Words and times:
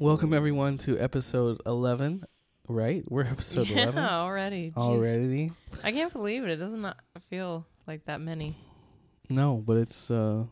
Welcome 0.00 0.32
everyone 0.32 0.78
to 0.78 0.98
episode 0.98 1.60
11, 1.66 2.24
right? 2.68 3.04
We're 3.08 3.22
episode 3.24 3.68
yeah, 3.68 3.84
11 3.84 4.04
already. 4.04 4.70
Jeez. 4.72 4.76
already. 4.76 5.52
I 5.84 5.92
can't 5.92 6.12
believe 6.12 6.42
it. 6.44 6.50
It 6.50 6.56
does 6.56 6.72
not 6.74 6.96
feel 7.30 7.66
like 7.86 8.04
that 8.06 8.20
many. 8.20 8.56
No, 9.28 9.62
but 9.64 9.76
it's 9.76 10.10
uh 10.10 10.44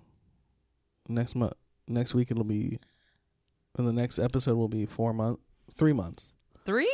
next 1.09 1.35
month 1.35 1.55
next 1.89 2.15
week 2.15 2.31
it'll 2.31 2.45
be 2.45 2.79
and 3.79 3.87
the 3.87 3.93
next 3.93 4.19
episode 4.19 4.57
will 4.57 4.69
be 4.69 4.87
4 4.87 5.13
month 5.13 5.39
3 5.75 5.93
months. 5.93 6.33
Three? 6.65 6.91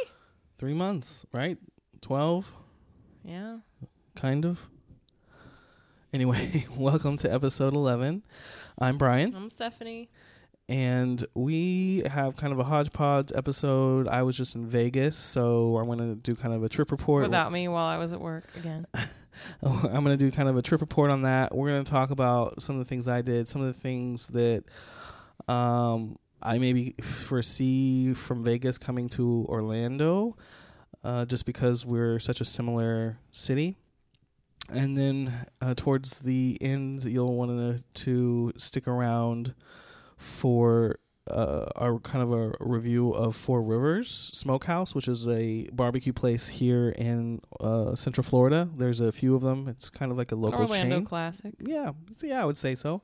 3 0.59 0.75
months, 0.75 1.27
right? 1.33 1.59
12 2.01 2.57
Yeah. 3.25 3.59
Kind 4.15 4.45
of. 4.45 4.69
Anyway, 6.13 6.67
welcome 6.77 7.17
to 7.19 7.33
episode 7.33 7.75
11. 7.75 8.23
I'm 8.79 8.99
Brian 8.99 9.35
I'm 9.35 9.49
Stephanie. 9.49 10.11
and 10.69 11.25
we 11.35 12.03
have 12.07 12.37
kind 12.37 12.53
of 12.53 12.59
a 12.59 12.65
hodgepodge 12.65 13.33
episode. 13.35 14.09
I 14.09 14.23
was 14.23 14.37
just 14.37 14.55
in 14.55 14.67
Vegas, 14.67 15.17
so 15.17 15.79
I'm 15.79 15.87
going 15.87 15.99
to 15.99 16.15
do 16.15 16.35
kind 16.35 16.55
of 16.55 16.63
a 16.63 16.69
trip 16.69 16.91
report. 16.91 17.23
Without 17.23 17.51
me 17.53 17.69
while 17.69 17.87
I 17.87 17.97
was 17.99 18.13
at 18.13 18.21
work 18.21 18.45
again. 18.57 18.87
I'm 19.63 20.05
going 20.05 20.07
to 20.07 20.17
do 20.19 20.31
kind 20.31 20.49
of 20.49 20.57
a 20.59 20.63
trip 20.63 20.83
report 20.83 21.11
on 21.11 21.23
that. 21.23 21.55
We're 21.55 21.69
going 21.71 21.85
to 21.85 21.91
talk 21.91 22.11
about 22.11 22.63
some 22.63 22.77
of 22.77 22.81
the 22.81 22.85
things 22.89 23.09
I 23.09 23.23
did, 23.23 23.49
some 23.49 23.63
of 23.63 23.75
the 23.75 23.81
things 23.81 24.29
that 24.29 24.65
um, 25.49 26.19
I 26.43 26.59
maybe 26.59 26.95
foresee 27.01 28.13
from 28.13 28.45
Vegas 28.45 28.77
coming 28.77 29.09
to 29.11 29.47
Orlando, 29.49 30.37
uh, 31.03 31.25
just 31.25 31.47
because 31.47 31.87
we're 31.87 32.19
such 32.19 32.43
a 32.43 32.45
similar 32.45 33.19
city. 33.31 33.79
And 34.69 34.97
then 34.97 35.47
uh, 35.61 35.75
towards 35.75 36.21
the 36.21 36.57
end, 36.61 37.05
you'll 37.05 37.35
want 37.35 37.85
to 37.95 38.53
stick 38.57 38.89
around 38.89 39.55
for 40.17 40.99
uh, 41.31 41.67
our 41.77 41.99
kind 42.01 42.23
of 42.23 42.33
a 42.33 42.53
review 42.61 43.11
of 43.11 43.37
Four 43.37 43.63
Rivers 43.63 44.31
Smokehouse, 44.35 44.95
which 44.95 45.09
is 45.09 45.29
a 45.29 45.69
barbecue 45.73 46.13
place 46.13 46.49
here 46.49 46.91
in 46.91 47.41
uh, 47.61 47.95
Central 47.95 48.25
Florida. 48.25 48.69
There's 48.75 49.01
a 49.01 49.13
few 49.13 49.35
of 49.35 49.43
them. 49.43 49.69
It's 49.69 49.89
kind 49.89 50.11
of 50.11 50.19
like 50.19 50.33
a 50.33 50.35
local 50.35 50.63
Orlando 50.63 50.97
chain. 50.97 51.05
classic. 51.05 51.55
Yeah, 51.61 51.93
yeah, 52.23 52.43
I 52.43 52.45
would 52.45 52.59
say 52.59 52.75
so. 52.75 53.03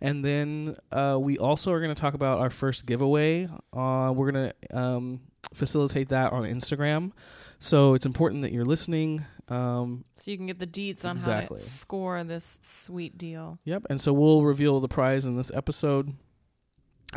And 0.00 0.24
then 0.24 0.76
uh, 0.90 1.18
we 1.20 1.38
also 1.38 1.72
are 1.72 1.80
going 1.80 1.94
to 1.94 2.00
talk 2.00 2.14
about 2.14 2.40
our 2.40 2.50
first 2.50 2.86
giveaway. 2.86 3.48
Uh, 3.72 4.12
we're 4.14 4.32
going 4.32 4.50
to 4.50 4.76
um, 4.76 5.20
facilitate 5.54 6.08
that 6.08 6.32
on 6.32 6.44
Instagram. 6.44 7.12
So 7.60 7.94
it's 7.94 8.06
important 8.06 8.42
that 8.42 8.52
you're 8.52 8.64
listening. 8.64 9.24
Um, 9.52 10.04
So 10.14 10.30
you 10.30 10.36
can 10.36 10.46
get 10.46 10.58
the 10.58 10.66
deets 10.66 11.04
on 11.04 11.16
Exactly. 11.16 11.56
how 11.56 11.56
to 11.56 11.62
score 11.62 12.24
this 12.24 12.58
sweet 12.62 13.18
deal. 13.18 13.58
Yep. 13.64 13.86
And 13.90 14.00
so 14.00 14.12
we'll 14.12 14.42
reveal 14.42 14.80
the 14.80 14.88
prize 14.88 15.26
in 15.26 15.36
this 15.36 15.50
episode, 15.52 16.14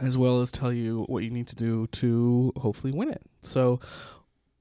as 0.02 0.18
well 0.18 0.42
as 0.42 0.52
tell 0.52 0.74
you 0.74 1.06
what 1.08 1.24
you 1.24 1.30
need 1.30 1.48
to 1.48 1.56
do 1.56 1.88
to 1.88 2.52
hopefully 2.58 2.92
win 2.92 3.10
it. 3.10 3.22
So 3.44 3.80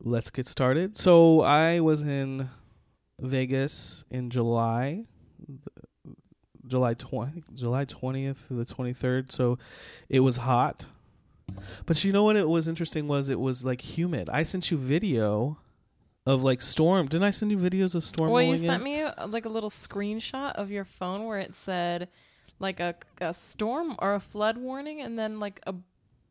let's 0.01 0.31
get 0.31 0.47
started. 0.47 0.97
So 0.97 1.41
I 1.41 1.81
was 1.81 2.03
in 2.03 2.49
Vegas 3.21 4.05
in 4.11 4.31
July, 4.31 5.05
July 6.67 6.95
twenty, 6.95 7.43
July 7.55 7.85
twentieth 7.85 8.49
to 8.49 8.55
the 8.55 8.65
twenty 8.65 8.93
third. 8.93 9.33
So 9.33 9.59
it 10.09 10.21
was 10.21 10.37
hot. 10.39 10.87
But 11.87 12.03
you 12.05 12.13
know 12.13 12.25
what? 12.25 12.37
It 12.37 12.49
was 12.49 12.69
interesting. 12.69 13.07
Was 13.09 13.29
it 13.29 13.39
was 13.39 13.65
like 13.65 13.81
humid. 13.81 14.29
I 14.31 14.45
sent 14.45 14.71
you 14.71 14.79
video 14.79 15.59
of 16.27 16.43
like 16.43 16.63
storm. 16.63 17.07
Didn't 17.07 17.25
I 17.25 17.31
send 17.31 17.51
you 17.51 17.59
videos 17.59 17.95
of 17.95 18.05
storm? 18.05 18.31
well, 18.31 18.41
you 18.43 18.49
rolling 18.49 18.61
in? 18.63 18.67
sent 18.67 18.83
me 18.83 19.05
like 19.27 19.45
a 19.45 19.49
little 19.51 19.71
screenshot 19.71 20.53
of 20.53 20.71
your 20.71 20.85
phone 20.85 21.27
where 21.27 21.39
it 21.39 21.55
said 21.55 22.09
like 22.59 22.81
a, 22.81 22.95
a 23.21 23.35
storm 23.35 23.97
or 23.99 24.15
a 24.15 24.21
flood 24.21 24.57
warning 24.57 25.01
and 25.01 25.19
then 25.19 25.39
like 25.41 25.61
a 25.67 25.75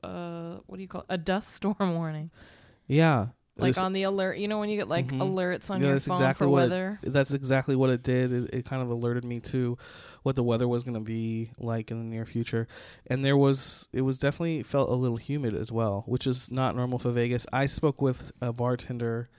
uh 0.06 0.58
what 0.66 0.78
do 0.78 0.82
you 0.82 0.88
call 0.88 1.02
it? 1.02 1.08
A 1.10 1.18
dust 1.18 1.52
storm 1.54 1.96
warning. 1.96 2.32
Yeah. 2.88 3.28
Like 3.56 3.78
on 3.78 3.94
the 3.94 4.02
alert. 4.04 4.38
You 4.40 4.48
know 4.48 4.58
when 4.58 4.70
you 4.70 4.78
get 4.78 4.88
like 4.88 5.10
Mhm. 5.10 5.20
alerts 5.20 5.70
on 5.70 5.80
Yeah, 5.80 5.90
your 5.90 6.00
phone 6.00 6.16
exactly 6.16 6.46
for 6.46 6.50
what 6.50 6.64
it- 6.64 6.70
weather. 6.72 7.00
that's 7.04 7.30
exactly 7.32 7.76
what 7.76 7.92
it 7.92 8.02
did. 8.02 8.34
It, 8.34 8.50
it 8.52 8.66
kind 8.66 8.82
of 8.82 8.90
alerted 8.90 9.24
me 9.24 9.40
to 9.42 9.78
what 10.24 10.36
the 10.36 10.42
weather 10.42 10.68
was 10.68 10.84
going 10.84 10.96
to 10.96 11.00
be 11.00 11.52
like 11.60 11.92
in 11.92 12.00
the 12.00 12.04
near 12.04 12.26
future, 12.26 12.68
and 13.06 13.24
there 13.24 13.38
was 13.38 13.88
it 13.94 14.02
was 14.02 14.18
definitely 14.18 14.64
felt 14.64 14.90
a 14.90 14.96
little 14.96 15.18
humid 15.18 15.54
as 15.54 15.72
well, 15.72 16.04
which 16.08 16.26
is 16.26 16.50
not 16.50 16.76
normal 16.76 16.98
for 16.98 17.12
Vegas. 17.12 17.46
I 17.54 17.68
spoke 17.68 18.02
with 18.02 18.32
a 18.42 18.52
bartender, 18.52 19.30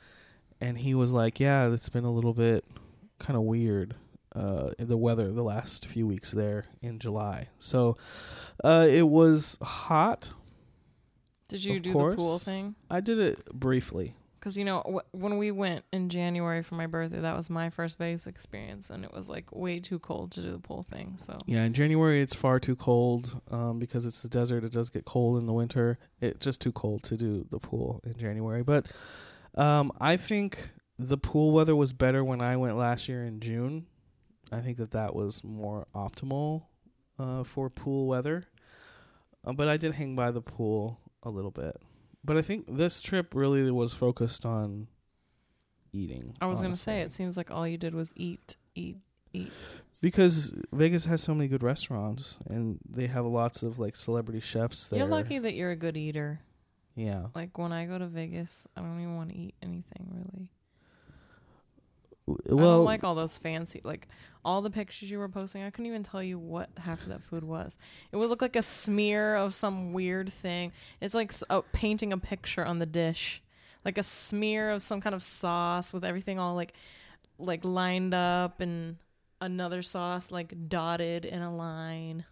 and 0.61 0.79
he 0.79 0.95
was 0.95 1.13
like, 1.13 1.41
"Yeah, 1.41 1.73
it's 1.73 1.89
been 1.89 2.05
a 2.05 2.13
little 2.13 2.35
bit 2.35 2.65
kind 3.19 3.37
of 3.37 3.43
weird." 3.43 3.95
Uh, 4.35 4.71
the 4.81 4.97
weather 4.97 5.31
the 5.31 5.45
last 5.45 5.87
few 5.87 6.09
weeks 6.09 6.33
there 6.33 6.65
in 6.83 6.99
July, 6.99 7.49
so 7.61 7.97
uh, 8.65 8.85
it 8.91 9.07
was 9.09 9.57
hot. 9.63 10.33
Did 11.49 11.65
you 11.65 11.79
do 11.79 11.93
the 11.93 12.17
pool 12.17 12.39
thing? 12.41 12.75
I 12.91 13.01
did 13.01 13.21
it 13.21 13.45
briefly. 13.53 14.15
Because 14.41 14.59
you 14.59 14.65
know 14.65 14.81
wh- 14.81 15.15
when 15.15 15.39
we 15.39 15.53
went 15.53 15.85
in 15.93 16.09
January 16.11 16.63
for 16.63 16.75
my 16.75 16.87
birthday, 16.87 17.21
that 17.21 17.37
was 17.37 17.49
my 17.49 17.71
first 17.71 17.97
Vegas 17.97 18.27
experience, 18.27 18.91
and 18.91 19.05
it 19.05 19.13
was 19.13 19.29
like 19.29 19.55
way 19.55 19.79
too 19.81 19.99
cold 20.01 20.33
to 20.33 20.43
do 20.43 20.51
the 20.53 20.59
pool 20.59 20.83
thing. 20.83 21.17
So 21.19 21.39
Yeah, 21.47 21.63
in 21.63 21.73
January 21.73 22.21
it's 22.21 22.35
far 22.35 22.59
too 22.59 22.75
cold 22.77 23.41
um, 23.51 23.79
because 23.79 24.05
it's 24.05 24.21
the 24.23 24.29
desert. 24.29 24.65
It 24.65 24.73
does 24.73 24.91
get 24.91 25.05
cold 25.05 25.39
in 25.39 25.47
the 25.47 25.53
winter. 25.53 25.97
It's 26.21 26.45
just 26.45 26.61
too 26.61 26.73
cold 26.73 27.05
to 27.05 27.17
do 27.17 27.47
the 27.51 27.59
pool 27.61 28.01
in 28.05 28.15
January. 28.19 28.63
But 28.65 28.87
um, 29.57 29.93
I 30.01 30.17
think 30.17 30.71
the 30.99 31.19
pool 31.19 31.53
weather 31.53 31.75
was 31.75 31.93
better 31.93 32.25
when 32.25 32.41
I 32.41 32.57
went 32.57 32.77
last 32.77 33.09
year 33.09 33.25
in 33.25 33.41
June. 33.41 33.87
I 34.53 34.61
think 34.61 34.79
that 34.79 34.93
that 34.93 35.15
was 35.15 35.43
more 35.43 35.87
optimal 35.95 36.65
uh, 37.19 37.45
for 37.45 37.71
pool 37.71 38.07
weather. 38.07 38.45
Uh, 39.45 39.53
but 39.53 39.69
I 39.69 39.77
did 39.77 39.95
hang 39.95 40.15
by 40.15 40.31
the 40.31 40.41
pool 40.41 41.01
a 41.23 41.31
little 41.31 41.51
bit. 41.51 41.77
But 42.25 42.37
I 42.39 42.43
think 42.43 42.67
this 42.69 43.03
trip 43.03 43.35
really 43.35 43.71
was 43.71 43.93
focused 43.93 44.47
on 44.47 44.89
eating. 45.93 46.35
I 46.41 46.47
was 46.47 46.63
gonna 46.63 46.77
say, 46.77 47.01
it 47.03 47.13
seems 47.13 47.37
like 47.37 47.51
all 47.51 47.67
you 47.69 47.77
did 47.77 47.95
was 47.95 48.13
eat, 48.17 48.57
eat, 48.75 48.97
eat. 49.33 49.53
because 50.01 50.53
Vegas 50.73 51.05
has 51.05 51.23
so 51.23 51.35
many 51.35 51.49
good 51.49 51.63
restaurants 51.63 52.39
and 52.49 52.79
they 52.89 53.07
have 53.07 53.27
lots 53.27 53.63
of 53.63 53.79
like 53.79 53.95
celebrity 53.97 54.41
chefs 54.41 54.89
there. 54.89 55.01
You're 55.01 55.09
lucky 55.09 55.39
that 55.39 55.55
you're 55.55 55.71
a 55.71 55.77
good 55.77 55.97
eater. 55.97 56.41
Yeah. 56.97 57.29
Like 57.35 57.59
when 57.59 57.73
I 57.73 57.87
go 57.87 57.99
to 57.99 58.07
Vegas, 58.07 58.67
I 58.77 58.81
don't 58.81 59.01
even 59.01 59.17
want 59.17 59.31
to 59.31 59.37
eat 59.37 59.55
anything 59.63 60.09
really. 60.11 60.49
W- 62.27 62.39
I 62.57 62.63
Well, 62.63 62.83
don't 62.85 62.85
like 62.85 63.05
all 63.05 63.15
those 63.15 63.37
fancy, 63.37 63.81
like 63.85 64.09
all 64.45 64.63
the 64.63 64.71
pictures 64.71 65.11
you 65.11 65.19
were 65.19 65.29
posting. 65.29 65.63
I 65.63 65.71
couldn't 65.71 65.87
even 65.87 66.03
tell 66.03 66.23
you 66.23 66.39
what 66.39 66.71
half 66.79 67.03
of 67.03 67.09
that 67.09 67.23
food 67.23 67.45
was. 67.45 67.77
It 68.13 68.17
would 68.17 68.31
look 68.31 68.41
like 68.41 68.57
a 68.57 68.63
smear 68.63 69.37
of 69.37 69.55
some 69.55 69.93
weird 69.93 70.33
thing. 70.33 70.73
It's 71.01 71.15
like 71.15 71.33
uh, 71.51 71.63
painting 71.73 72.13
a 72.13 72.19
picture 72.19 72.65
on 72.65 72.79
the 72.79 72.87
dish, 72.87 73.43
like 73.85 73.99
a 73.99 74.03
smear 74.03 74.71
of 74.71 74.83
some 74.83 75.01
kind 75.03 75.15
of 75.15 75.23
sauce 75.23 75.93
with 75.93 76.05
everything 76.05 76.39
all 76.39 76.55
like, 76.55 76.73
like 77.39 77.65
lined 77.65 78.15
up 78.15 78.61
and 78.61 78.97
another 79.41 79.83
sauce 79.83 80.31
like 80.31 80.55
dotted 80.69 81.25
in 81.27 81.43
a 81.43 81.55
line. 81.55 82.25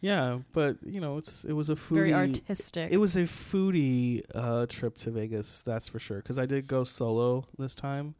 Yeah, 0.00 0.38
but 0.52 0.76
you 0.84 1.00
know, 1.00 1.16
it's 1.18 1.44
it 1.44 1.52
was 1.52 1.70
a 1.70 1.74
foodie. 1.74 1.94
Very 1.94 2.14
artistic. 2.14 2.92
It 2.92 2.98
was 2.98 3.16
a 3.16 3.22
foodie 3.22 4.22
uh, 4.34 4.66
trip 4.66 4.98
to 4.98 5.10
Vegas, 5.10 5.62
that's 5.62 5.88
for 5.88 5.98
sure. 5.98 6.18
Because 6.18 6.38
I 6.38 6.46
did 6.46 6.66
go 6.66 6.84
solo 6.84 7.46
this 7.58 7.74
time, 7.74 8.14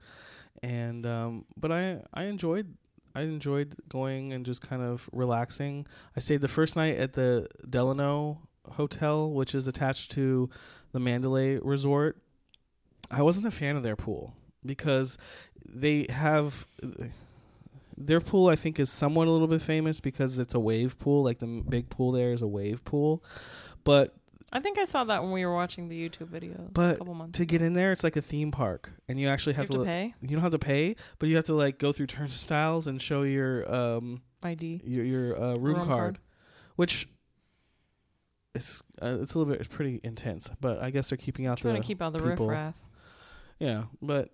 and 0.62 1.06
um, 1.06 1.44
but 1.56 1.70
I 1.70 2.03
I 2.15 2.25
enjoyed 2.25 2.75
I 3.15 3.22
enjoyed 3.22 3.76
going 3.88 4.32
and 4.32 4.44
just 4.44 4.60
kind 4.60 4.82
of 4.82 5.09
relaxing. 5.12 5.86
I 6.16 6.20
stayed 6.20 6.41
the 6.41 6.48
first 6.48 6.76
night 6.76 6.97
at 6.98 7.15
the 7.15 7.48
Delano 7.69 8.42
Hotel, 8.72 9.31
which 9.31 9.54
is 9.54 9.66
attached 9.66 10.10
to 10.12 10.50
the 10.92 10.98
Mandalay 10.98 11.59
Resort. 11.59 12.19
I 13.10 13.22
wasn't 13.22 13.47
a 13.47 13.50
fan 13.50 13.76
of 13.76 13.82
their 13.82 13.97
pool 13.97 14.34
because 14.65 15.16
they 15.65 16.06
have 16.10 16.66
their 17.97 18.21
pool. 18.21 18.48
I 18.48 18.57
think 18.57 18.78
is 18.78 18.91
somewhat 18.91 19.28
a 19.28 19.31
little 19.31 19.48
bit 19.48 19.63
famous 19.63 20.01
because 20.01 20.39
it's 20.39 20.54
a 20.54 20.60
wave 20.60 20.98
pool. 20.98 21.22
Like 21.25 21.39
the 21.39 21.47
big 21.69 21.89
pool 21.91 22.13
there 22.13 22.33
is 22.33 22.43
a 22.43 22.47
wave 22.47 22.84
pool, 22.84 23.22
but 23.84 24.15
I 24.53 24.60
think 24.60 24.78
I 24.78 24.84
saw 24.84 25.03
that 25.04 25.22
when 25.22 25.33
we 25.33 25.45
were 25.45 25.53
watching 25.54 25.89
the 25.89 26.09
YouTube 26.09 26.28
video 26.28 26.54
a 26.54 26.71
But 26.71 26.98
couple 26.98 27.15
months 27.15 27.37
to 27.39 27.45
get 27.45 27.63
in 27.63 27.72
there, 27.72 27.91
it's 27.93 28.04
like 28.04 28.16
a 28.16 28.22
theme 28.22 28.51
park, 28.53 28.93
and 29.09 29.19
you 29.21 29.28
actually 29.28 29.54
You 29.54 29.57
have, 29.57 29.65
have 29.66 29.71
to 29.72 29.78
to. 29.78 29.84
pay 29.84 30.15
You 30.22 30.28
don't 30.28 30.41
have 30.43 30.53
to 30.53 30.59
pay, 30.59 30.97
but 31.19 31.28
you 31.28 31.37
have 31.37 31.47
to 31.47 31.54
like 31.54 31.78
go 31.78 31.91
through 31.93 32.07
turnstiles 32.07 32.87
and 32.89 33.01
show 33.03 33.22
your 33.22 33.72
um 33.75 34.22
ID. 34.43 34.81
your 34.84 35.04
your 35.04 35.43
uh, 35.43 35.54
room, 35.57 35.77
Room 35.77 35.87
card, 35.87 35.89
card. 35.89 36.19
which 36.77 37.09
it's 38.54 38.83
uh, 39.03 39.19
it's 39.21 39.34
a 39.34 39.39
little 39.39 39.53
bit 39.53 39.60
it's 39.60 39.75
pretty 39.75 40.01
intense. 40.04 40.48
But 40.60 40.81
I 40.83 40.91
guess 40.91 41.10
they're 41.10 41.19
keeping 41.19 41.47
out 41.47 41.59
Trying 41.59 41.75
the 41.75 41.81
to 41.81 41.87
keep 41.87 42.01
out 42.01 42.13
the 42.13 42.21
people. 42.21 42.47
riffraff. 42.48 42.75
yeah. 43.59 43.84
But 44.01 44.31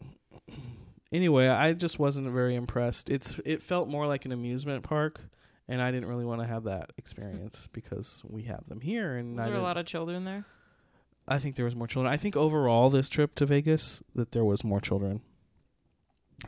anyway, 1.13 1.49
I 1.49 1.73
just 1.75 1.99
wasn't 1.99 2.31
very 2.33 2.55
impressed. 2.55 3.11
It's 3.11 3.39
it 3.45 3.63
felt 3.63 3.89
more 3.89 4.07
like 4.07 4.25
an 4.25 4.33
amusement 4.33 4.83
park, 4.83 5.21
and 5.69 5.81
I 5.83 5.91
didn't 5.91 6.09
really 6.09 6.25
want 6.25 6.41
to 6.41 6.47
have 6.47 6.65
that 6.65 6.91
experience 6.99 7.69
because 7.73 8.23
we 8.29 8.43
have 8.45 8.67
them 8.67 8.81
here, 8.81 9.17
and 9.17 9.37
Was 9.37 9.47
I 9.47 9.51
there 9.51 9.59
a 9.61 9.63
lot 9.63 9.77
of 9.77 9.87
children 9.87 10.25
there? 10.25 10.45
I 11.29 11.39
think 11.39 11.55
there 11.55 11.65
was 11.65 11.77
more 11.77 11.87
children. 11.87 12.13
I 12.13 12.17
think 12.17 12.37
overall 12.37 12.91
this 12.91 13.09
trip 13.09 13.35
to 13.37 13.47
Vegas 13.47 14.03
that 14.15 14.33
there 14.33 14.45
was 14.45 14.65
more 14.65 14.81
children. 14.81 15.21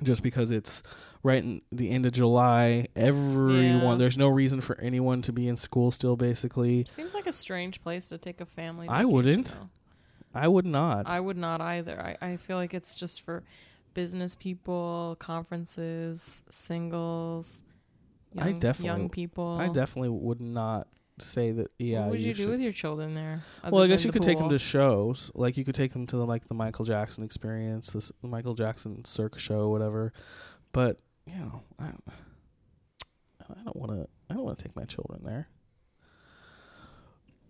just 0.03 0.25
because 0.25 0.51
it's 0.51 0.83
right 1.23 1.45
in 1.45 1.63
the 1.71 1.91
end 1.91 2.05
of 2.05 2.11
July. 2.13 2.89
Everyone, 2.97 3.83
Yeah. 3.93 3.95
there's 3.95 4.19
no 4.19 4.27
reason 4.27 4.61
for 4.61 4.77
anyone 4.81 5.23
to 5.23 5.33
be 5.33 5.47
in 5.47 5.57
school 5.57 5.93
still. 5.93 6.17
Basically, 6.17 6.85
Seems 6.85 7.15
like 7.15 7.29
a 7.29 7.33
strange 7.33 7.81
place 7.81 8.09
to 8.09 8.19
take 8.19 8.41
a 8.41 8.45
family. 8.47 8.89
I 8.89 9.05
wouldn't. 9.05 9.49
though. 9.53 9.69
I 10.35 10.49
would 10.49 10.67
not. 10.67 11.07
I 11.07 11.21
would 11.21 11.37
not 11.37 11.61
either. 11.61 12.01
I, 12.21 12.33
I 12.33 12.37
feel 12.39 12.57
like 12.57 12.75
it's 12.75 12.97
just 12.97 13.23
for 13.23 13.45
business 13.95 14.35
people, 14.35 15.17
conferences, 15.19 16.43
singles, 16.51 17.63
I 18.37 18.49
young, 18.49 18.59
definitely- 18.61 18.87
young 18.87 19.09
people. 19.09 19.57
I 19.61 19.69
definitely 19.69 20.11
would 20.11 20.41
not 20.41 20.89
say 21.19 21.53
that. 21.53 21.69
Yeah, 21.79 22.03
what 22.03 22.11
would 22.11 22.23
you, 22.23 22.35
do 22.35 22.43
should- 22.43 22.51
with 22.51 22.61
your 22.61 22.73
children 22.73 23.15
there? 23.15 23.43
Well, 23.71 23.83
I 23.85 23.87
guess 23.87 24.05
you 24.05 24.13
could 24.13 24.23
take 24.23 24.39
them 24.39 24.49
to 24.49 24.59
shows. 24.59 25.31
Like 25.35 25.57
you 25.57 25.65
could 25.65 25.77
take 25.77 25.93
them 25.93 26.07
to 26.09 26.17
the, 26.17 26.27
like 26.27 26.49
the 26.49 26.55
Michael 26.55 26.85
Jackson 26.85 27.23
experience, 27.25 27.91
this, 27.93 28.11
the 28.21 28.29
Michael 28.29 28.55
Jackson 28.55 29.05
circus 29.05 29.41
show, 29.41 29.69
whatever. 29.71 30.13
But 30.73 30.99
you 31.27 31.37
know, 31.37 31.63
I, 31.79 31.87
I 33.49 33.63
don't 33.65 33.77
want 33.77 33.93
to. 33.93 34.09
I 34.29 34.35
don't 34.35 34.45
want 34.45 34.59
to 34.59 34.65
take 34.65 34.75
my 34.75 34.85
children 34.85 35.21
there. 35.23 35.49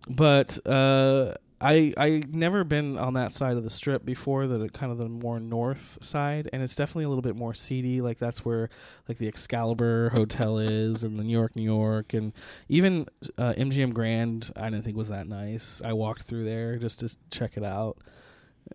But 0.08 0.58
uh, 0.66 1.34
I 1.64 1.94
I 1.96 2.22
never 2.28 2.62
been 2.62 2.98
on 2.98 3.14
that 3.14 3.32
side 3.32 3.56
of 3.56 3.64
the 3.64 3.70
strip 3.70 4.04
before. 4.04 4.46
The 4.46 4.68
kind 4.68 4.92
of 4.92 4.98
the 4.98 5.08
more 5.08 5.40
north 5.40 5.98
side, 6.02 6.50
and 6.52 6.62
it's 6.62 6.76
definitely 6.76 7.04
a 7.04 7.08
little 7.08 7.22
bit 7.22 7.36
more 7.36 7.54
seedy. 7.54 8.00
Like 8.02 8.18
that's 8.18 8.44
where 8.44 8.68
like 9.08 9.18
the 9.18 9.26
Excalibur 9.26 10.10
Hotel 10.10 10.58
is, 10.58 11.02
and 11.02 11.18
the 11.18 11.24
New 11.24 11.32
York, 11.32 11.56
New 11.56 11.62
York, 11.62 12.12
and 12.12 12.32
even 12.68 13.06
uh, 13.38 13.54
MGM 13.56 13.94
Grand. 13.94 14.50
I 14.56 14.68
didn't 14.68 14.84
think 14.84 14.96
was 14.96 15.08
that 15.08 15.26
nice. 15.26 15.80
I 15.82 15.94
walked 15.94 16.22
through 16.22 16.44
there 16.44 16.76
just 16.76 17.00
to 17.00 17.16
check 17.30 17.56
it 17.56 17.64
out, 17.64 17.96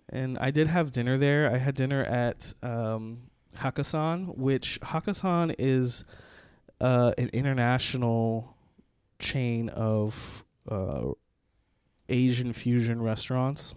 and 0.09 0.37
I 0.39 0.49
did 0.49 0.67
have 0.67 0.91
dinner 0.91 1.17
there. 1.17 1.53
I 1.53 1.57
had 1.57 1.75
dinner 1.75 2.01
at 2.01 2.53
um, 2.63 3.29
Hakkasan, 3.57 4.35
which 4.35 4.79
Hakkasan 4.81 5.53
is 5.59 6.05
uh, 6.81 7.13
an 7.17 7.29
international 7.33 8.55
chain 9.19 9.69
of 9.69 10.43
uh, 10.69 11.11
Asian 12.09 12.53
fusion 12.53 13.01
restaurants. 13.01 13.73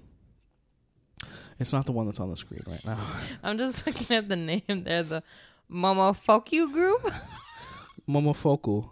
It's 1.59 1.73
not 1.73 1.87
the 1.87 1.93
one 1.93 2.07
that's 2.07 2.19
on 2.21 2.31
the 2.31 2.37
screen 2.37 2.63
right 2.67 2.85
now. 2.85 2.99
I'm 3.43 3.57
just 3.59 3.87
looking 3.87 4.17
at 4.17 4.29
the 4.29 4.37
name 4.37 4.63
there. 4.69 5.03
The 5.03 5.23
Momofuku 5.71 6.73
Group. 6.73 7.13
Momofuku. 8.09 8.89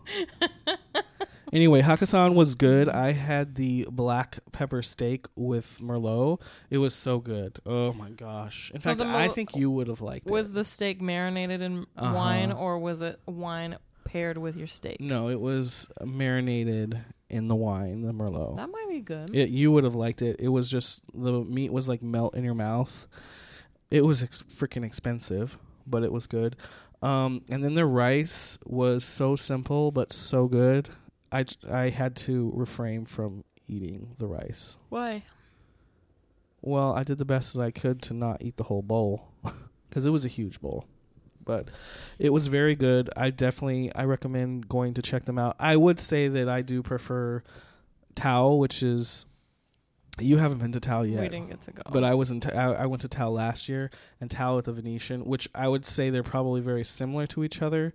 anyway, 1.53 1.83
Hakkasan 1.83 2.35
was 2.35 2.55
good. 2.55 2.89
I 2.89 3.13
had 3.13 3.57
the 3.57 3.87
black 3.91 4.39
pepper 4.53 4.83
steak 4.83 5.27
with 5.35 5.79
Merlot. 5.81 6.41
It 6.71 6.79
was 6.79 6.95
so 6.95 7.19
good. 7.19 7.59
Oh 7.67 7.93
my 7.93 8.11
gosh. 8.11 8.71
In 8.73 8.81
So 8.81 8.91
fact, 8.91 8.99
the 9.01 9.07
I 9.07 9.27
Merlot- 9.29 9.35
think 9.35 9.57
you 9.57 9.71
would 9.71 9.89
have 9.89 10.01
liked 10.01 10.27
it. 10.27 10.33
Was 10.33 10.53
the 10.53 10.65
steak 10.65 11.01
marinated 11.01 11.61
in 11.61 11.87
Uh-huh. 11.97 12.15
wine, 12.15 12.53
or 12.53 12.79
was 12.79 13.03
it 13.03 13.21
wine 13.27 13.77
paired 14.05 14.39
with 14.39 14.57
your 14.57 14.69
steak? 14.69 15.01
No, 15.01 15.29
it 15.29 15.41
was 15.41 15.89
marinated 16.05 17.01
in 17.31 17.49
the 17.49 17.57
wine, 17.57 18.03
the 18.03 18.13
Merlot. 18.13 18.57
That 18.57 18.71
might 18.71 18.89
be 18.89 19.01
good. 19.01 19.35
It, 19.35 19.51
you 19.51 19.71
would 19.73 19.85
have 19.85 19.95
liked 19.95 20.23
it. 20.23 20.37
It 20.39 20.49
was 20.49 20.71
just 20.71 21.03
the 21.15 21.33
meat 21.45 21.73
was 21.73 21.89
like 21.89 22.03
melt 22.03 22.35
in 22.35 22.45
your 22.45 22.55
mouth. 22.55 23.07
It 23.91 24.05
was 24.05 24.23
ex- 24.23 24.45
freaking 24.55 24.85
expensive, 24.85 25.59
but 25.87 26.03
it 26.03 26.13
was 26.13 26.27
good. 26.27 26.57
Um, 27.03 27.43
and 27.49 27.65
then 27.65 27.75
the 27.75 27.87
rice 27.87 28.59
was 28.67 29.05
so 29.05 29.37
simple 29.37 29.91
but 29.91 30.13
so 30.13 30.47
good. 30.47 30.91
I 31.33 31.47
I 31.71 31.89
had 31.89 32.17
to 32.17 32.53
refrain 32.55 33.07
from 33.07 33.45
eating 33.69 34.15
the 34.19 34.27
rice. 34.27 34.77
Why? 34.89 35.25
Well, 36.63 36.93
I 36.93 37.05
did 37.05 37.19
the 37.19 37.25
best 37.25 37.55
that 37.55 37.63
I 37.63 37.71
could 37.71 38.03
to 38.03 38.15
not 38.15 38.43
eat 38.43 38.57
the 38.57 38.65
whole 38.65 38.83
bowl 38.83 39.29
because 39.89 40.05
it 40.05 40.11
was 40.11 40.25
a 40.25 40.29
huge 40.29 40.61
bowl. 40.61 40.85
But 41.45 41.69
it 42.19 42.33
was 42.33 42.47
very 42.49 42.75
good. 42.77 43.11
I 43.17 43.31
definitely 43.31 43.95
I 43.95 44.05
recommend 44.05 44.69
going 44.69 44.95
to 44.95 45.03
check 45.03 45.25
them 45.25 45.39
out. 45.39 45.57
I 45.59 45.77
would 45.77 45.99
say 46.01 46.29
that 46.29 46.49
I 46.49 46.63
do 46.63 46.83
prefer 46.83 47.43
Tao, 48.15 48.55
which 48.55 48.83
is 48.83 49.25
you 50.19 50.37
haven't 50.37 50.59
been 50.59 50.73
to 50.73 50.81
Tao 50.81 51.03
yet. 51.03 51.21
We 51.21 51.29
didn't 51.29 51.49
get 51.49 51.61
to 51.63 51.73
go. 51.73 51.83
But 51.91 52.05
I 52.05 52.15
was 52.15 52.31
in. 52.31 52.41
Ta- 52.41 52.51
I, 52.51 52.83
I 52.83 52.87
went 52.87 53.01
to 53.03 53.09
Tao 53.09 53.31
last 53.31 53.69
year, 53.69 53.91
and 54.21 54.31
Tao 54.31 54.59
at 54.59 54.65
the 54.65 54.73
Venetian, 54.73 55.25
which 55.25 55.49
I 55.55 55.67
would 55.67 55.85
say 55.87 56.11
they're 56.11 56.23
probably 56.23 56.61
very 56.61 56.85
similar 56.85 57.27
to 57.29 57.43
each 57.43 57.63
other. 57.63 57.95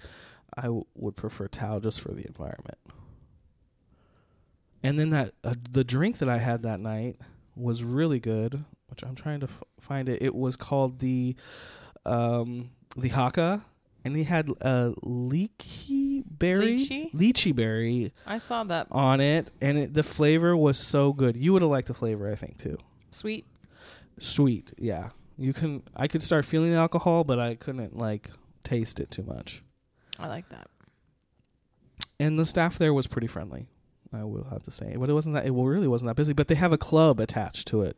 I 0.57 0.63
w- 0.63 0.85
would 0.95 1.15
prefer 1.15 1.47
Tao 1.47 1.79
just 1.79 2.01
for 2.01 2.13
the 2.13 2.25
environment. 2.25 2.77
And 4.83 4.99
then 4.99 5.09
that 5.09 5.33
uh, 5.43 5.55
the 5.71 5.83
drink 5.83 6.19
that 6.19 6.29
I 6.29 6.37
had 6.37 6.63
that 6.63 6.79
night 6.79 7.17
was 7.55 7.83
really 7.83 8.19
good, 8.19 8.63
which 8.87 9.03
I'm 9.03 9.15
trying 9.15 9.39
to 9.41 9.47
f- 9.47 9.63
find 9.79 10.07
it. 10.09 10.21
It 10.21 10.35
was 10.35 10.55
called 10.55 10.99
the 10.99 11.35
um 12.05 12.69
the 12.95 13.09
Haka, 13.09 13.63
and 14.03 14.15
he 14.15 14.23
had 14.23 14.49
a 14.61 14.93
leaky 15.01 16.23
berry, 16.25 16.77
Lychee? 16.77 17.13
lychee 17.13 17.55
berry 17.55 18.13
I 18.25 18.37
saw 18.37 18.63
that 18.65 18.87
on 18.91 19.19
it, 19.21 19.51
and 19.61 19.77
it, 19.77 19.93
the 19.93 20.03
flavor 20.03 20.55
was 20.55 20.77
so 20.77 21.13
good. 21.13 21.35
You 21.35 21.53
would 21.53 21.61
have 21.61 21.71
liked 21.71 21.87
the 21.87 21.93
flavor, 21.93 22.31
I 22.31 22.35
think, 22.35 22.57
too 22.57 22.77
sweet. 23.11 23.45
sweet 24.19 24.73
yeah 24.77 25.09
you 25.37 25.53
can 25.53 25.81
i 25.95 26.05
could 26.07 26.21
start 26.21 26.43
feeling 26.45 26.71
the 26.71 26.77
alcohol 26.77 27.23
but 27.23 27.39
i 27.39 27.55
couldn't 27.55 27.95
like 27.97 28.29
taste 28.63 28.99
it 28.99 29.09
too 29.09 29.23
much 29.23 29.61
I 30.19 30.27
like 30.27 30.49
that. 30.49 30.67
and 32.19 32.37
the 32.39 32.45
staff 32.45 32.77
there 32.77 32.93
was 32.93 33.07
pretty 33.07 33.27
friendly 33.27 33.67
i 34.13 34.23
will 34.25 34.47
have 34.49 34.63
to 34.63 34.71
say 34.71 34.95
but 34.97 35.09
it 35.09 35.13
wasn't 35.13 35.35
that 35.35 35.45
it 35.45 35.51
really 35.53 35.87
wasn't 35.87 36.07
that 36.09 36.15
busy 36.15 36.33
but 36.33 36.47
they 36.49 36.55
have 36.55 36.73
a 36.73 36.77
club 36.77 37.19
attached 37.21 37.67
to 37.69 37.81
it 37.83 37.97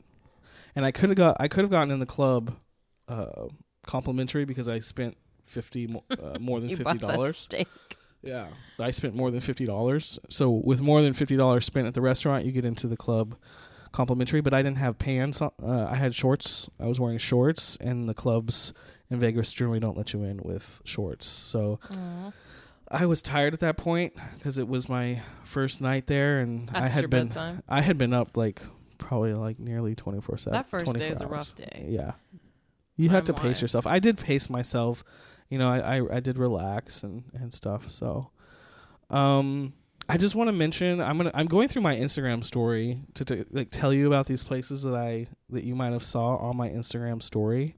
and 0.76 0.86
i 0.86 0.92
could 0.92 1.10
have 1.10 1.18
got 1.18 1.36
i 1.40 1.48
could 1.48 1.62
have 1.64 1.72
gotten 1.72 1.90
in 1.92 2.00
the 2.00 2.06
club 2.06 2.56
uh 3.08 3.48
complimentary 3.88 4.46
because 4.46 4.68
i 4.68 4.78
spent 4.80 5.18
50 5.46 5.88
mo- 5.88 6.04
uh, 6.12 6.38
more 6.40 6.60
than 6.60 6.70
You 6.70 6.76
50 6.78 6.84
bought 6.84 7.00
that 7.08 7.16
dollars. 7.16 7.48
yeah 8.22 8.48
i 8.80 8.92
spent 8.92 9.16
more 9.16 9.32
than 9.32 9.40
50 9.42 9.66
dollars. 9.66 10.20
So 10.30 10.52
with 10.52 10.82
more 10.82 11.02
than 11.02 11.14
50 11.14 11.36
dollars 11.38 11.66
spent 11.66 11.88
at 11.88 11.94
the 11.94 12.02
restaurant 12.02 12.46
you 12.46 12.52
get 12.52 12.66
into 12.66 12.88
the 12.88 12.98
club 12.98 13.36
complimentary 13.94 14.42
but 14.42 14.54
i 14.54 14.62
didn't 14.62 14.78
have 14.78 15.00
pants 15.00 15.42
on- 15.42 15.52
uh, 15.64 15.88
i 15.90 15.96
had 15.96 16.14
shorts. 16.14 16.70
I 16.80 16.86
was 16.86 17.00
wearing 17.00 17.18
shorts 17.18 17.78
and 17.80 18.08
the 18.10 18.14
clubs 18.14 18.74
in 19.10 19.20
vegas 19.20 19.54
generally 19.54 19.80
don't 19.80 19.98
let 19.98 20.12
you 20.14 20.22
in 20.24 20.42
with 20.44 20.82
shorts. 20.84 21.26
So 21.26 21.80
Aw. 21.92 22.32
i 22.92 23.06
was 23.06 23.22
tired 23.22 23.54
at 23.54 23.62
that 23.62 23.78
point 23.78 24.14
because 24.38 24.58
it 24.58 24.68
was 24.68 24.90
my 24.90 25.22
first 25.44 25.80
night 25.82 26.08
there 26.08 26.40
and 26.40 26.70
i 26.74 26.90
had 26.90 27.10
been 27.10 27.28
bedtime. 27.28 27.64
i 27.70 27.82
had 27.82 27.98
been 27.98 28.14
up 28.14 28.36
like 28.36 28.62
probably 28.98 29.34
like 29.34 29.60
nearly 29.60 29.96
24 29.96 30.38
7 30.40 30.52
That 30.54 30.70
first 30.70 30.94
day 30.96 31.08
is 31.10 31.22
a 31.22 31.28
rough 31.28 31.56
day. 31.56 31.86
yeah 31.88 32.14
you 32.98 33.10
have 33.10 33.26
to 33.26 33.34
pace 33.34 33.62
yourself 33.62 33.88
i 33.88 34.00
did 34.00 34.18
pace 34.18 34.50
myself 34.50 35.04
you 35.50 35.58
know 35.58 35.70
i 35.70 35.98
i, 35.98 36.18
I 36.18 36.20
did 36.20 36.38
relax 36.38 37.04
and 37.04 37.24
and 37.34 37.54
stuff 37.54 37.90
so 37.90 38.32
um 39.10 39.74
I 40.10 40.18
just 40.18 40.36
want 40.36 40.48
to 40.48 40.54
mention 40.54 41.02
I'm 41.02 41.18
gonna 41.18 41.32
I'm 41.34 41.48
going 41.48 41.68
through 41.68 41.82
my 41.82 41.96
Instagram 41.96 42.44
story 42.44 43.02
to, 43.16 43.26
to 43.26 43.46
like 43.52 43.72
tell 43.72 43.92
you 43.92 44.08
about 44.08 44.26
these 44.26 44.44
places 44.44 44.84
that 44.84 44.96
I 44.96 45.28
that 45.50 45.66
you 45.66 45.76
might 45.76 45.92
have 45.92 46.04
saw 46.04 46.38
on 46.38 46.56
my 46.56 46.70
Instagram 46.70 47.22
story. 47.22 47.76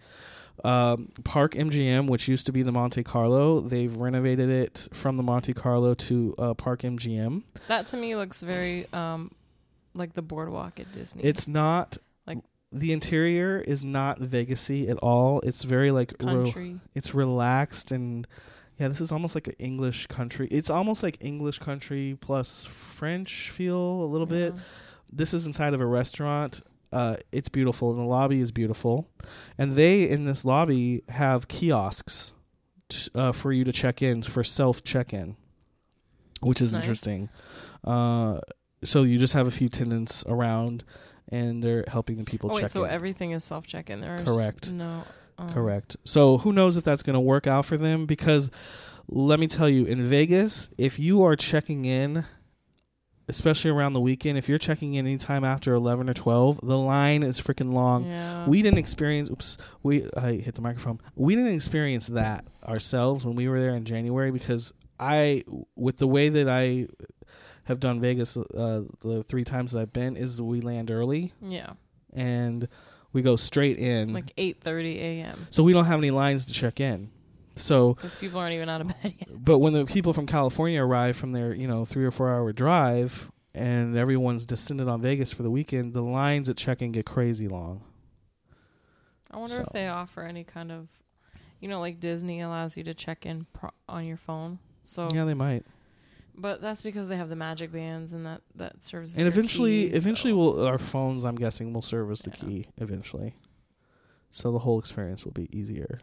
Um, 0.64 1.10
Park 1.24 1.54
MGM, 1.54 2.08
which 2.10 2.28
used 2.28 2.46
to 2.48 2.52
be 2.52 2.64
the 2.64 2.72
Monte 2.72 3.02
Carlo, 3.04 3.62
they've 3.62 3.96
renovated 3.96 4.50
it 4.50 4.90
from 4.92 5.16
the 5.16 5.24
Monte 5.24 5.54
Carlo 5.54 5.94
to 5.94 6.36
uh, 6.38 6.54
Park 6.54 6.82
MGM. 6.82 7.44
That 7.68 7.88
to 7.88 7.98
me 7.98 8.16
looks 8.16 8.42
very 8.42 8.86
um 8.94 9.32
like 9.96 10.14
the 10.14 10.22
boardwalk 10.22 10.80
at 10.80 10.92
Disney. 10.92 11.24
It's 11.24 11.48
not 11.48 11.98
the 12.72 12.92
interior 12.94 13.60
is 13.60 13.84
not 13.84 14.20
Vegasy 14.20 14.90
at 14.90 14.98
all. 14.98 15.40
It's 15.42 15.64
very 15.64 15.92
like 15.92 16.18
country. 16.18 16.80
it's 16.96 17.14
relaxed 17.16 17.92
and 17.92 18.28
yeah, 18.78 18.88
this 18.88 19.02
is 19.02 19.12
almost 19.12 19.36
like 19.36 19.48
an 19.48 19.56
English 19.60 20.08
country. 20.08 20.48
It's 20.52 20.70
almost 20.70 21.04
like 21.04 21.18
English 21.20 21.60
country 21.60 22.18
plus 22.22 22.64
French 22.66 23.50
feel 23.50 23.76
a 23.78 24.06
little 24.06 24.28
bit. 24.28 24.54
This 25.12 25.34
is 25.34 25.46
inside 25.46 25.74
of 25.74 25.82
a 25.82 25.86
restaurant. 25.86 26.62
Uh, 26.92 27.18
it's 27.32 27.50
beautiful, 27.50 27.92
and 27.92 28.00
the 28.00 28.04
lobby 28.04 28.40
is 28.40 28.52
beautiful. 28.52 29.10
And 29.58 29.76
they 29.76 30.08
in 30.10 30.24
this 30.24 30.46
lobby 30.46 31.04
have 31.10 31.48
kiosks 31.50 32.32
t- 32.88 33.12
uh, 33.14 33.32
for 33.34 33.52
you 33.52 33.64
to 33.66 33.72
check 33.74 34.02
in 34.02 34.24
for 34.24 34.44
self 34.46 34.82
check 34.84 35.14
in, 35.14 35.36
which 36.42 36.62
is 36.62 36.72
Nice. 36.74 36.80
interesting. 36.82 37.30
Uh, 37.84 38.40
so 38.84 39.04
you 39.04 39.20
just 39.20 39.34
have 39.34 39.46
a 39.46 39.52
few 39.52 39.68
tenants 39.70 40.24
around, 40.26 40.84
and 41.32 41.62
they're 41.64 41.86
helping 41.88 42.18
the 42.18 42.24
people 42.24 42.50
Oh 42.52 42.56
wait, 42.56 42.62
check 42.62 42.72
so 42.72 42.84
in. 42.84 42.92
everything 42.92 43.32
is 43.32 43.44
self 43.44 43.66
check 43.68 43.90
in 43.90 44.02
there. 44.02 44.24
Correct. 44.26 44.72
No. 44.72 45.04
um, 45.38 45.54
Correct. 45.54 45.96
So 46.06 46.38
who 46.40 46.52
knows 46.54 46.78
if 46.78 46.84
that's 46.84 47.04
going 47.04 47.14
to 47.16 47.20
work 47.20 47.48
out 47.48 47.66
for 47.66 47.78
them? 47.78 48.06
Because 48.06 48.50
let 49.08 49.40
me 49.40 49.48
tell 49.48 49.68
you, 49.70 49.86
in 49.86 50.08
Vegas, 50.10 50.70
if 50.78 51.00
you 51.00 51.24
are 51.24 51.36
checking 51.36 51.86
in, 51.86 52.26
especially 53.28 53.72
around 53.72 53.94
the 53.94 54.00
weekend, 54.02 54.38
if 54.38 54.50
you're 54.50 54.58
checking 54.58 54.96
in 54.96 55.06
anytime 55.06 55.44
after 55.44 55.74
eleven 55.74 56.10
or 56.10 56.14
twelve, 56.14 56.60
the 56.62 56.78
line 56.78 57.24
is 57.24 57.40
freaking 57.40 57.74
long. 57.74 58.06
Yeah. 58.06 58.48
We 58.48 58.62
didn't 58.62 58.80
experience. 58.80 59.30
Oops, 59.30 59.58
we 59.84 60.08
I 60.18 60.34
hit 60.34 60.56
the 60.56 60.62
microphone. 60.62 61.00
We 61.16 61.36
didn't 61.36 61.54
experience 61.54 62.08
that 62.08 62.46
ourselves 62.64 63.26
when 63.26 63.36
we 63.36 63.48
were 63.48 63.60
there 63.60 63.76
in 63.76 63.86
January 63.86 64.32
because 64.32 64.74
I, 65.00 65.44
with 65.76 65.98
the 65.98 66.08
way 66.08 66.30
that 66.30 66.50
I 66.50 66.88
have 67.70 67.80
done 67.80 68.02
Vegas 68.02 68.36
uh, 68.36 68.82
the 69.02 69.24
three 69.24 69.44
times 69.44 69.72
that 69.72 69.80
I've 69.80 69.94
been, 69.94 70.18
is 70.18 70.42
we 70.42 70.60
land 70.60 70.90
early 70.90 71.34
yeah. 71.40 71.74
and 72.12 72.68
we 73.14 73.22
go 73.22 73.36
straight 73.36 73.78
in. 73.78 74.12
Like 74.12 74.34
eight 74.38 74.60
thirty 74.62 75.00
a.m. 75.00 75.48
So 75.52 75.62
we 75.64 75.72
don't 75.72 75.86
have 75.86 76.00
any 76.00 76.12
lines 76.12 76.48
to 76.48 76.54
check 76.54 76.80
in. 76.80 77.12
So, 77.56 77.94
Because 77.94 78.16
people 78.16 78.40
aren't 78.40 78.54
even 78.54 78.70
out 78.70 78.82
of 78.82 78.88
bed 78.88 79.14
yet. 79.20 79.28
but 79.46 79.60
when 79.60 79.74
the 79.74 79.86
people 79.86 80.14
from 80.14 80.26
California 80.26 80.82
arrive 80.84 81.16
from 81.16 81.32
their 81.32 81.54
you 81.54 81.68
know 81.68 81.86
three 81.86 82.06
or 82.06 82.12
four 82.12 82.34
hour 82.34 82.52
drive, 82.52 83.32
and 83.54 83.96
everyone's 83.96 84.46
descended 84.48 84.88
on 84.88 85.02
Vegas 85.02 85.32
for 85.32 85.44
the 85.44 85.52
weekend, 85.52 85.94
the 85.94 86.02
lines 86.02 86.50
at 86.50 86.58
check-in 86.58 86.92
get 86.92 87.06
crazy 87.06 87.48
long. 87.48 87.84
I 89.30 89.38
wonder 89.38 89.62
if 89.62 89.70
they 89.70 89.88
offer 89.88 90.24
any 90.24 90.44
kind 90.44 90.72
of, 90.72 90.88
you 91.60 91.68
know, 91.68 91.80
like 91.80 92.00
Disney 92.00 92.42
allows 92.42 92.76
you 92.78 92.84
to 92.86 92.96
check 92.96 93.28
in 93.28 93.46
pro- 93.54 93.70
on 93.88 94.06
your 94.06 94.18
phone. 94.18 94.58
So, 94.86 95.08
Yeah, 95.14 95.26
they 95.26 95.36
might. 95.36 95.66
But 96.42 96.62
that's 96.62 96.82
because 96.82 97.08
they 97.08 97.18
have 97.18 97.30
the 97.30 97.36
magic 97.36 97.72
bands 97.72 98.14
and 98.14 98.26
that 98.26 98.42
that 98.56 98.84
serves. 98.84 99.18
and 99.18 99.28
eventually 99.28 99.90
key, 99.90 99.96
eventually 99.96 100.34
so- 100.34 100.38
will 100.38 100.66
our 100.66 100.78
phones 100.78 101.24
i'm 101.26 101.36
guessing 101.36 101.74
will 101.74 101.82
serve 101.82 102.10
as 102.12 102.20
the 102.22 102.32
Yeah. 102.32 102.36
key 102.48 102.68
eventually 102.78 103.36
so 104.32 104.52
the 104.52 104.60
whole 104.60 104.80
experience 104.80 105.26
will 105.26 105.32
be 105.34 105.48
easier 105.58 106.00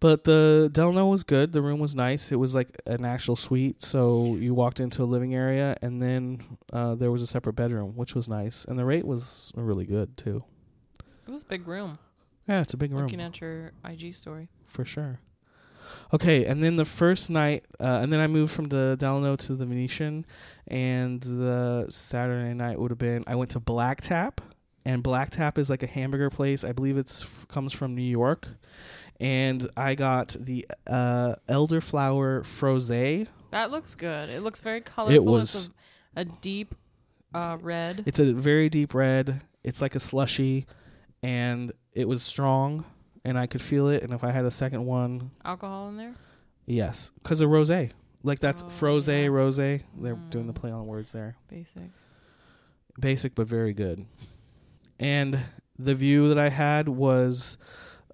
but 0.00 0.24
the 0.24 0.68
delano 0.72 1.06
was 1.06 1.24
good 1.24 1.52
the 1.52 1.62
room 1.62 1.80
was 1.80 1.94
nice 1.94 2.30
it 2.30 2.36
was 2.36 2.54
like 2.54 2.70
an 2.86 3.04
actual 3.04 3.36
suite 3.36 3.82
so 3.82 4.36
you 4.36 4.54
walked 4.54 4.80
into 4.80 5.02
a 5.02 5.06
living 5.06 5.34
area 5.34 5.76
and 5.82 6.00
then 6.02 6.40
uh, 6.72 6.94
there 6.94 7.10
was 7.10 7.22
a 7.22 7.26
separate 7.26 7.54
bedroom 7.54 7.96
which 7.96 8.14
was 8.14 8.28
nice 8.28 8.64
and 8.64 8.78
the 8.78 8.84
rate 8.84 9.04
was 9.06 9.50
really 9.56 9.86
good 9.86 10.16
too 10.16 10.44
It 11.26 11.30
was 11.30 11.42
a 11.42 11.46
big 11.46 11.66
room. 11.66 11.98
yeah 12.46 12.60
it's 12.60 12.74
a 12.74 12.76
big 12.76 12.92
room 12.92 13.02
Looking 13.02 13.20
at 13.20 13.40
your 13.40 13.72
IG 13.84 14.14
story. 14.14 14.48
for 14.66 14.84
sure. 14.84 15.20
Okay, 16.12 16.44
and 16.44 16.62
then 16.62 16.76
the 16.76 16.84
first 16.84 17.30
night, 17.30 17.64
uh, 17.80 18.00
and 18.02 18.12
then 18.12 18.20
I 18.20 18.26
moved 18.26 18.52
from 18.52 18.66
the 18.68 18.96
Delano 18.98 19.36
to 19.36 19.54
the 19.54 19.66
Venetian, 19.66 20.24
and 20.66 21.20
the 21.20 21.86
Saturday 21.88 22.54
night 22.54 22.78
would 22.78 22.90
have 22.90 22.98
been 22.98 23.24
I 23.26 23.34
went 23.34 23.50
to 23.52 23.60
Black 23.60 24.00
Tap, 24.00 24.40
and 24.84 25.02
Black 25.02 25.30
Tap 25.30 25.58
is 25.58 25.68
like 25.70 25.82
a 25.82 25.86
hamburger 25.86 26.30
place. 26.30 26.64
I 26.64 26.72
believe 26.72 26.96
it's 26.96 27.24
comes 27.48 27.72
from 27.72 27.94
New 27.94 28.02
York, 28.02 28.48
and 29.20 29.68
I 29.76 29.94
got 29.94 30.36
the 30.38 30.66
uh, 30.86 31.34
elderflower 31.48 32.42
frosé. 32.42 33.26
That 33.50 33.70
looks 33.70 33.94
good. 33.94 34.28
It 34.30 34.42
looks 34.42 34.60
very 34.60 34.80
colorful. 34.80 35.14
It 35.14 35.24
was- 35.24 35.54
It's 35.54 35.70
a, 36.16 36.20
a 36.20 36.24
deep 36.24 36.74
uh, 37.34 37.58
red. 37.60 38.02
It's 38.06 38.18
a 38.18 38.32
very 38.32 38.68
deep 38.68 38.94
red. 38.94 39.42
It's 39.64 39.80
like 39.82 39.94
a 39.94 40.00
slushy, 40.00 40.66
and 41.22 41.72
it 41.92 42.08
was 42.08 42.22
strong, 42.22 42.84
and 43.28 43.38
I 43.38 43.46
could 43.46 43.62
feel 43.62 43.88
it. 43.88 44.02
And 44.02 44.12
if 44.12 44.24
I 44.24 44.30
had 44.32 44.44
a 44.44 44.50
second 44.50 44.84
one, 44.86 45.30
Alcohol 45.44 45.88
in 45.90 45.96
there. 45.96 46.14
yes, 46.66 47.12
because 47.22 47.40
of 47.40 47.50
rosé. 47.50 47.90
Like 48.24 48.40
that's 48.40 48.62
Oh, 48.62 48.66
frosé, 48.80 49.22
yeah. 49.24 49.28
rosé. 49.28 49.82
They're 50.00 50.16
doing 50.30 50.46
the 50.48 50.52
Mm. 50.52 50.60
play 50.60 50.70
on 50.72 50.86
words 50.86 51.12
there. 51.12 51.36
Basic. 51.48 51.90
basic 53.00 53.34
but 53.36 53.46
very 53.46 53.72
good. 53.72 54.06
And 54.98 55.38
the 55.78 55.94
view 55.94 56.28
that 56.28 56.38
I 56.38 56.48
had 56.48 56.88
was, 56.88 57.56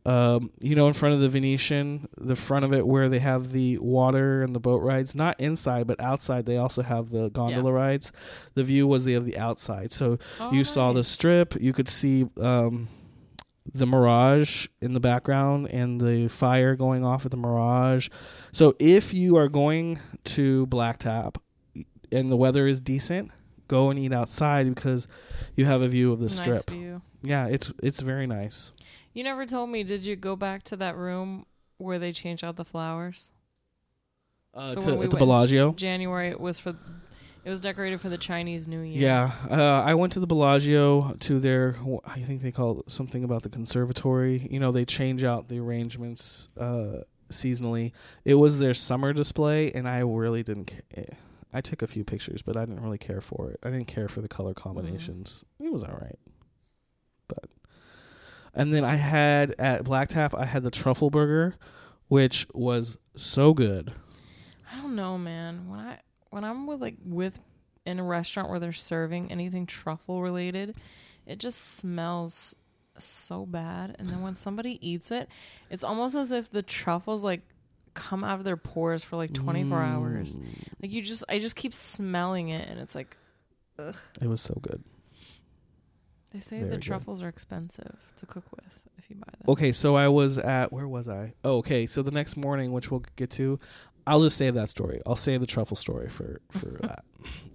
um, 0.05 0.51
you 0.61 0.75
know, 0.77 0.87
in 0.89 0.93
front 0.93 1.15
of 1.15 1.23
the 1.23 1.31
Venetian, 1.31 2.07
the 2.21 2.37
front 2.37 2.67
of 2.67 2.75
it 2.75 2.87
where 2.87 3.09
they 3.09 3.21
have 3.21 3.53
the 3.53 3.79
water 3.79 4.43
and 4.43 4.55
the 4.55 4.61
boat 4.61 4.83
rides. 4.83 5.15
Not 5.15 5.41
inside, 5.41 5.87
but 5.87 5.99
outside. 6.01 6.45
They 6.45 6.59
also 6.59 6.83
have 6.83 7.09
the 7.09 7.31
gondola 7.31 7.73
rides. 7.73 8.13
The 8.53 8.65
view 8.65 8.87
was 8.87 9.07
the 9.07 9.15
of 9.15 9.25
the 9.25 9.39
outside, 9.39 9.91
so 9.93 10.19
Oh, 10.39 10.53
you 10.53 10.65
saw 10.65 10.93
the 10.93 11.03
strip. 11.05 11.59
You 11.59 11.73
could 11.73 11.89
see 11.89 12.27
um, 12.39 12.89
the 13.73 13.87
Mirage 13.87 14.67
in 14.81 14.93
the 14.93 15.01
background 15.01 15.69
and 15.71 16.01
the 16.01 16.29
fire 16.29 16.77
going 16.77 17.05
off 17.05 17.25
at 17.25 17.31
the 17.31 17.37
Mirage. 17.37 18.09
So 18.53 18.75
if 18.79 19.15
you 19.15 19.37
are 19.37 19.49
going 19.49 19.99
to 20.25 20.67
Black 20.67 20.99
Tap 20.99 21.39
and 22.13 22.31
the 22.31 22.37
weather 22.37 22.67
is 22.67 22.81
decent, 22.81 23.31
go 23.69 23.91
and 23.91 23.99
eat 23.99 24.13
outside 24.13 24.73
because 24.75 25.09
you 25.57 25.65
have 25.65 25.81
a 25.83 25.89
view 25.89 26.13
of 26.13 26.19
the 26.21 26.27
nice 26.27 26.37
strip. 26.37 26.71
view. 26.71 27.03
Yeah, 27.23 27.47
it's 27.47 27.73
it's 27.83 28.01
very 28.01 28.27
nice. 28.27 28.73
You 29.15 29.25
never 29.25 29.47
told 29.47 29.71
me. 29.71 29.83
Did 29.83 30.05
you 30.05 30.15
go 30.17 30.37
back 30.37 30.63
to 30.65 30.77
that 30.77 30.97
room 30.97 31.47
where 31.79 31.99
they 31.99 32.13
changed 32.13 32.45
out 32.45 32.57
the 32.57 32.65
flowers? 32.65 33.33
Uh, 34.53 34.69
So 34.69 34.81
to, 34.83 34.95
we 34.97 35.05
at 35.07 35.11
the 35.11 35.17
Bellagio. 35.17 35.73
January 35.73 36.29
it 36.29 36.41
was 36.41 36.59
for. 36.59 36.77
It 37.45 37.51
was 37.51 37.61
decorated 37.61 38.01
for 38.01 38.09
the 38.09 38.17
Chinese 38.17 38.67
New 38.67 38.81
Year. 38.81 39.03
Yeah, 39.03 39.33
uh, 39.51 39.83
I 39.83 39.95
went 39.95 40.15
to 40.15 40.21
the 40.21 40.27
Bellagio 40.27 41.13
to 41.21 41.39
their. 41.39 41.77
I 42.07 42.21
think 42.21 42.41
they 42.41 42.51
call 42.51 42.81
it 42.81 42.91
something 42.91 43.23
about 43.23 43.43
the 43.43 43.51
conservatory. 43.51 44.49
You 44.51 44.61
know, 44.61 44.73
they 44.73 44.87
change 44.87 45.23
out 45.23 45.49
the 45.49 45.59
arrangements 45.59 46.49
uh, 46.59 47.03
seasonally. 47.31 47.93
It 48.25 48.37
was 48.37 48.59
their 48.59 48.73
summer 48.73 49.13
display, 49.13 49.71
and 49.73 49.87
I 49.87 49.99
really 49.99 50.43
didn't. 50.43 50.73
Ca- 50.95 51.05
I 51.53 51.61
took 51.61 51.83
a 51.83 51.87
few 51.87 52.03
pictures, 52.03 52.41
but 52.41 52.57
I 52.57 52.65
didn't 52.65 52.83
really 52.83 52.99
care 52.99 53.21
for 53.21 53.51
it. 53.51 53.61
I 53.63 53.69
didn't 53.71 53.89
care 53.89 54.09
for 54.09 54.23
the 54.23 54.29
color 54.29 54.55
combinations. 54.55 55.45
It 55.61 55.71
was 55.71 55.85
all 55.85 55.99
right, 56.01 56.19
but. 57.29 57.45
And 58.57 58.73
then 58.73 58.85
I 58.85 58.95
had 58.95 59.55
at 59.59 59.83
Black 59.83 60.09
Tap, 60.09 60.33
I 60.33 60.47
had 60.47 60.63
the 60.63 60.71
truffle 60.71 61.11
burger, 61.11 61.57
which 62.07 62.47
was 62.55 62.99
so 63.17 63.53
good. 63.53 63.93
I 64.73 64.81
don't 64.81 64.95
know, 64.95 65.19
man. 65.19 65.69
When 65.69 65.81
I 65.81 65.99
when 66.35 66.43
I'm 66.45 66.67
with 66.67 66.81
like 66.81 66.97
with 67.05 67.39
in 67.87 68.01
a 68.01 68.05
restaurant 68.05 68.49
where 68.51 68.59
they're 68.59 68.73
serving 68.73 69.31
anything 69.31 69.67
truffle 69.67 70.21
related, 70.21 70.75
it 71.27 71.39
just 71.39 71.77
smells 71.77 72.57
so 72.99 73.47
bad. 73.47 73.95
And 73.99 74.09
then 74.09 74.21
when 74.21 74.35
somebody 74.35 74.79
eats 74.87 75.13
it, 75.13 75.29
it's 75.71 75.85
almost 75.85 76.17
as 76.17 76.33
if 76.33 76.51
the 76.51 76.63
truffles 76.63 77.23
like 77.23 77.43
come 77.95 78.25
out 78.25 78.39
of 78.39 78.45
their 78.45 78.57
pores 78.57 79.05
for 79.05 79.15
like 79.15 79.33
24 79.33 79.81
hours. 79.81 80.37
Mm. 80.37 80.45
Like 80.83 80.93
you 80.93 81.03
just 81.03 81.23
I 81.29 81.39
just 81.39 81.55
keep 81.55 81.73
smelling 81.73 82.49
it 82.49 82.69
and 82.69 82.81
it's 82.81 82.97
like 82.97 83.17
It 83.79 84.27
was 84.27 84.41
so 84.41 84.59
good. 84.61 84.83
they 86.33 86.41
say 86.41 86.59
Very 86.59 86.71
the 86.71 86.77
good. 86.77 86.83
truffles 86.83 87.23
are 87.23 87.29
expensive 87.29 87.97
to 88.17 88.27
cook 88.27 88.45
with 88.57 88.81
if 88.99 89.09
you 89.09 89.15
buy 89.15 89.31
them. 89.39 89.45
Okay, 89.53 89.71
so 89.71 89.95
I 89.95 90.09
was 90.09 90.37
at 90.37 90.73
where 90.73 90.89
was 90.89 91.09
I? 91.09 91.35
Oh, 91.45 91.59
okay, 91.59 91.87
so 91.87 92.03
the 92.03 92.11
next 92.11 92.37
morning, 92.37 92.73
which 92.73 92.91
we'll 92.91 93.05
get 93.15 93.31
to, 93.33 93.61
I'll 94.07 94.21
just 94.23 94.37
save 94.37 94.55
that 94.55 94.69
story. 94.69 95.01
I'll 95.07 95.17
save 95.17 95.41
the 95.41 95.47
truffle 95.47 95.77
story 95.77 96.09
for 96.09 96.41
for 96.51 96.67
that. 96.83 97.05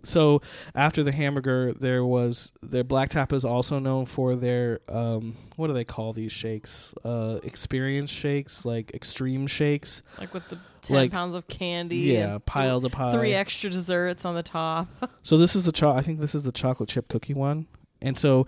So 0.03 0.41
after 0.74 1.03
the 1.03 1.12
hamburger, 1.12 1.74
there 1.74 2.03
was 2.06 2.51
their 2.63 2.84
Black 2.84 3.10
Tap 3.10 3.34
is 3.34 3.44
also 3.46 3.79
known 3.79 4.06
for 4.06 4.36
their 4.36 4.79
um 4.89 5.36
what 5.58 5.68
do 5.68 5.74
they 5.74 5.84
call 5.84 6.13
these 6.13 6.32
shakes? 6.32 6.94
Uh, 7.03 7.39
experience 7.44 8.10
shakes, 8.10 8.65
like 8.65 8.91
extreme 8.94 9.46
shakes. 9.46 10.01
Like 10.18 10.34
with 10.34 10.48
the 10.50 10.58
10 10.84 10.96
Like- 10.96 11.12
pounds 11.12 11.36
of 11.36 11.48
candy. 11.48 11.98
Yeah, 11.98 12.36
and 12.36 12.46
pile 12.46 12.79
to 12.82 12.89
pile. 12.89 13.12
Three 13.12 13.34
extra 13.34 13.70
desserts 13.70 14.24
on 14.25 14.36
the 14.36 14.44
top. 14.44 14.88
So 15.24 15.38
this 15.38 15.56
is 15.56 15.65
the 15.65 15.72
cho- 15.74 15.91
I 15.91 16.01
think 16.01 16.20
this 16.20 16.34
is 16.34 16.44
the 16.44 16.51
chocolate 16.51 16.89
chip 16.89 17.10
cookie 17.10 17.34
one. 17.36 17.68
And 18.01 18.18
so 18.18 18.48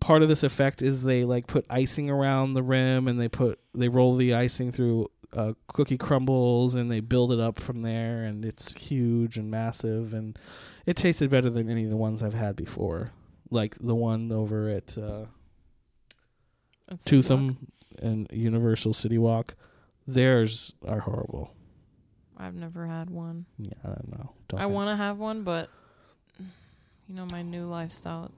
part 0.00 0.22
of 0.22 0.28
this 0.28 0.42
effect 0.42 0.82
is 0.82 1.02
they 1.04 1.24
like 1.24 1.46
put 1.46 1.64
icing 1.70 2.10
around 2.10 2.54
the 2.54 2.62
rim 2.62 3.06
and 3.06 3.18
they 3.20 3.28
put 3.28 3.60
they 3.72 3.88
roll 3.88 4.16
the 4.16 4.34
icing 4.34 4.72
through 4.72 5.08
uh, 5.34 5.52
cookie 5.68 5.98
crumbles 5.98 6.74
and 6.74 6.90
they 6.90 7.00
build 7.00 7.32
it 7.32 7.40
up 7.40 7.58
from 7.58 7.82
there 7.82 8.22
and 8.24 8.44
it's 8.44 8.74
huge 8.74 9.38
and 9.38 9.50
massive 9.50 10.12
and 10.12 10.38
it 10.86 10.96
tasted 10.96 11.30
better 11.30 11.48
than 11.48 11.70
any 11.70 11.84
of 11.84 11.90
the 11.90 11.96
ones 11.96 12.22
I've 12.22 12.34
had 12.34 12.56
before. 12.56 13.12
Like 13.50 13.76
the 13.78 13.94
one 13.94 14.32
over 14.32 14.68
at 14.68 14.96
uh, 14.96 15.26
Toothsome 17.04 17.68
and 18.00 18.26
Universal 18.32 18.94
City 18.94 19.18
Walk. 19.18 19.54
Theirs 20.06 20.74
are 20.86 21.00
horrible. 21.00 21.54
I've 22.36 22.54
never 22.54 22.86
had 22.86 23.10
one. 23.10 23.46
Yeah, 23.58 23.72
I 23.84 23.88
don't 23.88 24.10
know. 24.10 24.32
Don't 24.48 24.60
I 24.60 24.66
want 24.66 24.88
to 24.88 24.96
have 24.96 25.18
one, 25.18 25.44
but 25.44 25.68
you 26.38 27.14
know 27.16 27.26
my 27.26 27.42
new 27.42 27.66
lifestyle. 27.66 28.32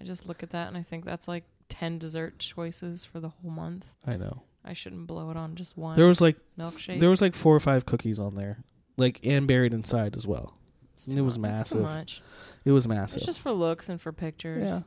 I 0.00 0.04
just 0.04 0.26
look 0.26 0.42
at 0.42 0.50
that 0.50 0.68
and 0.68 0.76
I 0.76 0.82
think 0.82 1.04
that's 1.04 1.28
like 1.28 1.44
ten 1.68 1.98
dessert 1.98 2.38
choices 2.38 3.04
for 3.04 3.20
the 3.20 3.28
whole 3.28 3.50
month. 3.50 3.86
I 4.06 4.16
know. 4.16 4.42
I 4.64 4.72
shouldn't 4.74 5.06
blow 5.06 5.30
it 5.30 5.36
on 5.36 5.56
just 5.56 5.76
one 5.76 5.96
There 5.96 6.06
was 6.06 6.20
like 6.20 6.36
milkshake. 6.58 7.00
There 7.00 7.10
was 7.10 7.20
like 7.20 7.34
four 7.34 7.54
or 7.54 7.60
five 7.60 7.84
cookies 7.86 8.20
on 8.20 8.34
there, 8.36 8.62
like 8.96 9.20
and 9.24 9.46
buried 9.48 9.74
inside 9.74 10.14
as 10.16 10.26
well. 10.26 10.56
It 11.08 11.20
was 11.20 11.36
mu- 11.38 11.48
it's 11.48 11.68
too 11.70 11.78
massive. 11.78 11.82
much. 11.82 12.22
It 12.64 12.70
was 12.72 12.86
massive. 12.86 13.16
It's 13.16 13.26
just 13.26 13.40
for 13.40 13.50
looks 13.52 13.88
and 13.88 14.00
for 14.00 14.12
pictures. 14.12 14.70
yeah, 14.70 14.80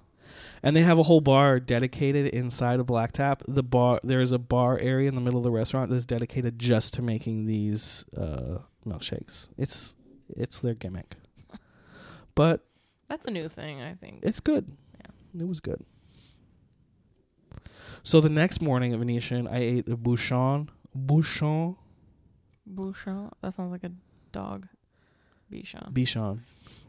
and 0.64 0.76
they 0.76 0.82
have 0.82 0.98
a 0.98 1.04
whole 1.04 1.20
bar 1.20 1.60
dedicated 1.60 2.28
inside 2.28 2.80
of 2.80 2.86
Black 2.86 3.12
Tap. 3.12 3.44
The 3.48 3.64
bar 3.64 4.00
there 4.02 4.22
is 4.22 4.32
a 4.32 4.40
bar 4.40 4.80
area 4.80 5.10
in 5.10 5.16
the 5.16 5.22
middle 5.22 5.40
of 5.40 5.44
the 5.44 5.52
restaurant 5.52 5.92
that's 5.92 6.06
dedicated 6.06 6.58
just 6.58 6.94
to 6.94 7.02
making 7.02 7.46
these 7.48 8.06
uh, 8.16 8.60
milkshakes. 8.88 9.50
It's 9.58 9.96
it's 10.30 10.60
their 10.60 10.74
gimmick, 10.74 11.16
but 12.36 12.66
That's 13.10 13.28
a 13.28 13.32
new 13.32 13.50
thing, 13.50 13.82
I 13.82 13.94
think. 13.96 14.22
it's 14.24 14.40
good. 14.40 14.72
Yeah. 15.00 15.42
It 15.42 15.48
was 15.48 15.60
good. 15.60 15.84
So 18.06 18.22
the 18.22 18.30
next 18.30 18.62
morning 18.62 18.94
at 18.94 19.00
Venetian, 19.00 19.48
I 19.48 19.58
ate 19.58 19.88
the 19.88 19.98
bouchon. 19.98 20.70
Bouchon. 20.96 21.76
Bouchon. 22.64 23.32
That 23.42 23.56
sounds 23.56 23.72
like 23.72 23.84
a 23.84 23.92
dog. 24.32 24.68
Bichon. 25.52 25.92
Bichon, 25.92 26.42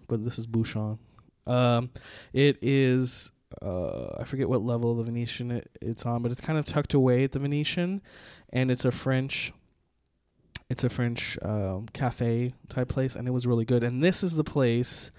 but 0.08 0.22
this 0.26 0.38
is 0.38 0.46
Bouchon. 0.46 0.98
Um, 1.46 1.88
it 2.34 2.58
is 2.60 3.32
uh, 3.62 4.16
I 4.18 4.24
forget 4.24 4.46
what 4.46 4.62
level 4.62 4.90
of 4.90 4.98
the 4.98 5.04
Venetian 5.04 5.52
it, 5.52 5.70
it's 5.80 6.04
on, 6.04 6.22
but 6.22 6.32
it's 6.32 6.40
kind 6.42 6.58
of 6.58 6.66
tucked 6.66 6.92
away 6.92 7.24
at 7.24 7.32
the 7.32 7.38
Venetian, 7.38 8.02
and 8.50 8.70
it's 8.70 8.84
a 8.84 8.92
French. 8.92 9.54
It's 10.68 10.84
a 10.84 10.90
French 10.90 11.38
um, 11.40 11.86
cafe 11.94 12.52
type 12.68 12.88
place, 12.88 13.16
and 13.16 13.26
it 13.26 13.30
was 13.30 13.46
really 13.46 13.64
good. 13.64 13.82
And 13.82 14.04
this 14.04 14.22
is 14.22 14.34
the 14.34 14.44
place 14.44 15.10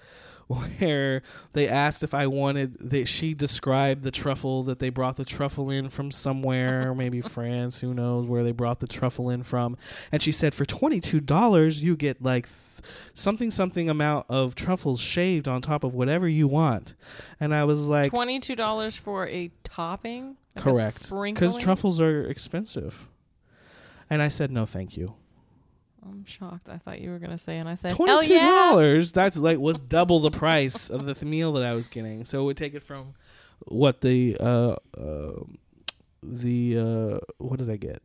where 0.48 1.22
they 1.52 1.68
asked 1.68 2.02
if 2.02 2.14
I 2.14 2.26
wanted. 2.26 2.78
They, 2.80 3.04
she 3.04 3.34
described 3.34 4.02
the 4.02 4.10
truffle 4.10 4.62
that 4.64 4.78
they 4.78 4.88
brought 4.88 5.16
the 5.16 5.24
truffle 5.24 5.70
in 5.70 5.90
from 5.90 6.10
somewhere, 6.10 6.94
maybe 6.94 7.20
France. 7.22 7.80
Who 7.80 7.94
knows 7.94 8.26
where 8.26 8.42
they 8.42 8.52
brought 8.52 8.80
the 8.80 8.86
truffle 8.86 9.30
in 9.30 9.42
from? 9.42 9.76
And 10.10 10.22
she 10.22 10.32
said 10.32 10.54
for 10.54 10.64
twenty 10.64 11.00
two 11.00 11.20
dollars 11.20 11.82
you 11.82 11.96
get 11.96 12.22
like 12.22 12.46
th- 12.46 12.82
something 13.14 13.50
something 13.50 13.90
amount 13.90 14.26
of 14.28 14.54
truffles 14.54 15.00
shaved 15.00 15.46
on 15.46 15.60
top 15.60 15.84
of 15.84 15.94
whatever 15.94 16.26
you 16.26 16.48
want. 16.48 16.94
And 17.38 17.54
I 17.54 17.64
was 17.64 17.86
like, 17.86 18.10
Twenty 18.10 18.40
two 18.40 18.56
dollars 18.56 18.96
for 18.96 19.28
a 19.28 19.50
topping. 19.64 20.36
Like 20.56 20.64
correct, 20.64 21.12
because 21.12 21.56
truffles 21.58 22.00
are 22.00 22.24
expensive. 22.24 23.06
And 24.10 24.22
I 24.22 24.28
said 24.28 24.50
no, 24.50 24.64
thank 24.66 24.96
you. 24.96 25.14
I'm 26.02 26.24
shocked. 26.24 26.68
I 26.68 26.78
thought 26.78 27.00
you 27.00 27.10
were 27.10 27.18
gonna 27.18 27.38
say, 27.38 27.58
and 27.58 27.68
I 27.68 27.74
said, 27.74 27.92
Twenty 27.92 28.26
two 28.28 28.34
yeah. 28.34 28.46
dollars. 28.46 29.12
That's 29.12 29.36
like 29.36 29.58
was 29.58 29.80
double 29.80 30.20
the 30.20 30.30
price 30.30 30.90
of 30.90 31.04
the 31.04 31.24
meal 31.26 31.52
that 31.54 31.64
I 31.64 31.74
was 31.74 31.88
getting. 31.88 32.24
So 32.24 32.42
it 32.42 32.44
would 32.44 32.56
take 32.56 32.74
it 32.74 32.82
from 32.82 33.14
what 33.66 34.00
the 34.00 34.36
uh, 34.40 34.76
uh 34.96 35.32
the 36.22 36.78
uh 36.78 37.18
what 37.38 37.58
did 37.58 37.70
I 37.70 37.76
get? 37.76 38.02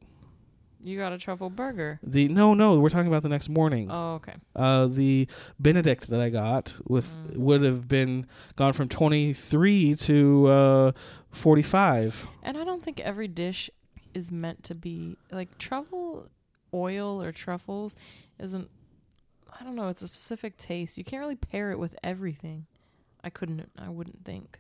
You 0.86 0.98
got 0.98 1.14
a 1.14 1.18
truffle 1.18 1.50
burger. 1.50 2.00
The 2.04 2.28
no 2.28 2.54
no 2.54 2.78
we're 2.80 2.90
talking 2.90 3.08
about 3.08 3.24
the 3.24 3.30
next 3.30 3.48
morning. 3.48 3.90
Oh, 3.90 4.16
okay. 4.16 4.34
Uh, 4.56 4.88
the 4.88 5.28
Benedict 5.60 6.10
that 6.10 6.20
I 6.20 6.30
got 6.30 6.76
with 6.86 7.08
Mm. 7.14 7.38
would 7.38 7.62
have 7.64 7.88
been 7.88 8.26
gone 8.58 8.74
from 8.74 8.90
twenty 8.90 9.32
three 9.34 9.96
to 9.96 10.48
uh 10.48 10.92
forty 11.32 11.62
five. 11.62 12.26
And 12.42 12.58
I 12.58 12.66
don't 12.66 12.84
think 12.84 13.00
every 13.00 13.28
dish 13.30 13.70
is 14.14 14.30
meant 14.32 14.64
to 14.64 14.76
be 14.76 15.16
like 15.32 15.58
truffle 15.58 16.28
oil 16.74 17.22
or 17.22 17.32
truffles 17.32 17.96
isn't 18.40 18.70
I 19.60 19.64
don't 19.64 19.76
know, 19.76 19.90
it's 19.90 20.02
a 20.02 20.08
specific 20.08 20.58
taste. 20.58 20.98
You 20.98 21.04
can't 21.04 21.22
really 21.22 21.36
pair 21.36 21.72
it 21.72 21.78
with 21.78 21.96
everything. 22.04 22.66
I 23.24 23.30
couldn't 23.30 23.70
I 23.78 23.90
wouldn't 23.90 24.26
think. 24.26 24.60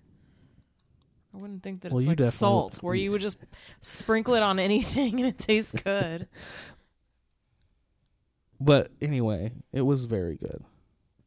I 1.33 1.37
wouldn't 1.37 1.63
think 1.63 1.81
that 1.81 1.91
Well, 1.91 1.99
it's 1.99 2.07
like 2.07 2.21
salt 2.31 2.77
where 2.83 2.93
you 2.93 3.11
would 3.11 3.21
just 3.21 3.39
sprinkle 3.81 4.35
it 4.35 4.43
on 4.43 4.59
anything 4.59 5.19
and 5.19 5.27
it 5.27 5.39
tastes 5.39 5.71
good. 5.71 6.27
But 8.59 8.91
anyway, 9.01 9.51
it 9.71 9.81
was 9.81 10.05
very 10.05 10.37
good. 10.37 10.63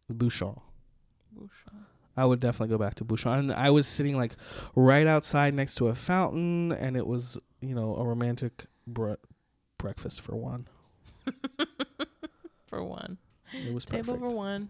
Bouchon. 0.09 0.61
Bouchon. 1.33 1.87
I 2.17 2.25
would 2.25 2.41
definitely 2.41 2.73
go 2.75 2.79
back 2.79 2.95
to 2.95 3.05
Bouchon. 3.05 3.39
And 3.39 3.53
I 3.53 3.71
was 3.71 3.87
sitting 3.87 4.17
like 4.17 4.37
right 4.75 5.07
outside 5.07 5.53
next 5.53 5.75
to 5.77 5.89
a 5.89 5.95
fountain, 5.95 6.73
and 6.73 6.97
it 6.97 7.07
was 7.07 7.39
you 7.61 7.75
know 7.75 7.97
a 7.97 8.05
romantic 8.05 8.65
bre- 8.87 9.15
breakfast 9.77 10.21
for 10.21 10.35
one. 10.35 10.69
For 12.69 12.83
one. 12.83 13.19
It 13.53 13.73
was 13.73 13.85
Table 13.85 14.15
perfect. 14.15 14.31
for 14.33 14.37
one. 14.37 14.69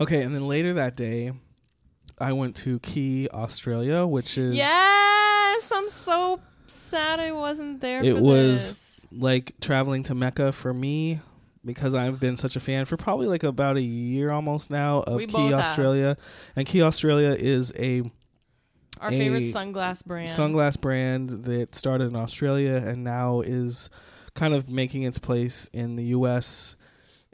Okay, 0.00 0.22
and 0.22 0.34
then 0.34 0.46
later 0.46 0.74
that 0.74 0.96
day, 0.96 1.32
I 2.18 2.32
went 2.32 2.54
to 2.56 2.78
Quay, 2.80 3.28
Australia, 3.28 4.06
which 4.06 4.36
is 4.36 4.54
Yes, 4.54 5.72
I'm 5.74 5.88
so 5.88 6.40
sad 6.66 7.20
I 7.20 7.32
wasn't 7.32 7.80
there 7.80 8.02
It 8.04 8.20
was- 8.20 8.72
this. 8.74 9.06
like 9.12 9.54
traveling 9.60 10.02
to 10.04 10.14
Mecca 10.14 10.52
for 10.52 10.74
me 10.74 11.20
because 11.64 11.94
I've 11.94 12.20
been 12.20 12.36
such 12.36 12.56
a 12.56 12.60
fan 12.60 12.84
for 12.84 12.96
probably 12.96 13.26
like 13.26 13.42
about 13.42 13.76
a 13.76 13.82
year 13.82 14.30
almost 14.30 14.70
now 14.70 15.00
of 15.02 15.16
We 15.16 15.26
Quay 15.26 15.32
both 15.32 15.50
have. 15.52 15.60
Australia. 15.60 16.16
And 16.56 16.66
Quay 16.66 16.82
Australia 16.82 17.30
is 17.38 17.72
a 17.78 18.02
Our 19.00 19.10
favorite 19.10 19.44
sunglass 19.44 20.04
brand. 20.04 20.28
sunglass 20.28 20.78
brand 20.78 21.44
that 21.44 21.74
started 21.74 22.08
in 22.08 22.16
Australia 22.16 22.74
and 22.84 23.02
now 23.04 23.40
is 23.40 23.88
kind 24.34 24.54
of 24.54 24.68
making 24.68 25.02
its 25.04 25.18
place 25.18 25.68
in 25.72 25.96
the 25.96 26.04
US 26.06 26.76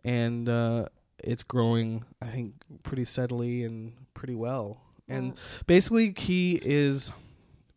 and 0.04 0.48
uh, 0.48 0.86
it's 1.24 1.42
growing 1.42 2.04
I 2.22 2.26
think 2.26 2.54
pretty 2.82 3.04
steadily 3.04 3.64
and 3.64 3.92
pretty 4.14 4.34
well. 4.34 4.80
And 5.08 5.34
basically 5.66 6.12
Quay 6.12 6.60
is 6.62 7.10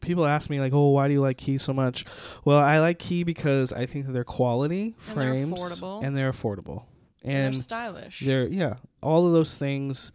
people 0.02 0.26
ask 0.26 0.50
me 0.50 0.60
like, 0.60 0.72
"Oh, 0.74 0.90
why 0.90 1.08
do 1.08 1.14
you 1.14 1.22
like 1.22 1.38
Quay 1.38 1.58
so 1.58 1.74
much?" 1.74 2.06
Well, 2.46 2.60
I 2.60 2.80
like 2.80 3.00
Quay 3.00 3.24
because 3.24 3.74
I 3.74 3.86
think 3.88 4.06
that 4.06 4.12
their 4.12 4.24
quality 4.24 4.96
And 5.08 5.18
they're 5.18 5.32
frames 5.32 5.52
affordable. 5.60 6.04
and 6.04 6.16
they're 6.16 6.32
affordable. 6.32 6.84
and 7.24 7.34
And 7.34 7.54
they're 7.56 7.62
stylish. 7.62 8.20
they're 8.20 8.48
yeah, 8.48 8.76
all 9.02 9.26
of 9.26 9.34
those 9.34 9.58
things. 9.58 10.12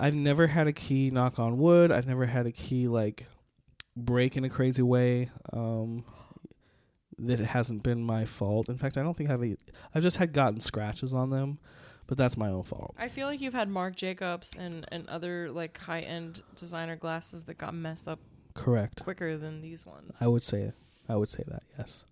I've 0.00 0.14
never 0.14 0.46
had 0.46 0.66
a 0.66 0.72
Quay 0.72 1.10
knock 1.10 1.38
on 1.38 1.56
wood. 1.58 1.90
I've 1.90 2.06
never 2.06 2.26
had 2.26 2.46
a 2.46 2.52
Quay 2.52 2.86
like 2.86 3.26
break 3.96 4.36
in 4.36 4.44
a 4.44 4.50
crazy 4.50 4.82
way. 4.82 5.30
Um, 5.52 6.04
that 7.18 7.40
it 7.40 7.46
hasn't 7.46 7.82
been 7.82 8.02
my 8.02 8.24
fault. 8.24 8.68
In 8.68 8.78
fact, 8.78 8.96
I 8.96 9.02
don't 9.02 9.16
think 9.16 9.30
I've. 9.30 9.42
I've 9.94 10.02
just 10.02 10.16
had 10.18 10.32
gotten 10.32 10.60
scratches 10.60 11.12
on 11.12 11.30
them, 11.30 11.58
but 12.06 12.16
that's 12.18 12.36
my 12.36 12.48
own 12.48 12.62
fault. 12.62 12.94
I 12.98 13.08
feel 13.08 13.26
like 13.26 13.40
you've 13.40 13.54
had 13.54 13.68
Marc 13.68 13.96
Jacobs 13.96 14.54
and, 14.58 14.86
and 14.90 15.08
other 15.08 15.50
like 15.50 15.78
high 15.78 16.00
end 16.00 16.42
designer 16.54 16.96
glasses 16.96 17.44
that 17.44 17.58
got 17.58 17.74
messed 17.74 18.08
up 18.08 18.20
Correct. 18.54 19.02
quicker 19.02 19.36
than 19.36 19.60
these 19.62 19.86
ones. 19.86 20.16
I 20.20 20.28
would 20.28 20.42
say 20.42 20.72
I 21.08 21.16
would 21.16 21.28
say 21.28 21.44
that 21.46 21.62
yes. 21.78 22.04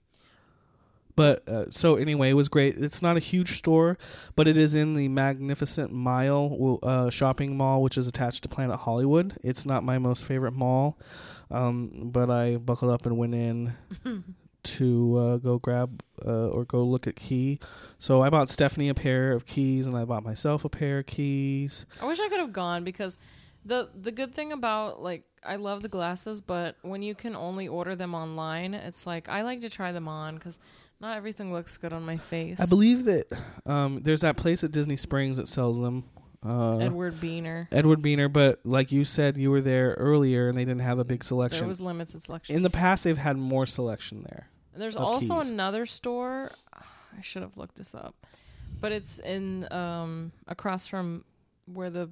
But 1.16 1.48
uh, 1.48 1.70
so 1.70 1.96
anyway, 1.96 2.28
it 2.28 2.34
was 2.34 2.48
great. 2.48 2.76
It's 2.76 3.00
not 3.00 3.16
a 3.16 3.20
huge 3.20 3.56
store, 3.56 3.96
but 4.36 4.46
it 4.46 4.58
is 4.58 4.74
in 4.74 4.92
the 4.92 5.08
Magnificent 5.08 5.90
Mile 5.90 6.78
uh, 6.82 7.08
shopping 7.08 7.56
mall, 7.56 7.82
which 7.82 7.96
is 7.96 8.06
attached 8.06 8.42
to 8.42 8.50
Planet 8.50 8.80
Hollywood. 8.80 9.38
It's 9.42 9.64
not 9.64 9.82
my 9.82 9.98
most 9.98 10.26
favorite 10.26 10.52
mall, 10.52 10.98
um, 11.50 12.10
but 12.12 12.30
I 12.30 12.56
buckled 12.56 12.90
up 12.90 13.06
and 13.06 13.16
went 13.16 13.34
in 13.34 13.74
to 14.66 15.16
uh, 15.16 15.37
go 15.38 15.59
grab 15.59 16.02
uh, 16.24 16.48
or 16.48 16.64
go 16.64 16.85
look 16.85 17.07
at 17.07 17.16
Quay. 17.16 17.59
So 17.98 18.22
I 18.22 18.31
bought 18.31 18.48
Stephanie 18.48 18.88
a 18.88 18.94
pair 18.94 19.33
of 19.33 19.46
Quays, 19.46 19.87
and 19.87 19.96
I 19.96 20.05
bought 20.05 20.24
myself 20.24 20.64
a 20.64 20.68
pair 20.68 20.98
of 20.98 21.07
Quays. 21.07 21.85
I 22.00 22.07
wish 22.07 22.20
I 22.20 22.29
could 22.29 22.40
have 22.40 22.52
gone 22.52 22.85
because 22.85 23.16
the 23.64 23.88
the 24.00 24.12
good 24.12 24.35
thing 24.35 24.52
about 24.52 25.02
like 25.02 25.24
I 25.44 25.57
love 25.57 25.83
the 25.83 25.88
glasses, 25.88 26.40
but 26.40 26.76
when 26.83 27.02
you 27.02 27.14
can 27.14 27.37
only 27.37 27.68
order 27.68 27.94
them 27.94 28.14
online, 28.14 28.74
it's 28.74 29.07
like 29.07 29.29
I 29.29 29.42
like 29.42 29.61
to 29.62 29.68
try 29.68 29.92
them 29.92 30.09
on 30.09 30.37
because 30.37 30.59
not 31.00 31.16
everything 31.16 31.52
looks 31.52 31.76
good 31.76 31.92
on 31.92 32.05
my 32.05 32.16
face. 32.16 32.61
I 32.61 32.66
believe 32.66 33.05
that 33.05 33.26
um, 33.66 34.00
there's 34.02 34.22
that 34.22 34.37
place 34.37 34.64
at 34.64 34.72
Disney 34.72 34.96
Springs 34.96 35.37
that 35.37 35.48
sells 35.48 35.81
them. 35.81 36.05
Uh, 36.44 36.79
Edward 36.79 37.20
Beiner. 37.20 37.66
Edward 37.72 38.00
Beiner, 38.02 38.33
but 38.33 38.61
like 38.64 38.92
you 38.92 39.05
said, 39.05 39.37
you 39.37 39.50
were 39.50 39.61
there 39.61 39.94
earlier 39.98 40.48
and 40.48 40.57
they 40.57 40.64
didn't 40.64 40.83
have 40.83 40.98
a 40.98 41.05
big 41.05 41.24
selection. 41.24 41.61
There 41.61 41.68
was 41.68 41.81
limited 41.81 42.22
selection. 42.22 42.55
In 42.55 42.62
the 42.62 42.70
past, 42.70 43.05
they've 43.05 43.18
had 43.18 43.37
more 43.37 43.66
selection 43.66 44.24
there. 44.29 44.48
And 44.76 44.82
There's 44.82 44.96
of 44.96 45.04
also 45.04 45.36
Quays. 45.40 45.48
another 45.50 45.86
store. 45.86 46.50
I 46.74 47.22
should 47.22 47.40
have 47.40 47.56
looked 47.56 47.76
this 47.76 47.94
up, 47.94 48.14
but 48.78 48.92
it's 48.92 49.18
in 49.20 49.66
um 49.72 50.32
across 50.46 50.86
from 50.86 51.24
where 51.64 51.88
the 51.88 52.10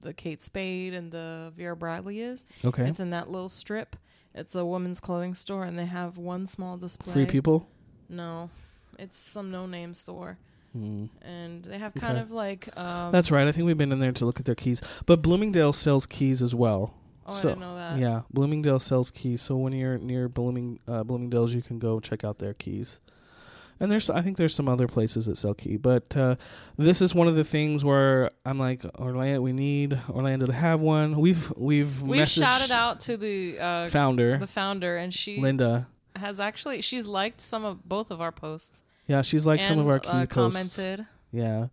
the 0.00 0.12
Kate 0.14 0.40
Spade 0.40 0.94
and 0.94 1.10
the 1.10 1.52
Vera 1.56 1.74
Bradley 1.74 2.20
is. 2.20 2.46
Okay. 2.64 2.86
It's 2.88 3.00
in 3.00 3.10
that 3.10 3.30
little 3.32 3.48
strip. 3.48 3.96
It's 4.32 4.54
a 4.54 4.64
women's 4.64 5.00
clothing 5.00 5.34
store, 5.34 5.64
and 5.64 5.76
they 5.76 5.86
have 5.86 6.18
one 6.18 6.46
small 6.46 6.76
display. 6.76 7.12
Free 7.12 7.26
people? 7.26 7.66
No, 8.08 8.48
it's 8.96 9.18
some 9.18 9.50
no-name 9.50 9.92
store, 9.94 10.38
Hmm. 10.72 11.06
and 11.20 11.64
they 11.64 11.78
have 11.78 11.94
kind 11.94 12.12
Okay. 12.18 12.22
of 12.22 12.30
like 12.30 12.68
um. 12.78 13.10
That's 13.10 13.32
right. 13.32 13.48
I 13.48 13.50
think 13.50 13.66
we've 13.66 13.76
been 13.76 13.90
in 13.90 13.98
there 13.98 14.12
to 14.12 14.24
look 14.24 14.38
at 14.38 14.46
their 14.46 14.54
Quays. 14.54 14.80
But 15.04 15.20
Bloomingdale 15.20 15.72
sells 15.72 16.06
Quays 16.06 16.42
as 16.42 16.54
well. 16.54 16.94
Oh, 17.26 17.32
so- 17.32 17.48
I 17.48 17.52
didn't 17.52 17.60
know 17.60 17.74
that. 17.76 17.98
yeah, 17.98 18.22
Bloomingdale 18.32 18.80
sells 18.80 19.10
Quays. 19.10 19.40
So 19.40 19.56
when 19.56 19.72
you're 19.72 19.98
near 19.98 20.28
Blooming 20.28 20.80
uh, 20.88 21.02
Bloomingdale's, 21.04 21.54
you 21.54 21.62
can 21.62 21.78
go 21.78 22.00
check 22.00 22.24
out 22.24 22.38
their 22.38 22.54
Quays. 22.54 23.00
And 23.80 23.90
there's, 23.90 24.08
I 24.10 24.20
think 24.22 24.36
there's 24.36 24.54
some 24.54 24.68
other 24.68 24.86
places 24.86 25.26
that 25.26 25.36
sell 25.36 25.54
Quay, 25.54 25.76
but 25.76 26.16
uh, 26.16 26.36
this 26.76 27.02
is 27.02 27.16
one 27.16 27.26
of 27.26 27.34
the 27.34 27.42
things 27.42 27.84
where 27.84 28.30
I'm 28.46 28.56
like, 28.56 28.84
Orlando, 29.00 29.40
we 29.40 29.52
need 29.52 29.98
Orlando 30.08 30.46
to 30.46 30.52
have 30.52 30.80
one. 30.80 31.16
We've 31.18 31.52
we've 31.56 32.00
We've 32.00 32.28
shouted 32.28 32.70
out 32.70 33.00
to 33.00 33.16
the 33.16 33.58
uh, 33.58 33.88
founder 33.88 34.38
the 34.38 34.46
founder, 34.46 34.96
and 34.96 35.12
she 35.12 35.40
Linda. 35.40 35.88
has 36.14 36.38
actually 36.38 36.80
she's 36.80 37.06
liked 37.06 37.40
some 37.40 37.64
of 37.64 37.88
both 37.88 38.12
of 38.12 38.20
our 38.20 38.30
posts. 38.30 38.84
Yeah, 39.08 39.22
she's 39.22 39.46
like 39.46 39.60
some 39.60 39.80
of 39.80 39.88
our 39.88 39.98
Quay 39.98 40.10
uh, 40.10 40.26
posts. 40.26 40.34
commented. 40.34 41.06
Yeah. 41.32 41.66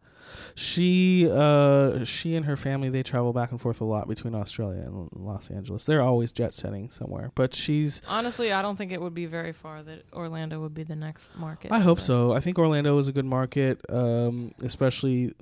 She 0.55 1.29
uh 1.31 2.03
she 2.05 2.35
and 2.35 2.45
her 2.45 2.57
family 2.57 2.89
they 2.89 3.03
travel 3.03 3.33
back 3.33 3.51
and 3.51 3.59
forth 3.59 3.81
a 3.81 3.85
lot 3.85 4.07
between 4.07 4.35
Australia 4.35 4.81
and 4.81 5.09
Los 5.13 5.49
Angeles. 5.49 5.85
They're 5.85 6.01
always 6.01 6.31
jet 6.31 6.53
setting 6.53 6.91
somewhere. 6.91 7.31
But 7.35 7.55
she's 7.55 8.01
Honestly, 8.07 8.51
I 8.51 8.61
don't 8.61 8.75
think 8.75 8.91
it 8.91 9.01
would 9.01 9.13
be 9.13 9.25
very 9.25 9.53
far 9.53 9.83
that 9.83 10.03
Orlando 10.13 10.59
would 10.61 10.73
be 10.73 10.83
the 10.83 10.95
next 10.95 11.35
market. 11.35 11.71
I 11.71 11.79
hope 11.79 11.97
this. 11.97 12.05
so. 12.05 12.33
I 12.33 12.39
think 12.39 12.59
Orlando 12.59 12.97
is 12.99 13.07
a 13.07 13.11
good 13.11 13.25
market 13.25 13.79
um 13.89 14.53
especially 14.61 15.33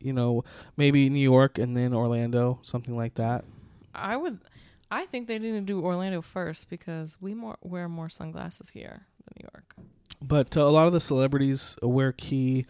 you 0.00 0.12
know, 0.12 0.44
maybe 0.76 1.08
New 1.10 1.20
York 1.20 1.58
and 1.58 1.76
then 1.76 1.92
Orlando, 1.92 2.58
something 2.62 2.96
like 2.96 3.14
that. 3.14 3.44
I 3.94 4.16
would. 4.16 4.38
I 4.90 5.06
think 5.06 5.28
they 5.28 5.38
need 5.38 5.52
to 5.52 5.60
do 5.60 5.80
Orlando 5.80 6.20
first 6.20 6.68
because 6.68 7.16
we 7.20 7.34
more 7.34 7.56
wear 7.62 7.88
more 7.88 8.08
sunglasses 8.08 8.70
here 8.70 9.06
than 9.24 9.34
New 9.38 9.48
York. 9.54 9.76
But 10.22 10.56
uh, 10.56 10.62
a 10.62 10.70
lot 10.70 10.86
of 10.86 10.92
the 10.92 11.00
celebrities 11.00 11.76
wear 11.82 12.12
Quay. 12.12 12.66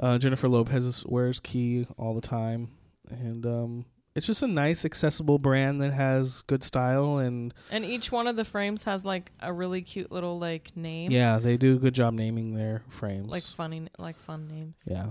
Uh, 0.00 0.18
Jennifer 0.18 0.48
Lopez 0.48 1.04
wears 1.06 1.40
Quay 1.40 1.86
all 1.96 2.14
the 2.14 2.20
time 2.20 2.70
and 3.10 3.44
um 3.46 3.84
it's 4.16 4.26
just 4.26 4.42
a 4.42 4.46
nice 4.46 4.84
accessible 4.84 5.38
brand 5.40 5.80
that 5.82 5.92
has 5.92 6.42
good 6.42 6.62
style 6.62 7.18
and 7.18 7.52
And 7.70 7.84
each 7.84 8.12
one 8.12 8.26
of 8.28 8.36
the 8.36 8.44
frames 8.44 8.84
has 8.84 9.04
like 9.04 9.32
a 9.40 9.52
really 9.52 9.82
cute 9.82 10.12
little 10.12 10.38
like 10.38 10.70
name. 10.76 11.10
yeah, 11.10 11.38
they 11.38 11.56
do 11.56 11.74
a 11.74 11.78
good 11.78 11.94
job 11.94 12.14
naming 12.14 12.54
their 12.54 12.82
frames. 12.90 13.28
Like 13.28 13.42
funny, 13.42 13.88
like 13.98 14.16
fun 14.20 14.46
names. 14.48 14.74
yeah. 14.86 15.10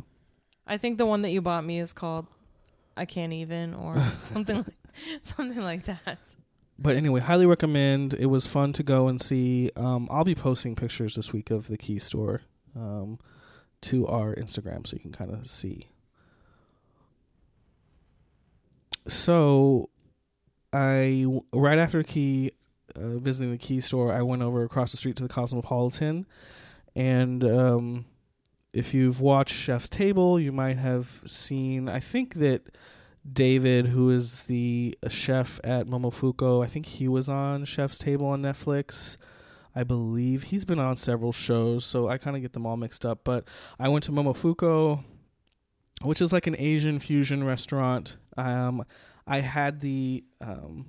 I 0.65 0.77
think 0.77 0.97
the 0.97 1.05
one 1.05 1.23
that 1.23 1.31
you 1.31 1.41
bought 1.41 1.65
me 1.65 1.79
is 1.79 1.91
called 1.91 2.27
I 2.95 3.03
can't 3.05 3.33
even 3.33 3.73
or 3.73 4.01
something 4.13 4.57
like 4.57 4.75
something 5.21 5.61
like 5.61 5.83
that. 5.83 6.19
But 6.79 6.95
anyway, 6.95 7.19
highly 7.19 7.45
recommend. 7.45 8.13
It 8.13 8.27
was 8.27 8.47
fun 8.47 8.71
to 8.73 8.83
go 8.83 9.07
and 9.09 9.21
see. 9.21 9.69
Um, 9.75 10.07
I'll 10.09 10.23
be 10.23 10.35
posting 10.35 10.75
pictures 10.75 11.15
this 11.15 11.31
week 11.33 11.51
of 11.51 11.67
the 11.67 11.77
Quay 11.77 11.99
store 11.99 12.41
um, 12.75 13.19
to 13.83 14.07
our 14.07 14.35
Instagram 14.35 14.85
so 14.87 14.95
you 14.95 14.99
can 14.99 15.11
kind 15.11 15.31
of 15.31 15.49
see. 15.49 15.87
So, 19.07 19.89
I 20.71 21.25
right 21.51 21.77
after 21.77 22.03
Quay 22.03 22.51
uh, 22.95 23.17
visiting 23.17 23.51
the 23.51 23.57
Quay 23.57 23.81
store, 23.81 24.13
I 24.13 24.21
went 24.21 24.41
over 24.41 24.63
across 24.63 24.91
the 24.91 24.97
street 24.97 25.15
to 25.17 25.23
the 25.23 25.29
Cosmopolitan, 25.29 26.25
and 26.95 27.43
um, 27.43 28.05
if 28.73 28.93
you've 28.93 29.19
watched 29.19 29.53
Chef's 29.53 29.89
Table, 29.89 30.39
you 30.39 30.51
might 30.51 30.77
have 30.77 31.21
seen. 31.25 31.89
I 31.89 31.99
think 31.99 32.35
that 32.35 32.75
David, 33.31 33.87
who 33.87 34.09
is 34.09 34.43
the 34.43 34.97
chef 35.07 35.59
at 35.63 35.87
Momofuku, 35.87 36.63
I 36.63 36.67
think 36.67 36.85
he 36.85 37.07
was 37.07 37.29
on 37.29 37.65
Chef's 37.65 37.99
Table 37.99 38.27
on 38.27 38.41
Netflix. 38.41 39.17
I 39.75 39.83
believe 39.83 40.43
he's 40.43 40.65
been 40.65 40.79
on 40.79 40.95
several 40.95 41.31
shows, 41.31 41.85
so 41.85 42.07
I 42.07 42.17
kind 42.17 42.35
of 42.35 42.41
get 42.41 42.53
them 42.53 42.65
all 42.65 42.77
mixed 42.77 43.05
up. 43.05 43.23
But 43.23 43.47
I 43.79 43.89
went 43.89 44.03
to 44.05 44.11
Momofuku, 44.11 45.03
which 46.01 46.21
is 46.21 46.31
like 46.31 46.47
an 46.47 46.55
Asian 46.59 46.99
fusion 46.99 47.43
restaurant. 47.43 48.17
Um, 48.37 48.83
I 49.25 49.39
had 49.39 49.79
the 49.79 50.23
um, 50.41 50.85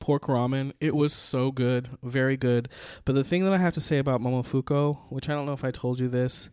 pork 0.00 0.24
ramen. 0.24 0.72
It 0.80 0.94
was 0.94 1.12
so 1.12 1.50
good, 1.50 1.90
very 2.02 2.36
good. 2.36 2.68
But 3.04 3.14
the 3.14 3.24
thing 3.24 3.44
that 3.44 3.52
I 3.52 3.58
have 3.58 3.74
to 3.74 3.80
say 3.80 3.98
about 3.98 4.20
Momofuku, 4.20 4.98
which 5.08 5.28
I 5.28 5.32
don't 5.32 5.46
know 5.46 5.52
if 5.52 5.64
I 5.64 5.70
told 5.70 5.98
you 5.98 6.08
this, 6.08 6.50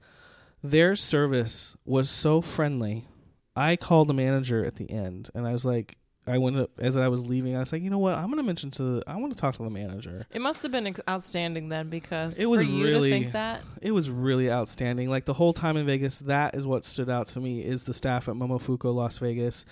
their 0.64 0.96
service 0.96 1.76
was 1.86 2.10
so 2.10 2.42
friendly. 2.42 3.08
I 3.56 3.76
called 3.76 4.08
the 4.08 4.14
manager 4.14 4.66
at 4.66 4.78
the 4.78 4.90
end, 4.90 5.30
and 5.36 5.46
I 5.46 5.52
was 5.52 5.66
like, 5.66 5.98
I 6.26 6.38
went 6.38 6.58
up 6.58 6.70
as 6.80 6.96
I 6.96 7.10
was 7.10 7.26
leaving. 7.26 7.56
I 7.56 7.60
was 7.60 7.74
like, 7.74 7.82
you 7.82 7.90
know 7.90 7.98
what? 7.98 8.16
I'm 8.16 8.30
gonna 8.30 8.44
mention 8.44 8.72
to. 8.72 9.02
I 9.08 9.18
want 9.18 9.34
to 9.34 9.40
talk 9.40 9.56
to 9.58 9.64
the 9.64 9.70
manager. 9.70 10.26
It 10.32 10.42
must 10.42 10.64
have 10.64 10.72
been 10.72 10.88
ex- 10.88 11.02
outstanding 11.10 11.68
then 11.70 11.90
because 11.90 12.40
It 12.40 12.46
was 12.46 12.62
for 12.62 12.68
you 12.68 12.84
really- 12.86 13.10
to 13.12 13.20
think 13.20 13.34
that. 13.34 13.62
It 13.82 13.92
was 13.92 14.10
really 14.10 14.50
outstanding. 14.50 15.10
Like 15.10 15.26
the 15.26 15.34
whole 15.34 15.52
time 15.52 15.76
in 15.76 15.86
Vegas, 15.86 16.20
that 16.20 16.56
is 16.56 16.66
what 16.66 16.86
stood 16.86 17.10
out 17.10 17.28
to 17.30 17.42
me 17.42 17.62
is 17.62 17.84
the 17.84 17.94
staff 17.94 18.30
at 18.30 18.36
Momofuku 18.36 18.94
Las 18.96 19.18
Vegas. 19.18 19.66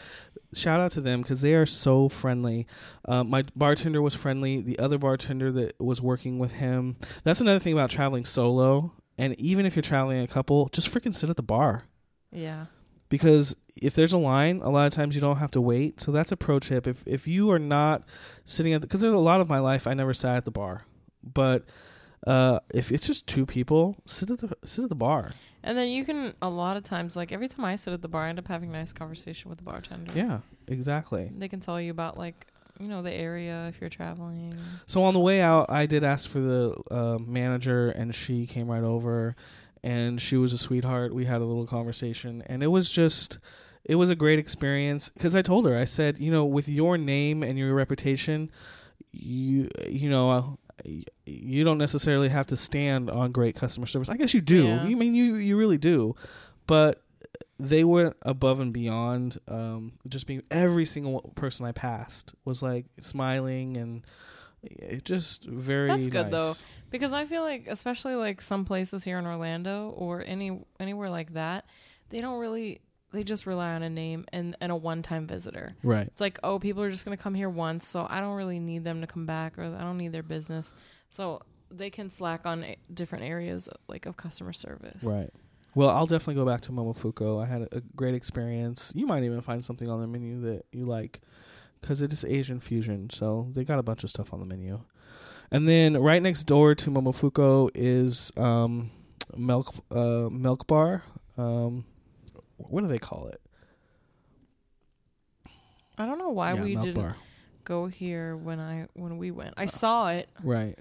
Shout 0.53 0.81
out 0.81 0.91
to 0.91 1.01
them 1.01 1.21
because 1.21 1.39
they 1.39 1.53
are 1.53 1.65
so 1.65 2.09
friendly. 2.09 2.67
Um, 3.05 3.29
my 3.29 3.43
bartender 3.55 4.01
was 4.01 4.13
friendly. 4.13 4.61
The 4.61 4.77
other 4.79 4.97
bartender 4.97 5.51
that 5.53 5.79
was 5.79 6.01
working 6.01 6.37
with 6.39 6.51
him. 6.53 6.97
That's 7.23 7.39
another 7.39 7.59
thing 7.59 7.71
about 7.73 7.89
traveling 7.89 8.25
solo. 8.25 8.91
And 9.17 9.39
even 9.39 9.65
if 9.65 9.75
you're 9.75 9.83
traveling 9.83 10.19
a 10.21 10.27
couple, 10.27 10.67
just 10.73 10.91
freaking 10.93 11.13
sit 11.13 11.29
at 11.29 11.35
the 11.37 11.43
bar 11.43 11.83
Yeah. 12.31 12.65
Because 13.12 13.58
if 13.76 13.93
there's 13.93 14.13
a 14.13 14.17
line, 14.17 14.62
a 14.63 14.69
lot 14.69 14.88
of 14.88 14.93
times 14.93 15.13
you 15.13 15.21
don't 15.21 15.38
have 15.38 15.52
to 15.52 15.62
wait. 15.62 16.02
So 16.02 16.12
that's 16.12 16.32
a 16.32 16.38
pro 16.38 16.58
tip. 16.58 16.88
If 16.88 17.04
if 17.06 17.28
you 17.28 17.52
are 17.52 17.60
not 17.60 18.04
sitting 18.45 18.74
at 18.74 18.82
because 18.82 19.02
there's 19.02 19.13
a 19.13 19.19
lot 19.19 19.41
of 19.41 19.50
my 19.50 19.60
life 19.60 19.86
I 19.86 19.93
never 19.93 20.13
sat 20.13 20.38
at 20.38 20.45
the 20.45 20.52
bar, 20.52 20.86
but 21.21 21.65
uh, 22.26 22.60
if 22.74 22.91
it's 22.91 23.06
just 23.06 23.28
two 23.28 23.45
people, 23.45 23.97
sit 24.06 24.32
at 24.32 24.39
the 24.39 24.56
sit 24.65 24.84
at 24.84 24.89
the 24.89 24.95
bar. 24.95 25.32
And 25.62 25.78
then 25.78 25.89
you 25.89 26.06
can 26.06 26.34
a 26.41 26.50
lot 26.50 26.78
of 26.78 26.84
times 26.84 27.15
like 27.15 27.32
every 27.32 27.50
time 27.50 27.65
I 27.65 27.76
sit 27.76 27.93
at 27.93 28.02
the 28.02 28.08
bar 28.08 28.24
I 28.24 28.30
end 28.30 28.39
up 28.39 28.47
having 28.47 28.69
a 28.69 28.74
nice 28.74 28.93
conversation 28.93 29.50
with 29.50 29.60
the 29.60 29.65
bartender. 29.65 30.13
Yeah, 30.15 30.39
exactly. 30.67 31.30
They 31.36 31.50
can 31.50 31.60
tell 31.60 31.80
you 31.80 31.91
about 31.91 32.17
like 32.17 32.47
you 32.80 32.88
know 32.88 33.02
the 33.02 33.12
area 33.12 33.67
if 33.67 33.82
you're 33.82 33.89
traveling. 33.89 34.58
So 34.86 35.04
on 35.04 35.13
the 35.13 35.19
way 35.19 35.41
out, 35.41 35.69
I 35.69 35.86
did 35.86 36.04
ask 36.04 36.30
for 36.30 36.39
the 36.39 36.82
uh, 36.89 37.17
manager, 37.19 37.89
and 37.89 38.15
she 38.15 38.47
came 38.47 38.67
right 38.67 38.84
over, 38.84 39.36
and 39.84 40.22
she 40.22 40.38
was 40.38 40.54
a 40.54 40.58
sweetheart. 40.58 41.13
We 41.13 41.26
had 41.26 41.41
a 41.41 41.46
little 41.46 41.67
conversation, 41.67 42.44
and 42.46 42.63
it 42.63 42.67
was 42.67 42.91
just, 42.91 43.39
it 43.84 43.96
was 43.96 44.10
a 44.10 44.15
great 44.15 44.39
experience. 44.39 45.10
Because 45.10 45.36
I 45.36 45.41
told 45.41 45.65
her, 45.65 45.78
I 45.78 45.86
said, 45.86 46.20
you 46.20 46.32
know, 46.32 46.46
with 46.46 46.67
your 46.70 46.98
name 46.98 47.44
and 47.44 47.58
your 47.58 47.74
reputation, 47.74 48.52
you, 49.12 49.70
you 49.88 50.10
know. 50.10 50.32
Uh, 50.32 50.44
you 51.28 51.63
don't 51.63 51.78
necessarily 51.78 52.30
have 52.30 52.48
to 52.48 52.58
stand 52.58 53.12
on 53.12 53.32
great 53.32 53.56
customer 53.56 53.86
service. 53.86 54.10
I 54.10 54.17
guess 54.17 54.34
you 54.34 54.41
do. 54.41 54.65
Yeah. 54.65 54.88
You 54.88 54.98
mean 54.98 55.13
you 55.13 55.36
you 55.36 55.56
really 55.56 55.78
do, 55.78 56.15
but 56.65 57.04
they 57.60 57.84
went 57.84 58.15
above 58.24 58.60
and 58.60 58.74
beyond. 58.74 59.38
Um, 59.48 59.94
just 60.08 60.26
being 60.26 60.41
every 60.50 60.86
single 60.86 61.20
person 61.36 61.67
I 61.67 61.72
passed 61.72 62.34
was 62.46 62.63
like 62.63 62.86
smiling 63.00 63.78
and 63.78 64.04
it 64.63 65.06
just 65.06 65.45
very. 65.45 65.88
That's 65.88 66.08
good, 66.08 66.32
though. 66.32 66.54
Because 66.89 67.13
I 67.13 67.26
feel 67.26 67.43
like 67.43 67.67
especially 67.67 68.15
like 68.15 68.41
some 68.41 68.65
places 68.65 69.04
here 69.04 69.17
in 69.17 69.26
Orlando 69.26 69.89
or 69.89 70.24
any 70.26 70.60
anywhere 70.80 71.10
like 71.10 71.34
that, 71.34 71.65
they 72.10 72.21
don't 72.21 72.39
really 72.39 72.82
they 73.12 73.24
just 73.24 73.45
rely 73.45 73.74
on 73.74 73.84
a 73.84 73.89
name 73.89 74.26
and, 74.32 74.56
and 74.62 74.71
a 74.71 74.76
one 74.76 75.02
time 75.02 75.28
visitor. 75.28 75.76
Right. 75.84 76.08
It's 76.08 76.21
like, 76.21 76.39
oh, 76.43 76.60
people 76.60 76.82
are 76.84 76.91
just 76.91 77.06
gonna 77.06 77.17
come 77.17 77.34
here 77.34 77.50
once, 77.50 77.88
so 77.88 78.08
I 78.10 78.19
don't 78.19 78.36
really 78.36 78.60
need 78.60 78.84
them 78.84 79.02
to 79.02 79.08
come 79.08 79.26
back, 79.26 79.58
or 79.58 79.63
I 79.63 79.82
don't 79.82 79.97
need 79.97 80.12
their 80.12 80.24
business. 80.24 80.71
So 81.10 81.41
they 81.69 81.89
can 81.89 82.10
slack 82.10 82.45
on 82.45 82.63
a- 82.63 82.78
different 82.93 83.26
areas 83.26 83.69
like 83.88 84.06
of 84.06 84.17
customer 84.17 84.54
service. 84.54 85.04
Right. 85.04 85.30
Well, 85.74 85.89
I'll 85.89 86.06
definitely 86.06 86.36
go 86.36 86.45
back 86.45 86.62
to 86.62 86.71
Momofuku. 86.71 87.41
I 87.41 87.47
had 87.47 87.69
a 87.71 87.82
great 87.95 88.13
experience. 88.13 88.91
You 88.93 89.08
might 89.08 89.24
even 89.24 89.41
find 89.41 89.63
something 89.63 89.89
on 89.89 90.02
the 90.02 90.08
menu 90.08 90.41
that 90.41 90.65
you 90.74 90.86
like 90.86 91.21
because 91.82 92.02
it 92.02 92.13
is 92.13 92.24
Asian 92.24 92.60
fusion. 92.60 93.10
So 93.10 93.50
they 93.54 93.63
got 93.63 93.80
a 93.80 93.84
bunch 93.84 94.04
of 94.04 94.10
stuff 94.10 94.34
on 94.34 94.39
the 94.39 94.46
menu. 94.46 94.82
And 95.52 95.67
then 95.67 95.98
right 95.98 96.22
next 96.22 96.46
door 96.46 96.76
to 96.76 96.89
Momofuku 96.89 97.70
is 97.76 98.32
um, 98.38 98.91
Milk 99.36 99.74
uh, 99.91 100.30
Milk 100.32 100.65
Bar. 100.67 101.04
Um, 101.38 101.84
what 102.58 102.82
do 102.82 102.88
they 102.88 103.00
call 103.00 103.28
it? 103.28 103.41
I 105.98 106.06
don't 106.06 106.17
know 106.20 106.30
why 106.30 106.54
Yeah, 106.54 106.63
we 106.63 106.76
didn't 106.76 106.96
Bar. 107.02 107.15
go 107.63 107.88
here 107.88 108.36
when 108.38 108.60
I 108.60 108.88
when 108.94 109.17
we 109.17 109.32
went. 109.32 109.52
Uh. 109.58 109.62
I 109.62 109.65
saw 109.65 110.10
it 110.10 110.30
Right. 110.44 110.78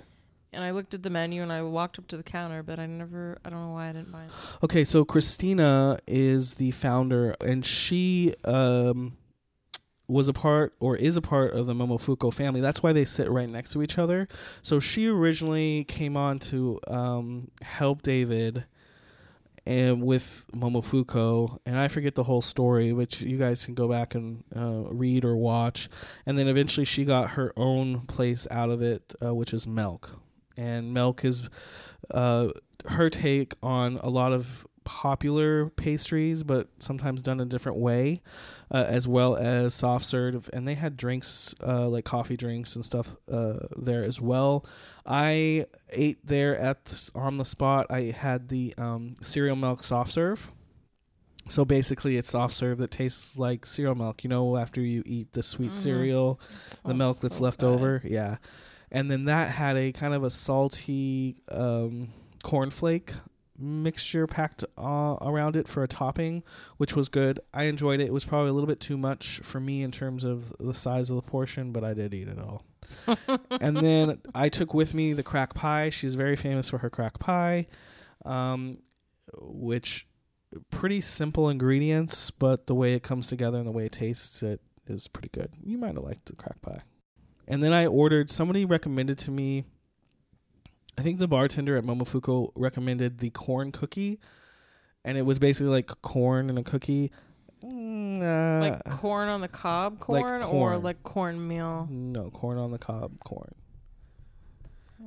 and 0.52 0.62
I 0.64 0.70
looked 0.70 0.94
at 0.94 1.02
the 1.02 1.10
menu 1.10 1.42
and 1.42 1.52
I 1.52 1.62
walked 1.62 1.98
up 1.98 2.06
to 2.08 2.16
the 2.16 2.22
counter, 2.22 2.62
but 2.62 2.78
I 2.78 2.86
never. 2.86 3.38
I 3.44 3.50
don't 3.50 3.60
know 3.66 3.72
why 3.72 3.88
I 3.88 3.92
didn't 3.92 4.12
buy 4.12 4.24
it. 4.24 4.30
Okay, 4.62 4.84
so 4.84 5.04
Christina 5.04 5.98
is 6.06 6.54
the 6.54 6.70
founder, 6.70 7.34
and 7.40 7.66
she 7.66 8.34
um, 8.44 9.16
was 10.10 10.28
a 10.28 10.32
part 10.32 10.74
or 10.80 10.96
is 10.96 11.16
a 11.16 11.22
part 11.22 11.54
of 11.54 11.66
the 11.66 11.74
Momofuku 11.74 12.32
family. 12.32 12.60
That's 12.60 12.82
why 12.82 12.92
they 12.92 13.04
sit 13.04 13.30
right 13.30 13.48
next 13.48 13.72
to 13.72 13.82
each 13.82 13.98
other. 13.98 14.28
So 14.62 14.80
she 14.80 15.06
originally 15.06 15.84
came 15.84 16.16
on 16.16 16.38
to 16.40 16.80
um, 16.88 17.50
help 17.62 18.02
David 18.02 18.64
and 19.66 20.02
with 20.02 20.46
Momofuku, 20.54 21.58
and 21.66 21.78
I 21.78 21.88
forget 21.88 22.14
the 22.14 22.24
whole 22.24 22.42
story, 22.42 22.92
which 22.92 23.20
you 23.20 23.36
guys 23.36 23.64
can 23.64 23.74
go 23.74 23.88
back 23.88 24.14
and 24.14 24.42
uh, 24.56 24.84
read 24.90 25.24
or 25.24 25.36
watch. 25.36 25.88
And 26.26 26.38
then 26.38 26.48
eventually 26.48 26.86
she 26.86 27.04
got 27.04 27.30
her 27.32 27.52
own 27.56 28.00
place 28.06 28.48
out 28.50 28.70
of 28.70 28.82
it, 28.82 29.14
uh, 29.22 29.34
which 29.34 29.52
is 29.52 29.66
Milk. 29.66 30.18
And 30.56 30.92
Milk 30.92 31.24
is 31.24 31.44
uh, 32.10 32.48
her 32.86 33.10
take 33.10 33.54
on 33.62 33.98
a 34.02 34.08
lot 34.08 34.32
of 34.32 34.66
popular 34.84 35.66
pastries, 35.70 36.42
but 36.42 36.68
sometimes 36.78 37.22
done 37.22 37.40
a 37.40 37.44
different 37.44 37.78
way, 37.78 38.22
uh, 38.70 38.84
as 38.88 39.06
well 39.06 39.36
as 39.36 39.74
soft 39.74 40.04
serve. 40.06 40.48
And 40.52 40.66
they 40.66 40.74
had 40.74 40.96
drinks 40.96 41.54
uh, 41.66 41.88
like 41.88 42.04
coffee 42.04 42.36
drinks 42.36 42.74
and 42.76 42.84
stuff 42.84 43.14
uh, 43.30 43.58
there 43.76 44.02
as 44.02 44.20
well. 44.20 44.64
I 45.06 45.66
ate 45.90 46.26
there 46.26 46.56
at 46.56 46.84
the, 46.86 47.10
on 47.14 47.36
the 47.36 47.44
spot. 47.44 47.86
I 47.90 48.02
had 48.16 48.48
the 48.48 48.74
um, 48.78 49.14
cereal 49.22 49.56
milk 49.56 49.82
soft 49.82 50.12
serve. 50.12 50.50
So 51.48 51.64
basically, 51.64 52.16
it's 52.16 52.30
soft 52.30 52.54
serve 52.54 52.78
that 52.78 52.90
tastes 52.92 53.36
like 53.36 53.66
cereal 53.66 53.94
milk. 53.96 54.22
You 54.22 54.30
know, 54.30 54.56
after 54.56 54.80
you 54.80 55.02
eat 55.04 55.32
the 55.32 55.42
sweet 55.42 55.70
Mhm. 55.72 55.74
cereal, 55.74 56.40
the 56.84 56.94
milk 56.94 57.18
that's 57.20 57.38
so 57.38 57.42
left 57.44 57.60
good. 57.60 57.66
over. 57.74 58.02
Yeah. 58.04 58.36
And 58.92 59.10
then 59.10 59.24
that 59.26 59.50
had 59.50 59.76
a 59.76 59.92
kind 59.92 60.14
of 60.14 60.22
a 60.22 60.30
salty 60.30 61.42
um, 61.50 62.08
cornflake 62.44 63.10
mixture 63.60 64.26
packed 64.26 64.64
uh, 64.78 65.16
around 65.20 65.56
it 65.56 65.68
for 65.68 65.82
a 65.82 65.88
topping, 65.88 66.42
which 66.76 66.96
was 66.96 67.08
good. 67.08 67.40
I 67.52 67.64
enjoyed 67.64 68.00
it. 68.00 68.06
It 68.06 68.12
was 68.12 68.24
probably 68.24 68.50
a 68.50 68.52
little 68.52 68.66
bit 68.66 68.80
too 68.80 68.96
much 68.96 69.40
for 69.42 69.60
me 69.60 69.82
in 69.82 69.90
terms 69.90 70.24
of 70.24 70.52
the 70.58 70.74
size 70.74 71.10
of 71.10 71.16
the 71.16 71.22
portion, 71.22 71.72
but 71.72 71.84
I 71.84 71.94
did 71.94 72.14
eat 72.14 72.28
it 72.28 72.38
all. 72.38 72.64
and 73.60 73.76
then 73.76 74.18
I 74.34 74.48
took 74.48 74.74
with 74.74 74.94
me 74.94 75.12
the 75.12 75.22
crack 75.22 75.54
pie. 75.54 75.90
She's 75.90 76.14
very 76.14 76.36
famous 76.36 76.70
for 76.70 76.78
her 76.78 76.90
crack 76.90 77.18
pie, 77.18 77.66
um, 78.24 78.78
which 79.34 80.06
pretty 80.70 81.00
simple 81.00 81.48
ingredients, 81.48 82.30
but 82.30 82.66
the 82.66 82.74
way 82.74 82.94
it 82.94 83.02
comes 83.02 83.28
together 83.28 83.58
and 83.58 83.66
the 83.66 83.72
way 83.72 83.86
it 83.86 83.92
tastes 83.92 84.42
it 84.42 84.60
is 84.86 85.08
pretty 85.08 85.28
good. 85.28 85.52
You 85.62 85.78
might 85.78 85.94
have 85.94 86.04
liked 86.04 86.26
the 86.26 86.36
crack 86.36 86.60
pie. 86.62 86.82
And 87.46 87.62
then 87.62 87.72
I 87.72 87.86
ordered. 87.86 88.30
Somebody 88.30 88.64
recommended 88.64 89.18
to 89.18 89.30
me. 89.30 89.64
I 90.98 91.02
think 91.02 91.18
the 91.18 91.28
bartender 91.28 91.76
at 91.76 91.84
Momofuku 91.84 92.52
recommended 92.54 93.18
the 93.18 93.30
corn 93.30 93.72
cookie, 93.72 94.18
and 95.04 95.16
it 95.16 95.22
was 95.22 95.38
basically 95.38 95.70
like 95.70 95.86
corn 96.02 96.50
and 96.50 96.58
a 96.58 96.62
cookie. 96.62 97.10
Mm, 97.64 98.22
uh, 98.22 98.60
like 98.60 98.84
corn 98.98 99.28
on 99.28 99.40
the 99.40 99.48
cob 99.48 100.00
corn, 100.00 100.42
or 100.42 100.46
corn. 100.46 100.82
like 100.82 101.02
cornmeal. 101.02 101.86
no, 101.90 102.30
corn 102.30 102.58
on 102.58 102.70
the 102.70 102.78
cob 102.78 103.12
corn. 103.24 103.54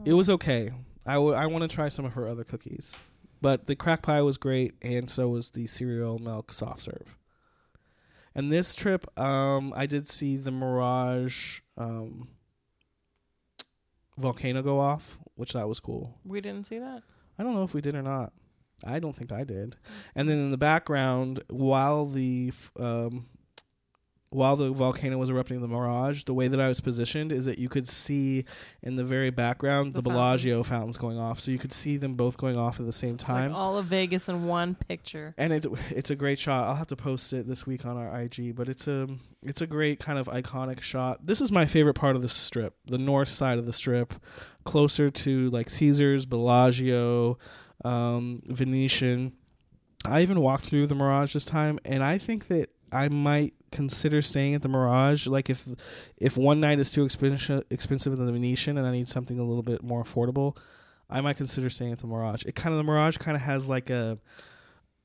It 0.06 0.14
was 0.14 0.30
okay. 0.30 0.72
I 1.06 1.18
want 1.18 1.62
to 1.62 1.68
try 1.68 1.90
some 1.90 2.06
of 2.06 2.14
her 2.14 2.28
other 2.28 2.44
cookies, 2.44 2.96
but 3.42 3.68
the 3.68 3.76
crack 3.76 4.02
pie 4.02 4.22
was 4.22 4.38
great, 4.38 4.74
and 4.82 5.10
so 5.10 5.30
was 5.30 5.52
the 5.52 5.68
cereal 5.68 6.18
milk 6.18 6.54
soft 6.54 6.82
serve. 6.82 7.18
And 8.36 8.52
this 8.52 8.74
trip, 8.74 9.08
um, 9.20 9.74
I 9.76 9.86
did 9.86 10.08
see 10.08 10.38
the 10.38 10.50
Mirage 10.50 11.60
um, 11.78 12.30
volcano 14.18 14.62
go 14.62 14.80
off, 14.80 15.18
which 15.36 15.54
that 15.54 15.68
was 15.68 15.80
cool. 15.80 16.18
We 16.26 16.42
didn't 16.42 16.66
see 16.66 16.80
that. 16.80 17.04
I 17.38 17.44
don't 17.44 17.56
know 17.56 17.64
if 17.64 17.74
we 17.74 17.82
did 17.82 17.96
or 17.96 18.02
not. 18.04 18.34
I 18.86 19.00
don't 19.00 19.16
think 19.16 19.32
I 19.32 19.44
did. 19.44 19.76
And 20.16 20.28
then 20.28 20.38
in 20.38 20.52
the 20.52 20.58
background, 20.58 21.42
while 21.50 22.06
the 22.06 22.50
f- 22.50 22.72
um, 22.80 23.28
while 24.34 24.56
the 24.56 24.72
volcano 24.72 25.18
was 25.18 25.30
erupting, 25.30 25.62
the 25.62 25.68
Mirage, 25.68 26.24
the 26.24 26.34
way 26.34 26.48
that 26.48 26.60
I 26.60 26.68
was 26.68 26.82
positioned 26.82 27.32
is 27.32 27.46
that 27.46 27.60
you 27.60 27.70
could 27.70 27.88
see 27.88 28.46
in 28.82 28.96
the 28.96 29.04
very 29.04 29.30
background 29.30 29.94
the, 29.94 29.98
The 30.02 30.10
Bellagio 30.10 30.56
fountains. 30.64 30.70
fountains 30.70 30.98
going 30.98 31.18
off, 31.20 31.40
so 31.40 31.52
you 31.52 31.60
could 31.60 31.74
see 31.74 31.98
them 31.98 32.16
both 32.16 32.38
going 32.38 32.58
off 32.58 32.80
at 32.80 32.86
the 32.86 32.92
same 32.94 33.16
It's 33.16 33.24
time. 33.24 33.52
Like 33.52 33.60
all 33.60 33.78
of 33.78 33.86
Vegas 33.86 34.30
in 34.30 34.46
one 34.48 34.76
picture. 34.76 35.34
and 35.38 35.54
it's 35.54 35.68
it's 35.90 36.10
a 36.12 36.16
great 36.16 36.40
shot. 36.40 36.68
I'll 36.68 36.76
have 36.76 36.88
to 36.88 36.96
post 36.96 37.34
it 37.34 37.48
this 37.48 37.66
week 37.66 37.86
on 37.86 37.98
our 37.98 38.22
IG, 38.22 38.56
but 38.56 38.68
it's 38.70 38.88
a 38.88 39.08
it's 39.42 39.62
a 39.62 39.68
great 39.68 40.00
kind 40.00 40.18
of 40.20 40.28
iconic 40.28 40.82
shot. 40.82 41.26
This 41.26 41.42
is 41.42 41.52
my 41.52 41.66
favorite 41.66 41.96
part 41.96 42.16
of 42.16 42.22
the 42.22 42.30
strip, 42.30 42.76
the 42.86 42.98
north 42.98 43.30
side 43.30 43.58
of 43.60 43.66
the 43.66 43.74
strip, 43.74 44.14
closer 44.66 45.10
to 45.12 45.50
like 45.50 45.70
Caesars, 45.70 46.26
Bellagio, 46.26 47.38
um, 47.84 48.42
Venetian. 48.46 49.34
I 50.06 50.22
even 50.22 50.42
walked 50.42 50.64
through 50.66 50.88
the 50.88 50.96
Mirage 50.96 51.34
this 51.34 51.46
time, 51.46 51.80
and 51.86 52.04
I 52.04 52.18
think 52.18 52.48
that 52.48 52.70
I 52.92 53.08
might 53.08 53.54
consider 53.74 54.22
staying 54.22 54.56
at 54.56 54.62
the 54.62 54.70
Mirage. 54.70 55.28
Like 55.28 55.50
if 55.50 55.68
if 56.18 56.38
one 56.38 56.62
night 56.62 56.80
is 56.80 56.92
too 56.92 57.04
expensive 57.04 57.64
expensive 57.70 58.16
than 58.16 58.26
the 58.26 58.32
Venetian, 58.32 58.78
and 58.78 58.88
I 58.88 58.92
need 58.92 59.10
something 59.10 59.38
a 59.40 59.44
little 59.44 59.64
bit 59.64 59.84
more 59.84 60.02
affordable, 60.04 60.56
I 61.10 61.20
might 61.20 61.36
consider 61.36 61.70
staying 61.70 61.92
at 61.92 62.00
the 62.00 62.08
Mirage. 62.08 62.46
It 62.46 62.56
kind 62.56 62.74
of 62.74 62.78
the 62.78 62.84
Mirage 62.84 63.18
kind 63.18 63.36
of 63.36 63.42
has 63.42 63.68
like 63.68 63.90
a 63.90 64.18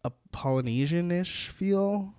a 0.04 0.12
Polynesian-ish 0.30 1.48
feel. 1.48 2.14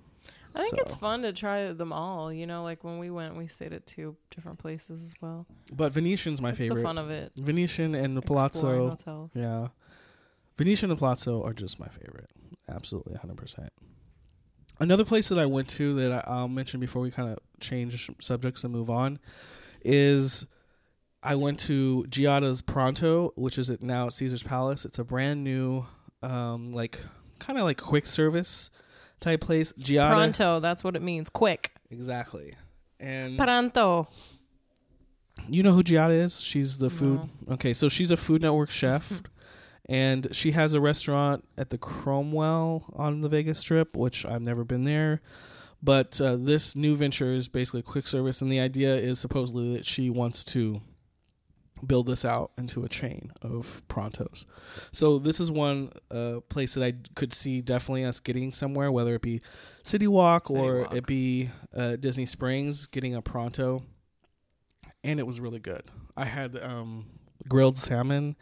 I 0.56 0.64
think 0.64 0.80
it's 0.80 0.96
fun 0.96 1.22
to 1.22 1.32
try 1.32 1.72
them 1.72 1.94
all. 1.94 2.34
You 2.34 2.46
know, 2.48 2.64
like 2.64 2.84
when 2.84 2.98
we 3.00 3.10
went, 3.10 3.38
we 3.38 3.48
stayed 3.48 3.72
at 3.72 3.86
two 3.86 4.18
different 4.32 4.60
places 4.60 5.04
as 5.04 5.14
well. 5.22 5.46
But 5.72 5.94
Venetian's 5.94 6.42
my 6.42 6.50
That's 6.50 6.60
favorite. 6.62 6.78
the 6.82 6.84
fun 6.84 6.98
of 6.98 7.10
it. 7.10 7.32
Venetian 7.38 7.96
and 7.96 8.18
the 8.18 8.22
Palazzo. 8.22 8.90
hotels. 8.90 9.32
Yeah. 9.34 9.68
Venetian 10.58 10.90
and 10.90 11.00
Palazzo 11.00 11.42
are 11.44 11.54
just 11.54 11.80
my 11.80 11.88
favorite. 11.88 12.30
Absolutely 12.68 13.14
100%. 13.16 13.70
Another 14.80 15.04
place 15.06 15.30
that 15.30 15.40
I 15.40 15.46
went 15.46 15.68
to 15.70 15.96
that 15.96 16.12
I, 16.12 16.24
I'll 16.32 16.48
mention 16.48 16.80
before 16.80 17.02
we 17.02 17.12
kind 17.12 17.32
of 17.32 17.40
change 17.60 18.10
subjects 18.20 18.64
and 18.64 18.72
move 18.74 18.90
on 18.90 19.20
is 19.84 20.46
I 21.22 21.36
went 21.36 21.60
to 21.62 22.06
Giada's 22.10 22.62
Pronto, 22.62 23.34
which 23.36 23.58
is 23.58 23.70
at 23.70 23.82
now 23.82 24.08
at 24.08 24.14
Caesar's 24.14 24.44
Palace. 24.44 24.86
It's 24.86 25.00
a 25.00 25.04
brand 25.04 25.44
new, 25.44 25.86
um, 26.24 26.74
like 26.74 27.04
kind 27.40 27.60
of 27.60 27.66
like 27.66 27.78
quick 27.78 28.08
service 28.08 28.70
type 29.20 29.42
place. 29.42 29.74
Giada, 29.74 30.12
Pronto, 30.12 30.60
that's 30.60 30.84
what 30.84 30.96
it 30.96 31.02
means. 31.02 31.30
Quick. 31.30 31.72
exactly. 31.92 32.56
And 33.02 33.38
Pronto. 33.38 34.08
You 35.48 35.64
know 35.64 35.74
who 35.74 35.84
Giada 35.84 36.24
is? 36.24 36.40
She's 36.42 36.78
the 36.78 36.90
food. 36.90 37.22
No. 37.48 37.54
Okay, 37.54 37.74
so 37.74 37.88
she's 37.90 38.12
a 38.12 38.18
Food 38.18 38.42
Network 38.42 38.70
chef, 38.70 39.24
and 39.90 40.28
she 40.32 40.52
has 40.52 40.76
a 40.76 40.80
restaurant 40.80 41.44
at 41.58 41.72
the 41.72 41.78
Cromwell 41.80 42.86
on 42.94 43.22
the 43.22 43.28
Vegas 43.28 43.60
Strip, 43.60 43.98
which 43.98 44.24
I've 44.24 44.44
never 44.44 44.64
been 44.64 44.84
there. 44.84 45.20
But 45.82 46.22
uh, 46.22 46.36
this 46.36 46.76
new 46.76 46.96
venture 46.96 47.34
is 47.34 47.48
basically 47.48 47.82
quick 47.82 48.08
service, 48.08 48.42
and 48.42 48.52
the 48.52 48.60
idea 48.60 48.96
is 48.96 49.18
supposedly 49.18 49.74
that 49.76 49.88
she 49.88 50.12
wants 50.12 50.44
to 50.46 50.82
build 51.88 52.06
this 52.06 52.24
out 52.24 52.52
into 52.58 52.84
a 52.84 52.90
chain 52.90 53.32
of 53.42 53.82
prontos. 53.90 54.46
So 54.92 55.18
this 55.18 55.40
is 55.40 55.50
one 55.50 55.92
uh, 56.12 56.42
place 56.50 56.76
that 56.76 56.84
I 56.84 56.94
could 57.16 57.34
see 57.34 57.62
definitely 57.62 58.06
us 58.06 58.20
getting 58.20 58.52
somewhere, 58.52 58.92
whether 58.92 59.16
it 59.16 59.24
be 59.24 59.42
City 59.82 60.08
Walk 60.08 60.50
City 60.50 60.60
or 60.60 60.82
Walk. 60.82 60.94
it 60.94 61.08
be 61.08 61.50
uh, 61.76 61.96
Disney 61.96 62.28
Springs, 62.28 62.86
getting 62.86 63.16
a 63.16 63.24
pronto, 63.24 63.84
and 65.04 65.20
it 65.20 65.26
was 65.26 65.40
really 65.40 65.60
good. 65.60 65.84
I 66.16 66.26
had 66.26 66.62
um, 66.62 67.08
grilled 67.48 67.78
salmon, 67.78 68.36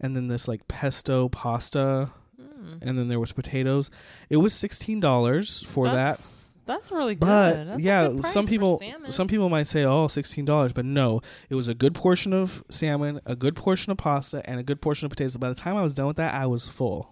and 0.00 0.14
then 0.16 0.28
this 0.28 0.46
like 0.48 0.66
pesto 0.68 1.28
pasta, 1.28 2.10
Mm. 2.38 2.78
and 2.82 2.98
then 2.98 3.08
there 3.08 3.20
was 3.20 3.32
potatoes. 3.32 3.90
It 4.30 4.38
was 4.38 4.52
sixteen 4.54 4.98
dollars 5.00 5.62
for 5.68 5.86
that. 5.86 5.94
that's, 5.94 6.54
That's 6.66 6.90
really 6.90 7.14
good. 7.14 7.20
But 7.20 7.64
That's 7.64 7.78
a 7.78 7.82
yeah, 7.82 8.08
good 8.08 8.20
price 8.22 8.32
some 8.32 8.46
people 8.46 8.80
some 9.10 9.26
people 9.28 9.48
might 9.48 9.66
say, 9.66 9.84
"Oh, 9.84 10.08
sixteen 10.08 10.44
dollars," 10.44 10.72
but 10.72 10.84
no, 10.84 11.20
it 11.48 11.54
was 11.54 11.68
a 11.68 11.74
good 11.74 11.94
portion 11.94 12.32
of 12.32 12.62
salmon, 12.70 13.20
a 13.24 13.36
good 13.36 13.56
portion 13.56 13.92
of 13.92 13.98
pasta, 13.98 14.42
and 14.48 14.58
a 14.58 14.62
good 14.62 14.80
portion 14.80 15.06
of 15.06 15.10
potatoes. 15.10 15.36
By 15.36 15.48
the 15.48 15.54
time 15.54 15.76
I 15.76 15.82
was 15.82 15.94
done 15.94 16.06
with 16.08 16.16
that, 16.16 16.34
I 16.34 16.46
was 16.46 16.66
full, 16.66 17.10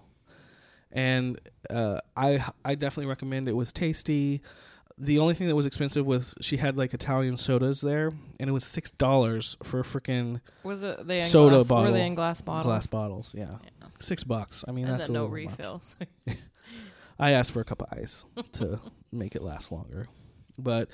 and 0.93 1.39
uh, 1.71 2.01
I 2.17 2.45
I 2.65 2.75
definitely 2.75 3.07
recommend. 3.09 3.49
It 3.49 3.53
was 3.57 3.73
tasty. 3.73 4.43
The 4.97 5.19
only 5.19 5.35
thing 5.35 5.49
that 5.49 5.57
was 5.57 5.67
expensive 5.67 6.07
was 6.07 6.35
she 6.41 6.57
had 6.57 6.77
like 6.77 6.95
Italian 6.95 7.37
sodas 7.37 7.81
there, 7.81 8.13
and 8.39 8.49
it 8.49 8.53
was 8.53 8.65
six 8.65 8.91
dollars 8.93 9.57
for 9.65 9.81
a 9.81 9.83
freaking 9.83 10.41
was 10.63 10.83
it 10.85 11.07
they 11.07 11.23
in 11.23 11.27
soda 11.27 11.57
glass, 11.57 11.69
bottle. 11.69 11.85
Were 11.87 11.99
they 11.99 12.07
in 12.07 12.15
glass 12.15 12.41
bottles? 12.43 12.67
glass 12.67 12.87
bottles. 12.87 13.35
Yeah, 13.37 13.57
Yeah. 13.65 13.89
six 14.01 14.23
bucks. 14.23 14.65
I 14.69 14.73
mean, 14.73 14.87
and 14.87 14.95
that's 14.95 15.09
a 15.09 15.13
no 15.13 15.23
little 15.23 15.35
refills. 15.35 15.97
I 17.19 17.33
asked 17.33 17.53
for 17.53 17.61
a 17.61 17.65
cup 17.65 17.83
of 17.83 17.99
ice 17.99 18.25
to 18.53 18.81
make 19.13 19.35
it 19.35 19.43
last 19.43 19.73
longer. 19.73 20.07
But 20.59 20.89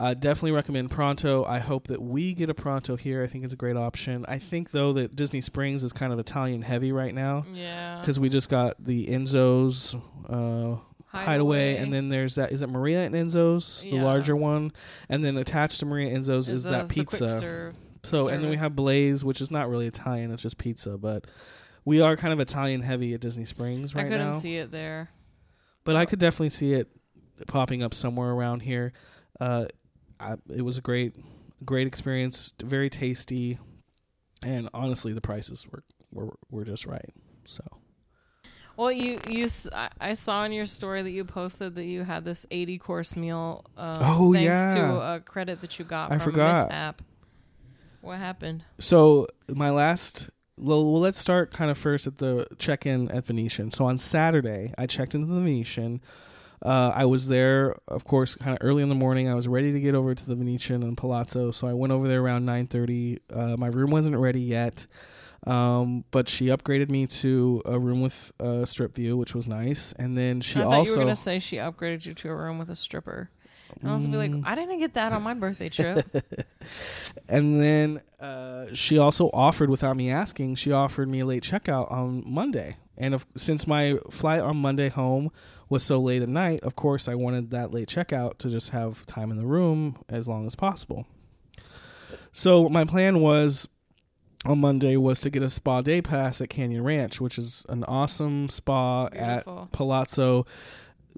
I 0.00 0.14
definitely 0.14 0.52
recommend 0.52 0.90
Pronto. 0.90 1.44
I 1.44 1.58
hope 1.58 1.88
that 1.88 2.00
we 2.00 2.32
get 2.32 2.48
a 2.50 2.54
Pronto 2.54 2.96
here. 2.96 3.22
I 3.22 3.26
think 3.26 3.44
it's 3.44 3.52
a 3.52 3.56
great 3.56 3.76
option. 3.76 4.24
I 4.28 4.38
think 4.38 4.70
though 4.70 4.92
that 4.94 5.16
Disney 5.16 5.40
Springs 5.40 5.82
is 5.82 5.92
kind 5.92 6.12
of 6.12 6.18
Italian 6.18 6.62
heavy 6.62 6.92
right 6.92 7.14
now 7.14 7.44
yeah. 7.52 7.98
because 8.00 8.18
we 8.20 8.28
just 8.28 8.48
got 8.48 8.82
the 8.82 9.06
Enzo's 9.06 9.96
uh, 10.28 10.76
hideaway. 11.08 11.76
and 11.76 11.92
then 11.92 12.08
there's 12.08 12.34
that. 12.36 12.52
Is 12.52 12.62
it 12.62 12.68
Maria 12.68 13.02
and 13.04 13.14
Enzo's, 13.14 13.82
the 13.82 13.90
Yeah. 13.96 14.04
larger 14.04 14.36
one, 14.36 14.72
and 15.08 15.24
then 15.24 15.36
attached 15.36 15.80
to 15.80 15.86
Maria 15.86 16.14
and 16.14 16.24
Enzo's 16.24 16.48
is, 16.48 16.62
that 16.64 16.88
pizza. 16.88 17.72
So 18.04 18.28
and 18.28 18.34
then 18.42 18.50
we 18.50 18.56
service. 18.56 18.60
have 18.60 18.76
Blaze, 18.76 19.24
which 19.24 19.40
is 19.40 19.50
not 19.50 19.68
really 19.68 19.86
Italian; 19.86 20.30
it's 20.32 20.42
just 20.42 20.58
pizza, 20.58 20.96
but. 20.98 21.26
We 21.84 22.02
are 22.02 22.18
kind 22.18 22.34
of 22.34 22.40
Italian 22.40 22.82
heavy 22.82 23.14
at 23.14 23.20
Disney 23.20 23.46
Springs 23.46 23.94
right 23.94 24.04
I 24.04 24.08
couldn't 24.10 24.26
now. 24.26 24.32
see 24.34 24.56
it 24.56 24.70
there. 24.70 25.08
but 25.84 25.96
I 25.96 26.04
could 26.04 26.18
definitely 26.18 26.50
see 26.50 26.74
it 26.74 26.88
popping 27.46 27.82
up 27.82 27.94
somewhere 27.94 28.28
around 28.28 28.60
here. 28.60 28.92
Uh, 29.40 29.66
I, 30.20 30.34
it 30.54 30.60
was 30.60 30.76
a 30.76 30.82
great, 30.82 31.16
great 31.64 31.86
experience, 31.86 32.52
very 32.62 32.90
tasty, 32.90 33.58
and 34.42 34.68
honestly, 34.74 35.14
the 35.14 35.22
prices 35.22 35.66
were 35.72 35.82
were 36.12 36.36
were 36.50 36.64
just 36.66 36.84
right. 36.84 37.08
So 37.46 37.62
Well, 38.78 38.92
you 38.92 39.18
you 39.28 39.48
I, 40.00 40.14
saw 40.14 40.44
in 40.44 40.52
your 40.52 40.64
story 40.64 41.02
that 41.02 41.10
you 41.10 41.24
posted 41.24 41.74
that 41.74 41.84
you 41.84 42.04
had 42.04 42.24
this 42.24 42.46
eighty 42.52 42.78
course 42.78 43.16
meal. 43.16 43.64
Um, 43.76 43.96
Oh, 44.00 44.32
thanks 44.32 44.44
yeah. 44.46 44.74
to 44.76 45.14
a 45.16 45.20
credit 45.20 45.60
that 45.62 45.80
you 45.80 45.84
got 45.84 46.12
I 46.12 46.18
from 46.18 46.30
forgot. 46.32 46.68
Miss 46.68 46.76
App. 46.76 47.02
What 48.02 48.18
happened? 48.18 48.64
so 48.78 49.26
my 49.52 49.70
last. 49.70 50.30
Well, 50.56 50.84
well, 50.90 51.00
let's 51.00 51.18
start 51.18 51.52
kind 51.52 51.70
of 51.70 51.78
first 51.78 52.06
at 52.08 52.18
the 52.18 52.46
check-in 52.58 53.10
at 53.12 53.26
Venetian. 53.26 53.70
So 53.72 53.84
on 53.84 53.96
Saturday, 53.98 54.72
I 54.78 54.86
checked 54.86 55.14
into 55.14 55.26
the 55.28 55.40
Venetian. 55.40 56.00
Uh, 56.60 56.90
I 56.92 57.04
was 57.04 57.28
there, 57.28 57.76
of 57.86 58.02
course, 58.04 58.34
kind 58.34 58.52
of 58.52 58.58
early 58.66 58.82
in 58.82 58.88
the 58.88 58.96
morning. 58.96 59.28
I 59.28 59.34
was 59.34 59.46
ready 59.46 59.72
to 59.72 59.78
get 59.80 59.94
over 59.94 60.16
to 60.16 60.26
the 60.26 60.34
Venetian 60.34 60.82
and 60.82 60.96
Palazzo, 60.96 61.52
so 61.52 61.68
I 61.68 61.74
went 61.74 61.92
over 61.92 62.08
there 62.08 62.20
around 62.20 62.44
nine 62.44 62.66
thirty. 62.66 63.20
Uh, 63.32 63.56
my 63.56 63.68
room 63.68 63.90
wasn't 63.90 64.16
ready 64.16 64.40
yet, 64.40 64.86
um, 65.46 66.04
but 66.10 66.28
she 66.28 66.46
upgraded 66.46 66.90
me 66.90 67.06
to 67.06 67.62
a 67.64 67.78
room 67.78 68.00
with 68.00 68.32
a 68.40 68.66
strip 68.66 68.94
view, 68.94 69.16
which 69.16 69.34
was 69.34 69.46
nice. 69.48 69.92
And 69.98 70.16
then 70.16 70.40
she 70.40 70.58
I 70.60 70.64
thought 70.64 70.72
also 70.74 70.90
you 70.92 70.98
were 70.98 71.04
gonna 71.04 71.16
say 71.16 71.38
she 71.38 71.56
upgraded 71.56 72.04
you 72.06 72.14
to 72.14 72.28
a 72.30 72.34
room 72.34 72.58
with 72.58 72.70
a 72.70 72.76
stripper. 72.76 73.30
And 73.80 73.90
I 73.90 73.94
was 73.94 74.06
gonna 74.06 74.18
be 74.18 74.28
Mm. 74.28 74.42
like, 74.42 74.50
I 74.50 74.54
didn't 74.54 74.78
get 74.78 74.94
that 74.94 75.12
on 75.12 75.22
my 75.22 75.34
birthday 75.34 75.68
trip. 75.68 76.06
and 77.28 77.60
then 77.60 78.00
uh, 78.18 78.66
she 78.72 78.98
also 78.98 79.28
offered, 79.32 79.70
without 79.70 79.96
me 79.96 80.10
asking, 80.10 80.54
she 80.56 80.72
offered 80.72 81.08
me 81.08 81.20
a 81.20 81.26
late 81.26 81.42
checkout 81.42 81.90
on 81.92 82.22
Monday. 82.26 82.76
And 82.96 83.14
if, 83.14 83.26
since 83.36 83.66
my 83.66 83.98
flight 84.10 84.40
on 84.40 84.56
Monday 84.56 84.88
home 84.88 85.30
was 85.68 85.84
so 85.84 86.00
late 86.00 86.22
at 86.22 86.28
night, 86.30 86.60
of 86.62 86.74
course, 86.76 87.08
I 87.08 87.14
wanted 87.14 87.50
that 87.50 87.72
late 87.72 87.88
checkout 87.88 88.38
to 88.38 88.48
just 88.48 88.70
have 88.70 89.04
time 89.06 89.30
in 89.30 89.36
the 89.36 89.46
room 89.46 89.98
as 90.08 90.26
long 90.26 90.46
as 90.46 90.56
possible. 90.56 91.06
So 92.32 92.68
my 92.68 92.84
plan 92.84 93.20
was 93.20 93.68
on 94.44 94.60
Monday 94.60 94.96
was 94.96 95.20
to 95.22 95.30
get 95.30 95.42
a 95.42 95.48
spa 95.50 95.82
day 95.82 96.00
pass 96.00 96.40
at 96.40 96.48
Canyon 96.48 96.84
Ranch, 96.84 97.20
which 97.20 97.38
is 97.38 97.66
an 97.68 97.84
awesome 97.84 98.48
spa 98.48 99.08
Beautiful. 99.08 99.62
at 99.62 99.72
Palazzo. 99.72 100.46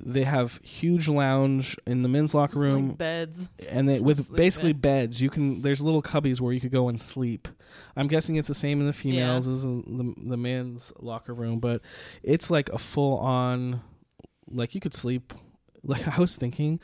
They 0.02 0.24
have 0.24 0.58
huge 0.62 1.08
lounge 1.08 1.76
in 1.86 2.00
the 2.00 2.08
men's 2.08 2.34
locker 2.34 2.58
room 2.58 2.88
like 2.88 2.98
beds. 2.98 3.50
and 3.70 3.86
a 3.90 4.02
with 4.02 4.34
basically 4.34 4.72
bed. 4.72 5.10
beds 5.10 5.20
you 5.20 5.28
can 5.28 5.60
there's 5.60 5.82
little 5.82 6.00
cubbies 6.00 6.40
where 6.40 6.54
you 6.54 6.60
could 6.60 6.70
go 6.70 6.88
and 6.88 6.98
sleep 6.98 7.48
i'm 7.96 8.06
guessing 8.06 8.36
it's 8.36 8.48
the 8.48 8.54
same 8.54 8.80
in 8.80 8.86
the 8.86 8.94
females 8.94 9.46
as 9.46 9.62
the, 9.62 10.14
the 10.16 10.38
men's 10.38 10.90
locker 11.00 11.34
room 11.34 11.58
but 11.60 11.82
it's 12.22 12.50
like 12.50 12.70
a 12.70 12.78
full 12.78 13.18
on 13.18 13.82
like 14.50 14.74
you 14.74 14.80
could 14.80 14.94
sleep 14.94 15.34
like 15.82 16.08
i 16.16 16.18
was 16.18 16.36
thinking 16.36 16.80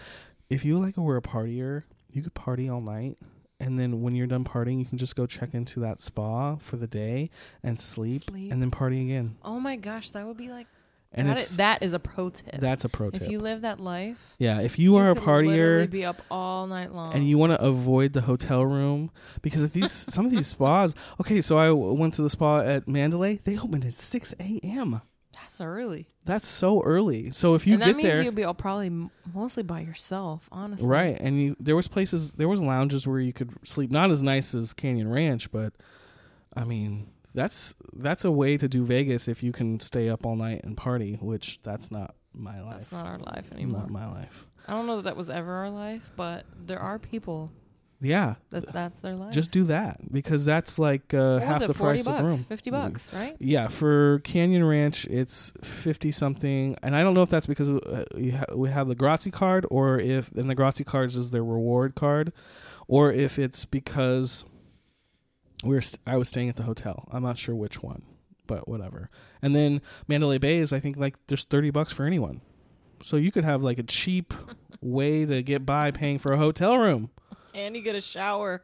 if 0.51 0.63
you 0.63 0.79
like 0.79 0.99
were 0.99 1.17
a 1.17 1.23
partier 1.23 1.85
you 2.11 2.23
could 2.23 2.35
party 2.35 2.69
all 2.69 2.83
night 2.83 3.17
and 3.61 3.79
then 3.79 4.03
when 4.03 4.15
you're 4.15 4.27
done 4.27 4.45
partying 4.45 4.79
you 4.79 4.85
can 4.85 4.99
just 4.99 5.17
go 5.17 5.27
check 5.27 5.55
into 5.55 5.81
that 5.81 6.01
spa 6.01 6.57
for 6.57 6.77
the 6.77 6.87
day 6.87 7.31
and 7.63 7.81
sleep, 7.81 8.25
Sleep. 8.25 8.53
and 8.53 8.61
then 8.61 8.71
party 8.71 9.03
again 9.03 9.37
Oh 9.43 9.59
my 9.61 9.77
gosh, 9.77 10.11
that 10.11 10.27
would 10.27 10.37
be 10.37 10.49
like 10.51 10.67
and 11.13 11.29
that, 11.29 11.39
is, 11.39 11.57
that 11.57 11.83
is 11.83 11.95
a 11.95 11.99
pro 11.99 12.29
tip. 12.29 12.57
that's 12.61 12.85
a 12.85 12.89
pro 12.91 13.11
tip. 13.11 13.23
if 13.23 13.31
you 13.31 13.39
live 13.39 13.63
that 13.63 13.81
life, 13.81 14.19
yeah, 14.39 14.61
if 14.61 14.79
you 14.79 14.97
are 14.97 15.11
a 15.11 15.15
partier 15.15 15.89
be 15.91 16.05
up 16.05 16.21
all 16.31 16.67
night 16.67 16.93
long. 16.93 17.15
and 17.15 17.27
you 17.27 17.39
want 17.39 17.53
to 17.53 17.63
avoid 17.63 18.13
the 18.13 18.21
hotel 18.23 18.67
room 18.67 19.11
because 19.41 19.71
these 19.71 19.93
some 20.15 20.27
of 20.27 20.33
these 20.33 20.49
spas. 20.49 20.95
Okay, 21.21 21.41
so 21.41 21.57
I 21.59 21.69
w- 21.69 21.93
went 21.95 22.13
to 22.15 22.23
the 22.23 22.29
spa 22.29 22.59
at 22.59 22.87
Mandalay. 22.87 23.41
They 23.45 23.57
opened 23.59 23.85
at 23.87 23.95
six 23.95 24.35
a.m. 24.41 25.01
that's 25.59 25.67
early. 25.67 26.07
That's 26.25 26.47
so 26.47 26.83
early. 26.83 27.31
So 27.31 27.55
if 27.55 27.67
you 27.67 27.75
and 27.75 27.83
that 27.83 27.87
get 27.87 27.97
means 27.97 28.09
there, 28.09 28.23
you'll 28.23 28.33
be 28.33 28.45
all 28.45 28.55
probably 28.55 28.87
m- 28.87 29.11
mostly 29.35 29.63
by 29.63 29.81
yourself, 29.81 30.49
honestly. 30.53 30.89
right, 30.89 31.17
and 31.21 31.41
you 31.41 31.57
there 31.61 31.77
was 31.77 31.89
places, 31.89 32.33
there 32.33 32.49
was 32.49 32.61
lounges 32.61 33.07
where 33.07 33.21
you 33.21 33.33
could 33.33 33.53
sleep. 33.65 33.91
Not 33.91 34.11
as 34.11 34.23
nice 34.23 34.55
as 34.55 34.73
Canyon 34.73 35.11
Ranch, 35.11 35.51
but 35.51 35.73
I 36.55 36.65
mean 36.65 37.09
that's 37.35 37.75
that's 37.95 38.25
a 38.25 38.31
way 38.31 38.57
to 38.57 38.69
do 38.69 38.85
Vegas 38.85 39.29
if 39.29 39.43
you 39.43 39.53
can 39.53 39.81
stay 39.81 40.09
up 40.09 40.27
all 40.27 40.37
night 40.37 40.63
and 40.65 40.77
party. 40.77 41.19
Which 41.21 41.61
that's 41.63 41.91
not 41.91 42.15
my 42.35 42.61
life. 42.61 42.73
That's 42.73 42.93
not 42.93 43.07
our 43.07 43.19
life 43.19 43.51
anymore. 43.53 43.83
Not 43.83 43.91
my 43.91 44.07
life. 44.11 44.47
I 44.69 44.73
don't 44.73 44.87
know 44.87 44.97
that 44.97 45.05
that 45.05 45.17
was 45.17 45.31
ever 45.31 45.53
our 45.53 45.71
life, 45.71 46.11
but 46.17 46.45
there 46.67 46.81
are 46.81 46.99
people 46.99 47.51
Yeah, 48.07 48.35
that 48.51 48.73
that's 48.73 48.99
their 49.01 49.15
life. 49.15 49.33
just 49.35 49.51
do 49.51 49.65
that 49.65 50.01
because 50.13 50.45
that's 50.45 50.79
like 50.79 51.13
uh, 51.13 51.39
half 51.39 51.63
it, 51.63 51.67
the 51.69 51.75
40 51.75 51.99
price 51.99 52.05
bucks, 52.05 52.21
of 52.35 52.39
room. 52.39 52.45
50 52.45 52.71
bucks, 52.71 53.13
right? 53.13 53.37
Yeah, 53.39 53.69
for 53.69 54.21
Canyon 54.21 54.65
Ranch, 54.65 55.07
it's 55.07 55.53
fifty 55.63 56.13
something, 56.13 56.77
and 56.83 56.95
I 56.95 57.03
don't 57.03 57.15
know 57.15 57.23
if 57.23 57.31
that's 57.31 57.47
because 57.47 57.69
uh, 57.69 58.05
we, 58.15 58.31
ha- 58.31 58.45
we 58.55 58.71
have 58.71 58.89
the 58.89 58.95
Grazie 58.95 59.31
card, 59.31 59.67
or 59.71 59.99
if 59.99 60.31
and 60.33 60.49
the 60.49 60.55
Grazie 60.55 60.85
cards 60.85 61.17
is 61.17 61.31
their 61.31 61.45
reward 61.45 61.95
card, 61.95 62.33
or 62.87 63.11
if 63.13 63.39
it's 63.39 63.65
because 63.65 64.45
we're 65.65 65.81
st- 65.81 66.01
I 66.07 66.17
was 66.17 66.29
staying 66.29 66.49
at 66.49 66.57
the 66.57 66.63
hotel. 66.65 67.09
I'm 67.13 67.23
not 67.23 67.39
sure 67.39 67.55
which 67.55 67.83
one, 67.83 68.03
but 68.47 68.69
whatever. 68.69 69.11
And 69.43 69.55
then 69.55 69.81
Mandalay 70.07 70.39
Bay 70.39 70.59
is 70.59 70.73
I 70.73 70.81
think 70.81 70.97
like 70.97 71.17
there's 71.27 71.45
thirty 71.45 71.71
bucks 71.71 71.93
for 71.93 72.05
anyone, 72.07 72.41
so 73.03 73.17
you 73.17 73.33
could 73.33 73.45
have 73.45 73.63
like 73.63 73.79
a 73.79 73.83
cheap 73.83 74.35
way 74.81 75.25
to 75.25 75.43
get 75.43 75.65
by 75.67 75.91
paying 75.91 76.19
for 76.19 76.33
a 76.33 76.37
hotel 76.39 76.77
room. 76.77 77.11
And 77.57 77.75
you 77.75 77.83
get 77.83 77.95
a 77.97 78.01
shower. 78.01 78.63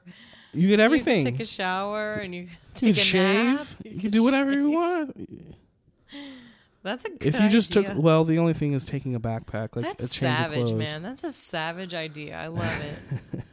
You 0.53 0.69
get 0.69 0.81
everything. 0.81 1.19
You 1.19 1.25
can 1.25 1.33
take 1.33 1.41
a 1.41 1.45
shower 1.49 2.13
and 2.15 2.35
you 2.35 2.43
you 2.43 2.49
take 2.75 2.81
can 2.81 2.91
a 2.91 2.95
shave. 2.95 3.55
nap. 3.57 3.67
You 3.85 4.01
can 4.01 4.11
do 4.11 4.23
whatever 4.23 4.53
you 4.53 4.71
want. 4.71 5.29
That's 6.83 7.05
a 7.05 7.11
good 7.11 7.35
if 7.35 7.41
you 7.41 7.49
just 7.49 7.77
idea. 7.77 7.95
took 7.95 8.03
well 8.03 8.25
the 8.25 8.39
only 8.39 8.55
thing 8.55 8.73
is 8.73 8.85
taking 8.85 9.15
a 9.15 9.21
backpack 9.21 9.77
like 9.77 9.85
That's 9.85 10.05
a 10.17 10.21
change 10.21 10.33
of 10.33 10.39
savage, 10.39 10.59
clothes 10.59 10.73
man. 10.73 11.03
That's 11.03 11.23
a 11.25 11.33
savage 11.33 11.95
idea. 11.95 12.37
I 12.37 12.49
love 12.49 12.83
it. 12.83 13.43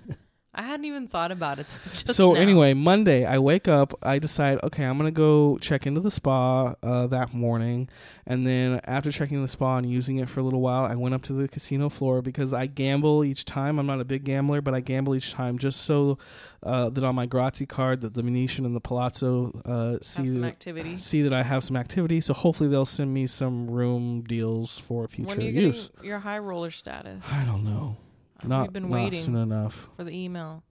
I 0.59 0.63
hadn't 0.63 0.85
even 0.85 1.07
thought 1.07 1.31
about 1.31 1.57
it. 1.59 1.69
So 2.19 2.33
now. 2.33 2.39
anyway 2.39 2.73
monday 2.73 3.25
i 3.25 3.37
wake 3.39 3.67
up 3.67 3.93
i 4.03 4.19
decide 4.19 4.59
okay 4.63 4.83
i'm 4.83 4.97
gonna 4.97 5.11
go 5.11 5.57
check 5.59 5.87
into 5.87 6.01
the 6.01 6.11
spa 6.11 6.73
uh, 6.83 7.07
that 7.07 7.33
morning 7.33 7.87
and 8.25 8.45
then 8.45 8.81
after 8.83 9.11
checking 9.11 9.41
the 9.41 9.47
spa 9.47 9.77
and 9.77 9.89
using 9.89 10.17
it 10.17 10.27
for 10.27 10.39
a 10.39 10.43
little 10.43 10.59
while 10.61 10.85
i 10.85 10.95
went 10.95 11.13
up 11.15 11.21
to 11.21 11.33
the 11.33 11.47
casino 11.47 11.87
floor 11.87 12.21
because 12.21 12.53
i 12.53 12.65
gamble 12.65 13.23
each 13.23 13.45
time 13.45 13.79
i'm 13.79 13.85
not 13.85 13.99
a 14.01 14.05
big 14.05 14.23
gambler 14.23 14.61
but 14.61 14.73
i 14.73 14.79
gamble 14.79 15.15
each 15.15 15.31
time 15.31 15.57
just 15.57 15.81
so 15.81 16.17
uh, 16.63 16.89
that 16.89 17.03
on 17.03 17.15
my 17.15 17.25
grazie 17.25 17.65
card 17.65 18.01
that 18.01 18.13
the 18.13 18.21
venetian 18.21 18.65
and 18.65 18.75
the 18.75 18.81
palazzo 18.81 19.51
uh, 19.65 19.97
see 20.01 20.27
some 20.27 20.41
that, 20.41 20.47
activity. 20.47 20.97
see 20.97 21.21
that 21.21 21.33
i 21.33 21.43
have 21.43 21.63
some 21.63 21.77
activity 21.77 22.19
so 22.19 22.33
hopefully 22.33 22.69
they'll 22.69 22.85
send 22.85 23.13
me 23.13 23.25
some 23.27 23.69
room 23.69 24.21
deals 24.23 24.79
for 24.79 25.07
future 25.07 25.29
When 25.29 25.39
are 25.39 25.43
you 25.43 25.61
use 25.67 25.89
your 26.03 26.19
high 26.19 26.39
roller 26.39 26.71
status? 26.71 27.31
i 27.31 27.43
don't 27.45 27.63
know 27.63 27.95
not, 28.43 28.63
We've 28.63 28.73
been 28.73 28.89
waiting 28.89 29.21
soon 29.21 29.35
enough 29.35 29.89
for 29.97 30.03
the 30.03 30.11
email. 30.11 30.63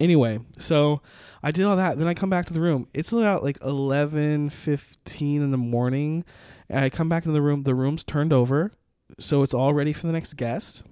anyway 0.00 0.40
so 0.58 1.00
i 1.42 1.50
did 1.50 1.64
all 1.64 1.76
that 1.76 1.98
then 1.98 2.08
i 2.08 2.14
come 2.14 2.30
back 2.30 2.46
to 2.46 2.52
the 2.52 2.60
room 2.60 2.86
it's 2.94 3.12
about 3.12 3.42
like 3.44 3.58
11.15 3.60 5.36
in 5.36 5.50
the 5.50 5.56
morning 5.56 6.24
and 6.68 6.84
i 6.84 6.90
come 6.90 7.08
back 7.08 7.24
into 7.24 7.32
the 7.34 7.42
room 7.42 7.62
the 7.62 7.74
room's 7.74 8.04
turned 8.04 8.32
over 8.32 8.72
so 9.20 9.42
it's 9.42 9.54
all 9.54 9.74
ready 9.74 9.92
for 9.92 10.06
the 10.06 10.12
next 10.12 10.34
guest 10.34 10.82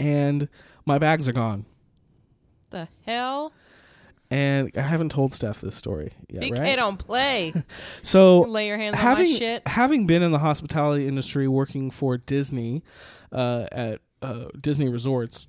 and 0.00 0.48
my 0.84 0.98
bags 0.98 1.28
are 1.28 1.32
gone 1.32 1.64
The 2.70 2.88
hell? 3.04 3.52
and 4.30 4.70
i 4.76 4.80
haven't 4.80 5.10
told 5.10 5.32
steph 5.34 5.60
this 5.60 5.76
story 5.76 6.12
yet 6.28 6.42
BK 6.42 6.58
right 6.58 6.76
don't 6.76 6.96
play. 6.98 7.52
so 8.02 8.40
Lay 8.40 8.66
your 8.66 8.76
hands 8.78 8.94
on 8.96 9.00
having 9.00 9.32
my 9.32 9.38
shit. 9.38 9.68
having 9.68 10.06
been 10.06 10.22
in 10.22 10.32
the 10.32 10.38
hospitality 10.40 11.06
industry 11.06 11.46
working 11.46 11.90
for 11.92 12.16
disney 12.18 12.82
uh, 13.32 13.66
at 13.70 14.00
uh, 14.22 14.46
disney 14.60 14.88
resorts 14.88 15.48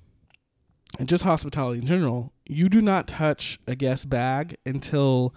and 0.98 1.08
just 1.08 1.24
hospitality 1.24 1.80
in 1.80 1.86
general, 1.86 2.32
you 2.46 2.68
do 2.68 2.80
not 2.80 3.06
touch 3.06 3.58
a 3.66 3.74
guest 3.74 4.08
bag 4.08 4.56
until 4.64 5.34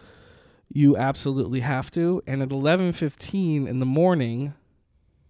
you 0.74 0.96
absolutely 0.96 1.60
have 1.60 1.91
to. 1.91 2.22
And 2.26 2.41
at 2.41 2.50
11:15 2.50 3.67
in 3.67 3.80
the 3.80 3.86
morning, 3.86 4.54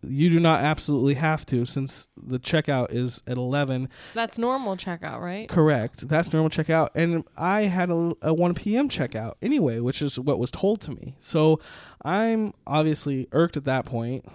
you 0.03 0.29
do 0.29 0.39
not 0.39 0.61
absolutely 0.61 1.15
have 1.15 1.45
to 1.47 1.65
since 1.65 2.07
the 2.17 2.39
checkout 2.39 2.93
is 2.93 3.21
at 3.27 3.37
11. 3.37 3.89
That's 4.13 4.37
normal 4.37 4.75
checkout, 4.75 5.21
right? 5.21 5.47
Correct. 5.47 6.07
That's 6.07 6.33
normal 6.33 6.49
checkout. 6.49 6.89
And 6.95 7.23
I 7.37 7.63
had 7.63 7.89
a, 7.89 8.13
a 8.21 8.33
1 8.33 8.55
p.m. 8.55 8.89
checkout 8.89 9.33
anyway, 9.41 9.79
which 9.79 10.01
is 10.01 10.19
what 10.19 10.39
was 10.39 10.51
told 10.51 10.81
to 10.81 10.91
me. 10.91 11.15
So 11.19 11.59
I'm 12.03 12.53
obviously 12.65 13.27
irked 13.31 13.57
at 13.57 13.65
that 13.65 13.85
point. 13.85 14.25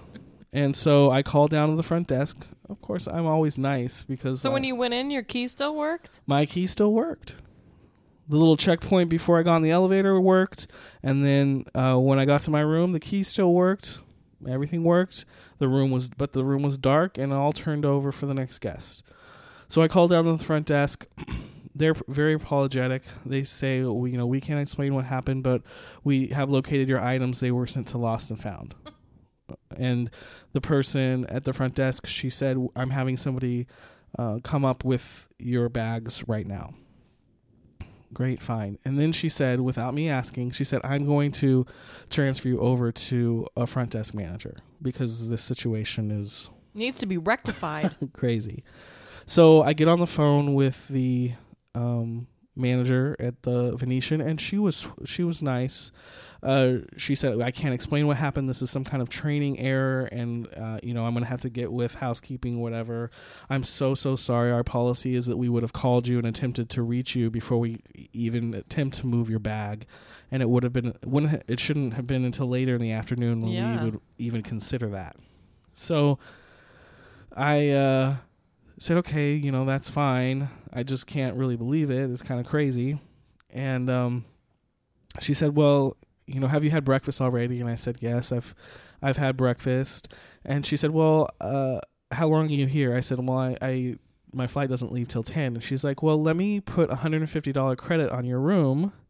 And 0.53 0.75
so 0.77 1.11
I 1.11 1.23
called 1.23 1.51
down 1.51 1.71
to 1.71 1.77
the 1.77 1.83
front 1.83 2.07
desk. 2.07 2.47
Of 2.71 2.81
course, 2.81 3.07
I'm 3.07 3.27
always 3.27 3.59
nice 3.59 4.03
because 4.03 4.41
So 4.41 4.51
when 4.51 4.65
you 4.65 4.75
went 4.77 4.95
in, 4.95 5.11
your 5.11 5.23
key 5.23 5.47
still 5.49 5.75
worked? 5.75 6.21
my 6.27 6.47
key 6.47 6.67
still 6.67 6.93
worked. 6.93 7.35
The 8.29 8.37
little 8.37 8.57
checkpoint 8.57 9.09
before 9.09 9.39
I 9.39 9.43
got 9.43 9.57
in 9.57 9.63
the 9.63 9.71
elevator 9.71 10.21
worked, 10.21 10.67
and 11.03 11.23
then 11.25 11.65
uh, 11.77 11.97
when 11.97 12.19
I 12.19 12.25
got 12.25 12.43
to 12.43 12.51
my 12.51 12.61
room, 12.61 12.91
the 12.93 12.99
key 12.99 13.23
still 13.23 13.53
worked. 13.53 14.01
Everything 14.49 14.83
worked. 14.83 15.25
The 15.59 15.69
room 15.69 15.91
was, 15.93 16.11
but 16.11 16.33
the 16.33 16.45
room 16.45 16.63
was 16.63 16.77
dark, 16.77 17.19
and 17.19 17.33
all 17.33 17.53
turned 17.53 17.85
over 17.85 18.11
for 18.11 18.27
the 18.27 18.35
next 18.35 18.59
guest. 18.59 19.05
So 19.69 19.81
I 19.81 19.87
called 19.89 20.11
down 20.11 20.25
to 20.25 20.33
the 20.33 20.43
front 20.43 20.67
desk. 20.67 21.07
They're 21.75 21.95
very 22.09 22.35
apologetic. 22.35 23.03
They 23.25 23.45
say, 23.45 23.83
we, 23.83 24.11
you 24.13 24.17
know, 24.19 24.27
we 24.27 24.41
can't 24.41 24.61
explain 24.61 24.95
what 24.95 25.05
happened, 25.05 25.43
but 25.45 25.63
we 26.03 26.29
have 26.29 26.49
located 26.51 26.89
your 26.89 27.01
items. 27.01 27.39
They 27.39 27.51
were 27.53 27.67
sent 27.67 27.87
to 27.89 27.99
lost 27.99 28.31
and 28.31 28.41
found. 28.43 28.75
And 29.77 30.11
the 30.53 30.61
person 30.61 31.27
at 31.27 31.45
the 31.45 31.53
front 31.53 31.75
desk, 31.75 32.07
she 32.07 32.31
said, 32.31 32.59
I'm 32.75 32.91
having 32.91 33.17
somebody 33.17 33.67
uh, 34.19 34.39
come 34.43 34.65
up 34.65 34.85
with 34.85 35.29
your 35.39 35.69
bags 35.69 36.25
right 36.27 36.47
now. 36.47 36.75
Great, 38.13 38.41
fine. 38.41 38.79
And 38.85 38.99
then 38.99 39.13
she 39.13 39.29
said, 39.29 39.61
without 39.61 39.93
me 39.93 40.09
asking, 40.09 40.53
she 40.53 40.65
said, 40.65 40.81
I'm 40.85 41.05
going 41.05 41.33
to 41.33 41.67
transfer 42.09 42.49
you 42.49 42.61
over 42.61 42.91
to 42.91 43.47
a 43.57 43.67
front 43.67 43.91
desk 43.91 44.15
manager 44.15 44.57
because 44.81 45.29
this 45.29 45.43
situation 45.43 46.11
is 46.11 46.49
Needs 46.77 46.99
to 46.99 47.07
be 47.07 47.17
rectified. 47.17 47.97
crazy. 48.13 48.63
So 49.27 49.63
I 49.63 49.73
get 49.73 49.89
on 49.89 49.99
the 49.99 50.07
phone 50.07 50.55
with 50.55 50.87
the 50.89 51.33
um, 51.75 52.27
manager 52.55 53.17
at 53.19 53.43
the 53.43 53.77
Venetian, 53.77 54.21
and 54.21 54.41
she 54.41 54.59
was 54.59 54.87
she 55.05 55.25
was 55.25 55.43
nice. 55.43 55.91
Uh, 56.43 56.79
she 56.97 57.15
said, 57.15 57.41
"I 57.41 57.51
can't 57.51 57.75
explain 57.75 58.07
what 58.07 58.17
happened. 58.17 58.49
This 58.49 58.63
is 58.63 58.71
some 58.71 58.85
kind 58.85 59.03
of 59.03 59.09
training 59.09 59.59
error, 59.59 60.05
and 60.13 60.47
uh, 60.55 60.79
you 60.83 60.93
know 60.95 61.05
I'm 61.05 61.15
gonna 61.15 61.27
have 61.27 61.41
to 61.43 61.51
get 61.51 61.73
with 61.73 61.95
housekeeping, 61.95 62.61
whatever. 62.61 63.11
I'm 63.49 63.65
so 63.65 63.95
so 63.95 64.17
sorry. 64.17 64.51
Our 64.53 64.63
policy 64.65 65.15
is 65.17 65.27
that 65.27 65.37
we 65.37 65.49
would 65.49 65.63
have 65.63 65.73
called 65.73 66.07
you 66.07 66.19
and 66.19 66.27
attempted 66.27 66.69
to 66.71 66.83
reach 66.83 67.17
you 67.17 67.31
before 67.31 67.59
we 67.59 67.81
even 68.13 68.55
attempt 68.55 68.97
to 68.99 69.07
move 69.07 69.31
your 69.31 69.39
bag, 69.39 69.87
and 70.31 70.43
it 70.43 70.49
would 70.51 70.63
have 70.63 70.73
been 70.73 70.95
wouldn't 71.05 71.43
it 71.49 71.59
shouldn't 71.59 71.95
have 71.95 72.07
been 72.07 72.25
until 72.25 72.49
later 72.49 72.75
in 72.75 72.81
the 72.81 72.93
afternoon 72.93 73.41
when 73.41 73.51
Yeah. 73.53 73.85
we 73.85 73.91
would 73.91 74.01
even 74.19 74.43
consider 74.43 74.89
that. 74.91 75.17
So 75.75 76.19
I 77.35 77.71
uh, 77.71 78.17
said, 78.79 78.97
okay, 78.99 79.35
you 79.35 79.53
know, 79.53 79.65
that's 79.65 79.91
fine. 79.91 80.49
I 80.73 80.83
just 80.83 81.07
can't 81.07 81.37
really 81.37 81.57
believe 81.57 81.91
it. 81.91 82.11
It's 82.11 82.23
kind 82.23 82.41
of 82.41 82.47
crazy. 82.47 83.01
And 83.51 83.89
um, 83.91 84.25
she 85.21 85.35
said, 85.35 85.55
well, 85.57 85.97
you 86.27 86.41
know, 86.41 86.47
have 86.47 86.65
you 86.65 86.71
had 86.71 86.85
breakfast 86.85 87.21
already? 87.21 87.61
And 87.61 87.69
I 87.71 87.75
said, 87.77 87.99
yes, 88.01 88.33
I've, 88.33 88.55
I've 89.03 89.17
had 89.17 89.37
breakfast. 89.37 90.13
And 90.45 90.65
she 90.67 90.77
said, 90.77 90.91
well, 90.91 91.29
uh, 91.41 91.81
how 92.11 92.29
long 92.29 92.47
are 92.47 92.51
you 92.51 92.67
here? 92.67 92.95
I 92.97 93.01
said, 93.01 93.19
well, 93.27 93.39
I, 93.39 93.57
I, 93.63 93.97
my 94.33 94.47
flight 94.47 94.69
doesn't 94.69 94.93
leave 94.93 95.09
till 95.09 95.23
10. 95.23 95.55
And 95.55 95.63
she's 95.65 95.85
like, 95.85 96.03
well, 96.03 96.21
let 96.23 96.37
me 96.37 96.61
put 96.61 96.91
$150 96.91 97.77
credit 97.77 98.11
on 98.11 98.25
your 98.25 98.41
room. 98.41 98.93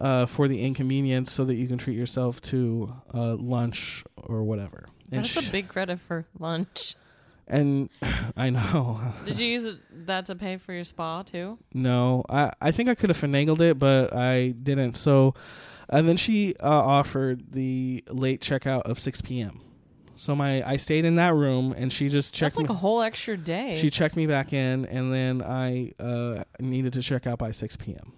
Uh, 0.00 0.26
for 0.26 0.46
the 0.46 0.64
inconvenience, 0.64 1.32
so 1.32 1.44
that 1.44 1.56
you 1.56 1.66
can 1.66 1.76
treat 1.76 1.96
yourself 1.96 2.40
to 2.40 2.94
uh, 3.12 3.34
lunch 3.34 4.04
or 4.16 4.44
whatever. 4.44 4.86
And 5.10 5.24
That's 5.24 5.28
sh- 5.42 5.48
a 5.48 5.50
big 5.50 5.66
credit 5.66 5.98
for 5.98 6.24
lunch. 6.38 6.94
and 7.48 7.90
I 8.36 8.50
know. 8.50 9.00
Did 9.26 9.40
you 9.40 9.48
use 9.48 9.68
that 10.06 10.26
to 10.26 10.36
pay 10.36 10.56
for 10.56 10.72
your 10.72 10.84
spa 10.84 11.24
too? 11.24 11.58
No, 11.74 12.22
I 12.30 12.52
I 12.60 12.70
think 12.70 12.88
I 12.88 12.94
could 12.94 13.10
have 13.10 13.20
finagled 13.20 13.58
it, 13.58 13.80
but 13.80 14.14
I 14.14 14.50
didn't. 14.50 14.96
So, 14.96 15.34
and 15.88 16.08
then 16.08 16.16
she 16.16 16.54
uh, 16.60 16.68
offered 16.68 17.52
the 17.52 18.04
late 18.08 18.40
checkout 18.40 18.82
of 18.82 18.98
six 18.98 19.20
p.m. 19.20 19.60
So 20.16 20.34
my 20.34 20.68
I 20.68 20.76
stayed 20.78 21.04
in 21.04 21.14
that 21.16 21.34
room, 21.34 21.72
and 21.76 21.92
she 21.92 22.08
just 22.08 22.34
checked 22.34 22.56
That's 22.56 22.62
like 22.62 22.68
me. 22.70 22.74
a 22.74 22.78
whole 22.78 23.02
extra 23.02 23.36
day. 23.36 23.76
she 23.76 23.88
checked 23.88 24.16
me 24.16 24.26
back 24.26 24.52
in, 24.52 24.84
and 24.86 25.12
then 25.12 25.42
I 25.42 25.92
uh, 26.00 26.42
needed 26.60 26.92
to 26.94 27.02
check 27.02 27.26
out 27.26 27.38
by 27.38 27.52
six 27.52 27.76
p.m. 27.76 28.12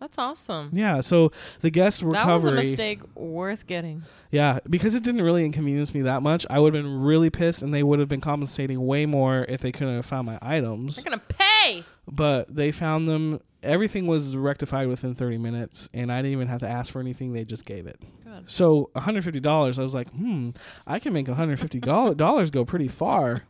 That's 0.00 0.16
awesome. 0.16 0.70
Yeah, 0.72 1.00
so 1.00 1.32
the 1.60 1.70
guest 1.70 2.02
recovery 2.02 2.24
That 2.24 2.34
was 2.34 2.44
a 2.46 2.52
mistake 2.52 3.00
worth 3.16 3.66
getting. 3.66 4.04
Yeah, 4.30 4.60
because 4.70 4.94
it 4.94 5.02
didn't 5.02 5.22
really 5.22 5.44
inconvenience 5.44 5.92
me 5.92 6.02
that 6.02 6.22
much. 6.22 6.46
I 6.48 6.60
would 6.60 6.72
have 6.72 6.84
been 6.84 7.00
really 7.00 7.30
pissed, 7.30 7.62
and 7.62 7.74
they 7.74 7.82
would 7.82 7.98
have 7.98 8.08
been 8.08 8.20
compensating 8.20 8.86
way 8.86 9.06
more 9.06 9.44
if 9.48 9.60
they 9.60 9.72
couldn't 9.72 9.96
have 9.96 10.06
found 10.06 10.26
my 10.26 10.38
items. 10.40 10.94
They're 10.96 11.04
gonna 11.04 11.20
pay. 11.28 11.82
But 12.06 12.54
they 12.54 12.70
found 12.70 13.08
them. 13.08 13.40
Everything 13.62 14.06
was 14.06 14.36
rectified 14.36 14.86
within 14.88 15.14
30 15.14 15.38
minutes, 15.38 15.88
and 15.92 16.12
I 16.12 16.18
didn't 16.22 16.32
even 16.32 16.48
have 16.48 16.60
to 16.60 16.68
ask 16.68 16.92
for 16.92 17.00
anything. 17.00 17.32
They 17.32 17.44
just 17.44 17.64
gave 17.64 17.86
it. 17.86 18.00
Good. 18.24 18.48
So 18.50 18.90
$150. 18.94 19.78
I 19.78 19.82
was 19.82 19.94
like, 19.94 20.10
hmm, 20.10 20.50
I 20.86 20.98
can 21.00 21.12
make 21.12 21.26
$150 21.26 22.16
dollars 22.16 22.50
go 22.50 22.64
pretty 22.64 22.88
far. 22.88 23.42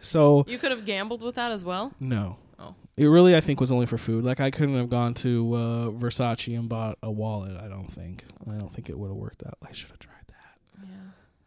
So 0.00 0.44
You 0.46 0.58
could 0.58 0.70
have 0.70 0.84
gambled 0.84 1.22
with 1.22 1.34
that 1.36 1.50
as 1.52 1.64
well. 1.64 1.92
no. 2.00 2.38
Oh. 2.58 2.74
It 2.96 3.06
really, 3.06 3.34
I 3.34 3.40
think, 3.40 3.60
was 3.60 3.72
only 3.72 3.86
for 3.86 3.98
food. 3.98 4.22
Like 4.22 4.38
I 4.38 4.52
couldn't 4.52 4.76
have 4.76 4.88
gone 4.88 5.14
to 5.14 5.54
uh, 5.54 5.86
Versace 5.90 6.56
and 6.56 6.68
bought 6.68 6.96
a 7.02 7.10
wallet. 7.10 7.56
I 7.60 7.66
don't 7.66 7.90
think. 7.90 8.22
I 8.48 8.52
don't 8.54 8.72
think 8.72 8.88
it 8.88 8.96
would 8.96 9.08
have 9.08 9.16
worked 9.16 9.42
out. 9.44 9.58
I 9.68 9.72
should 9.72 9.90
have 9.90 9.98
tried 9.98 10.14
that. 10.28 10.84
Yeah. 10.84 10.88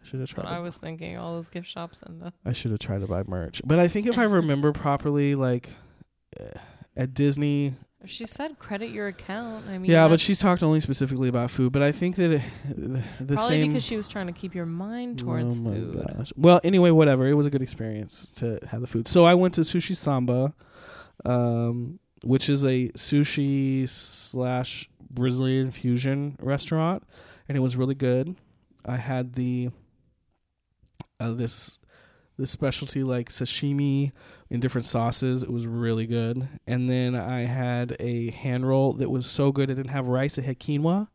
I 0.04 0.06
should 0.06 0.20
have 0.20 0.30
tried. 0.30 0.46
I 0.48 0.60
was 0.60 0.76
thinking. 0.76 1.18
All 1.18 1.36
those 1.36 1.48
gift 1.48 1.68
shops 1.70 2.04
and 2.06 2.22
the. 2.22 2.34
I 2.46 2.52
should 2.52 2.72
have 2.72 2.82
tried 2.82 3.00
to 3.00 3.08
buy 3.08 3.24
merch. 3.26 3.62
But 3.64 3.80
I 3.80 3.88
think 3.88 4.08
if 4.08 4.18
I 4.18 4.24
remember 4.26 4.74
properly, 4.74 5.36
like 5.36 5.70
uh, 6.38 6.60
at 6.98 7.14
Disney, 7.14 7.76
she 8.06 8.26
said 8.26 8.60
credit 8.60 8.90
your 8.90 9.08
account, 9.08 9.66
I 9.68 9.78
mean. 9.78 9.90
yeah, 9.90 10.08
but 10.08 10.20
she's 10.20 10.40
talked 10.40 10.62
only 10.64 10.80
specifically 10.82 11.30
about 11.30 11.52
food. 11.52 11.72
But 11.72 11.82
I 11.82 11.92
think 11.92 12.16
that 12.18 12.32
it, 12.32 12.42
the, 12.68 13.04
the 13.20 13.36
probably 13.36 13.62
same. 13.62 13.68
because 13.68 13.84
she 13.84 13.98
was 13.98 14.08
trying 14.08 14.28
to 14.28 14.34
keep 14.34 14.54
your 14.54 14.66
mind 14.66 15.20
towards 15.20 15.60
oh 15.60 15.64
my 15.64 15.74
food. 15.74 16.08
gosh. 16.16 16.34
Well, 16.36 16.60
anyway, 16.64 16.92
whatever. 16.92 17.28
It 17.28 17.34
was 17.34 17.46
a 17.46 17.50
good 17.50 17.62
experience 17.62 18.28
to 18.36 18.60
have 18.70 18.82
the 18.82 18.88
food. 18.88 19.08
So 19.08 19.26
I 19.26 19.34
went 19.34 19.56
to 19.56 19.62
Sushi 19.62 19.96
Samba, 19.96 20.54
um, 21.26 22.00
which 22.24 22.50
is 22.50 22.64
a 22.64 22.90
sushi 22.90 23.90
slash 23.90 24.90
Brazilian 25.10 25.72
fusion 25.72 26.38
restaurant, 26.40 27.04
and 27.48 27.58
it 27.58 27.62
was 27.62 27.76
really 27.76 27.96
good. 27.96 28.36
I 28.86 28.98
had 28.98 29.34
the 29.34 29.70
uh, 31.20 31.32
this 31.32 31.80
this 32.38 32.52
specialty 32.52 33.04
like 33.04 33.30
sashimi 33.30 34.12
in 34.50 34.60
different 34.60 34.86
sauces. 34.86 35.44
It 35.44 35.52
was 35.52 35.68
really 35.68 36.06
good. 36.08 36.48
And 36.66 36.90
then 36.90 37.16
I 37.16 37.42
had 37.42 37.96
a 38.00 38.32
hand 38.32 38.68
roll 38.68 38.94
that 38.94 39.10
was 39.10 39.26
so 39.28 39.52
good. 39.52 39.70
It 39.70 39.76
didn't 39.76 39.92
have 39.92 40.08
rice. 40.08 40.38
It 40.38 40.46
had 40.46 40.60
quinoa, 40.60 41.08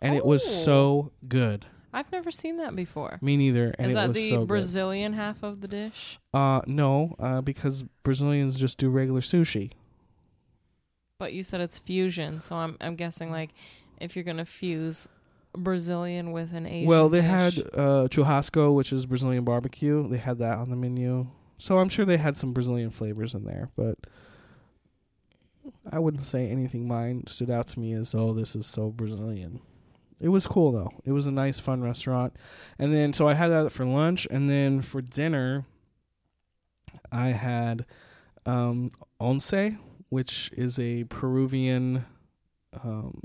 and 0.00 0.14
it 0.14 0.24
was 0.26 0.42
Oh. 0.44 0.48
so 0.64 1.12
good. 1.28 1.66
I've 1.94 2.10
never 2.10 2.30
seen 2.30 2.56
that 2.56 2.74
before. 2.74 3.18
Me 3.20 3.36
neither. 3.36 3.74
And 3.78 3.88
Is 3.88 3.92
it 3.92 3.96
that 3.96 4.08
was 4.08 4.16
the 4.16 4.30
so 4.30 4.38
good. 4.38 4.48
Brazilian 4.48 5.12
half 5.12 5.42
of 5.42 5.60
the 5.60 5.68
dish? 5.68 6.18
Uh, 6.32 6.62
no, 6.66 7.14
uh, 7.18 7.40
because 7.42 7.82
Brazilians 8.02 8.58
just 8.58 8.78
do 8.78 8.88
regular 8.88 9.20
sushi. 9.20 9.72
But 11.18 11.32
you 11.34 11.42
said 11.42 11.60
it's 11.60 11.78
fusion, 11.78 12.40
so 12.40 12.56
I'm 12.56 12.76
I'm 12.80 12.96
guessing 12.96 13.30
like 13.30 13.50
if 14.00 14.16
you're 14.16 14.24
gonna 14.24 14.44
fuse 14.46 15.06
Brazilian 15.56 16.32
with 16.32 16.52
an 16.54 16.66
Asian. 16.66 16.88
well, 16.88 17.08
they 17.08 17.20
dish- 17.20 17.28
had 17.30 17.58
uh, 17.74 18.08
churrasco, 18.10 18.74
which 18.74 18.92
is 18.92 19.06
Brazilian 19.06 19.44
barbecue. 19.44 20.08
They 20.08 20.16
had 20.16 20.38
that 20.38 20.58
on 20.58 20.70
the 20.70 20.76
menu, 20.76 21.28
so 21.62 21.78
I'm 21.78 21.88
sure 21.88 22.04
they 22.04 22.16
had 22.16 22.36
some 22.36 22.52
Brazilian 22.52 22.90
flavors 22.90 23.34
in 23.34 23.44
there. 23.44 23.70
But 23.76 23.96
I 25.92 26.00
wouldn't 26.00 26.24
say 26.24 26.48
anything 26.48 26.88
mine 26.88 27.28
stood 27.28 27.50
out 27.50 27.68
to 27.68 27.78
me 27.78 27.92
as 27.92 28.16
oh, 28.16 28.32
this 28.32 28.56
is 28.56 28.66
so 28.66 28.90
Brazilian. 28.90 29.60
It 30.18 30.30
was 30.30 30.44
cool 30.44 30.72
though. 30.72 30.90
It 31.04 31.12
was 31.12 31.26
a 31.26 31.30
nice, 31.30 31.60
fun 31.60 31.80
restaurant. 31.80 32.34
And 32.80 32.92
then 32.92 33.12
so 33.12 33.28
I 33.28 33.34
had 33.34 33.50
that 33.50 33.70
for 33.70 33.84
lunch, 33.84 34.26
and 34.28 34.50
then 34.50 34.82
for 34.82 35.00
dinner, 35.00 35.64
I 37.12 37.28
had 37.28 37.86
um, 38.44 38.90
once, 39.20 39.54
which 40.08 40.50
is 40.56 40.80
a 40.80 41.04
Peruvian 41.04 42.06
um, 42.82 43.20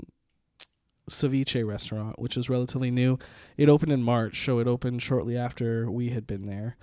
ceviche 1.10 1.66
restaurant, 1.66 2.20
which 2.20 2.36
is 2.36 2.48
relatively 2.48 2.92
new. 2.92 3.18
It 3.56 3.68
opened 3.68 3.90
in 3.90 4.04
March, 4.04 4.44
so 4.44 4.60
it 4.60 4.68
opened 4.68 5.02
shortly 5.02 5.36
after 5.36 5.90
we 5.90 6.10
had 6.10 6.24
been 6.24 6.46
there 6.46 6.76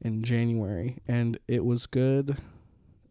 in 0.00 0.22
January, 0.22 0.98
and 1.06 1.38
it 1.48 1.64
was 1.64 1.86
good. 1.86 2.36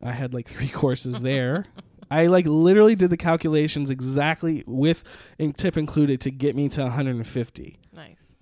I 0.01 0.11
had 0.11 0.33
like 0.33 0.47
three 0.55 0.69
courses 0.69 1.21
there. 1.21 1.65
I 2.11 2.27
like 2.27 2.45
literally 2.45 2.95
did 2.95 3.09
the 3.09 3.17
calculations 3.17 3.89
exactly 3.89 4.63
with 4.67 5.03
in 5.39 5.53
tip 5.53 5.75
included 5.77 6.21
to 6.21 6.31
get 6.31 6.55
me 6.55 6.69
to 6.69 6.81
150. 6.81 7.79
nice. 7.93 8.35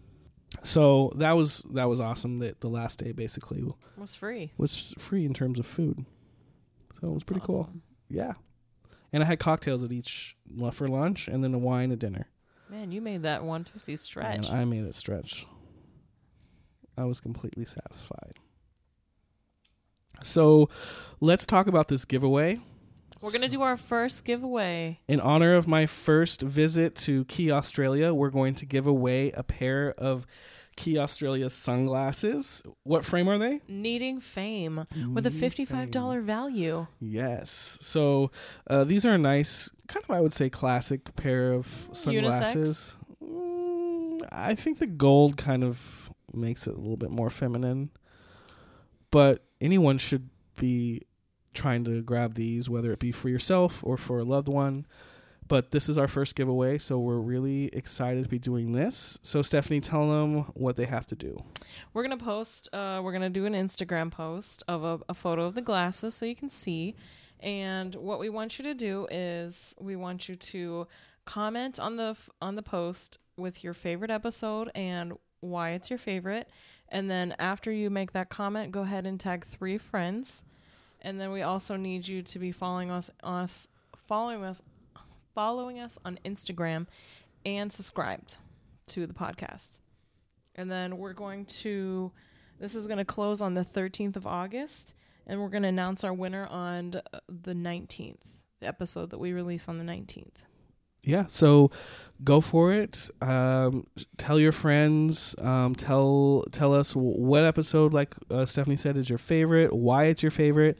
So 0.61 1.11
that 1.15 1.31
was 1.31 1.63
that 1.71 1.85
was 1.85 1.99
awesome. 1.99 2.39
That 2.39 2.61
the 2.61 2.69
last 2.69 2.99
day 2.99 3.11
basically 3.11 3.63
was 3.97 4.15
free. 4.15 4.51
was 4.57 4.93
free 4.97 5.25
in 5.25 5.33
terms 5.33 5.59
of 5.59 5.65
food. 5.65 6.05
So 6.99 7.07
it 7.07 7.13
was 7.13 7.23
pretty 7.23 7.39
That's 7.39 7.47
cool. 7.47 7.69
Yeah. 8.09 8.33
And 9.11 9.23
I 9.23 9.25
had 9.25 9.39
cocktails 9.39 9.83
at 9.83 9.91
each 9.91 10.37
for 10.71 10.87
lunch 10.87 11.27
and 11.27 11.43
then 11.43 11.53
a 11.53 11.57
wine 11.57 11.91
at 11.91 11.99
dinner. 11.99 12.27
Man, 12.69 12.91
you 12.91 13.01
made 13.01 13.23
that 13.23 13.43
150 13.43 13.97
stretch. 13.97 14.47
And 14.47 14.57
I 14.57 14.65
made 14.65 14.85
it 14.85 14.95
stretch. 14.95 15.45
I 16.97 17.05
was 17.05 17.21
completely 17.21 17.65
satisfied. 17.65 18.33
So 20.23 20.69
let's 21.19 21.45
talk 21.45 21.67
about 21.67 21.87
this 21.87 22.05
giveaway. 22.05 22.59
We're 23.21 23.31
gonna 23.31 23.47
do 23.47 23.61
our 23.61 23.77
first 23.77 24.25
giveaway. 24.25 24.99
In 25.07 25.19
honor 25.19 25.55
of 25.55 25.67
my 25.67 25.85
first 25.85 26.41
visit 26.41 26.95
to 26.97 27.25
Quay 27.25 27.51
Australia, 27.51 28.13
we're 28.13 28.29
going 28.29 28.55
to 28.55 28.65
give 28.65 28.85
away 28.85 29.31
a 29.31 29.43
pair 29.43 29.93
of 29.97 30.25
Quay 30.75 30.97
Australia 30.97 31.49
sunglasses. 31.49 32.63
What 32.83 33.05
frame 33.05 33.29
are 33.29 33.37
they? 33.37 33.61
Needing 33.67 34.19
fame 34.19 34.85
with 35.13 35.25
a 35.25 35.31
fifty-five 35.31 35.91
dollar 35.91 36.19
value. 36.21 36.87
Yes. 36.99 37.77
So 37.79 38.31
uh, 38.69 38.83
these 38.83 39.05
are 39.05 39.13
a 39.13 39.17
nice, 39.17 39.69
kind 39.87 40.03
of, 40.03 40.11
I 40.11 40.19
would 40.19 40.33
say, 40.33 40.49
classic 40.49 41.15
pair 41.15 41.53
of 41.53 41.89
sunglasses. 41.91 42.97
Mm, 43.23 44.27
I 44.31 44.55
think 44.55 44.79
the 44.79 44.87
gold 44.87 45.37
kind 45.37 45.63
of 45.63 46.02
makes 46.35 46.67
it 46.67 46.75
a 46.75 46.79
little 46.79 46.97
bit 46.97 47.11
more 47.11 47.29
feminine, 47.29 47.89
but 49.11 49.43
anyone 49.61 49.97
should 49.97 50.29
be 50.59 51.03
trying 51.53 51.83
to 51.85 52.01
grab 52.01 52.35
these, 52.35 52.69
whether 52.69 52.91
it 52.91 52.99
be 52.99 53.11
for 53.11 53.29
yourself 53.29 53.79
or 53.83 53.97
for 53.97 54.19
a 54.19 54.23
loved 54.23 54.47
one. 54.47 54.85
But 55.47 55.71
this 55.71 55.89
is 55.89 55.97
our 55.97 56.07
first 56.07 56.35
giveaway, 56.35 56.77
so 56.77 56.99
we're 56.99 57.19
really 57.19 57.65
excited 57.73 58.23
to 58.23 58.29
be 58.29 58.39
doing 58.39 58.71
this. 58.71 59.19
So, 59.21 59.41
Stephanie, 59.41 59.81
tell 59.81 60.09
them 60.09 60.45
what 60.53 60.77
they 60.77 60.85
have 60.85 61.05
to 61.07 61.15
do. 61.15 61.43
We're 61.93 62.03
gonna 62.03 62.17
post. 62.17 62.69
Uh, 62.71 63.01
we're 63.03 63.11
gonna 63.11 63.29
do 63.29 63.45
an 63.45 63.53
Instagram 63.53 64.09
post 64.09 64.63
of 64.67 64.83
a, 64.83 64.99
a 65.09 65.13
photo 65.13 65.45
of 65.45 65.55
the 65.55 65.61
glasses 65.61 66.15
so 66.15 66.25
you 66.25 66.35
can 66.35 66.49
see. 66.49 66.95
And 67.41 67.93
what 67.95 68.19
we 68.19 68.29
want 68.29 68.57
you 68.57 68.63
to 68.63 68.73
do 68.73 69.05
is 69.11 69.75
we 69.79 69.97
want 69.97 70.29
you 70.29 70.37
to 70.37 70.87
comment 71.25 71.79
on 71.79 71.97
the 71.97 72.15
on 72.41 72.55
the 72.55 72.63
post 72.63 73.17
with 73.35 73.63
your 73.63 73.73
favorite 73.73 74.11
episode 74.11 74.71
and 74.75 75.13
why 75.43 75.71
it's 75.71 75.89
your 75.89 75.99
favorite. 75.99 76.49
And 76.89 77.09
then 77.09 77.35
after 77.39 77.71
you 77.71 77.89
make 77.89 78.13
that 78.13 78.29
comment, 78.29 78.71
go 78.71 78.81
ahead 78.81 79.05
and 79.05 79.19
tag 79.19 79.45
three 79.45 79.77
friends. 79.77 80.43
And 81.01 81.19
then 81.19 81.31
we 81.31 81.41
also 81.41 81.75
need 81.75 82.07
you 82.07 82.21
to 82.21 82.39
be 82.39 82.51
following 82.51 82.89
us 82.89 83.09
us 83.23 83.67
following 84.07 84.43
us 84.43 84.61
following 85.33 85.79
us 85.79 85.97
on 86.05 86.19
Instagram 86.23 86.87
and 87.45 87.71
subscribed 87.71 88.37
to 88.87 89.07
the 89.07 89.13
podcast. 89.13 89.79
And 90.55 90.69
then 90.69 90.97
we're 90.97 91.13
going 91.13 91.45
to, 91.45 92.11
this 92.59 92.75
is 92.75 92.85
going 92.85 92.99
to 92.99 93.05
close 93.05 93.41
on 93.41 93.55
the 93.55 93.61
13th 93.61 94.15
of 94.15 94.27
August, 94.27 94.93
and 95.25 95.41
we're 95.41 95.49
going 95.49 95.63
to 95.63 95.69
announce 95.69 96.03
our 96.03 96.13
winner 96.13 96.45
on 96.45 97.01
the 97.27 97.53
19th, 97.53 98.17
the 98.59 98.67
episode 98.67 99.09
that 99.09 99.17
we 99.17 99.33
release 99.33 99.67
on 99.67 99.79
the 99.79 99.83
19th. 99.83 100.45
Yeah 101.03 101.25
so 101.27 101.71
go 102.23 102.39
for 102.41 102.71
it. 102.73 103.09
Um 103.21 103.85
tell 104.17 104.39
your 104.39 104.51
friends 104.51 105.35
um 105.39 105.75
tell 105.75 106.43
tell 106.51 106.73
us 106.73 106.93
what 106.95 107.43
episode 107.43 107.93
like 107.93 108.15
uh, 108.31 108.45
stephanie 108.45 108.75
said 108.77 108.95
is 108.97 109.09
your 109.09 109.17
favorite 109.17 109.73
why 109.73 110.05
it's 110.05 110.23
your 110.23 110.31
favorite 110.31 110.77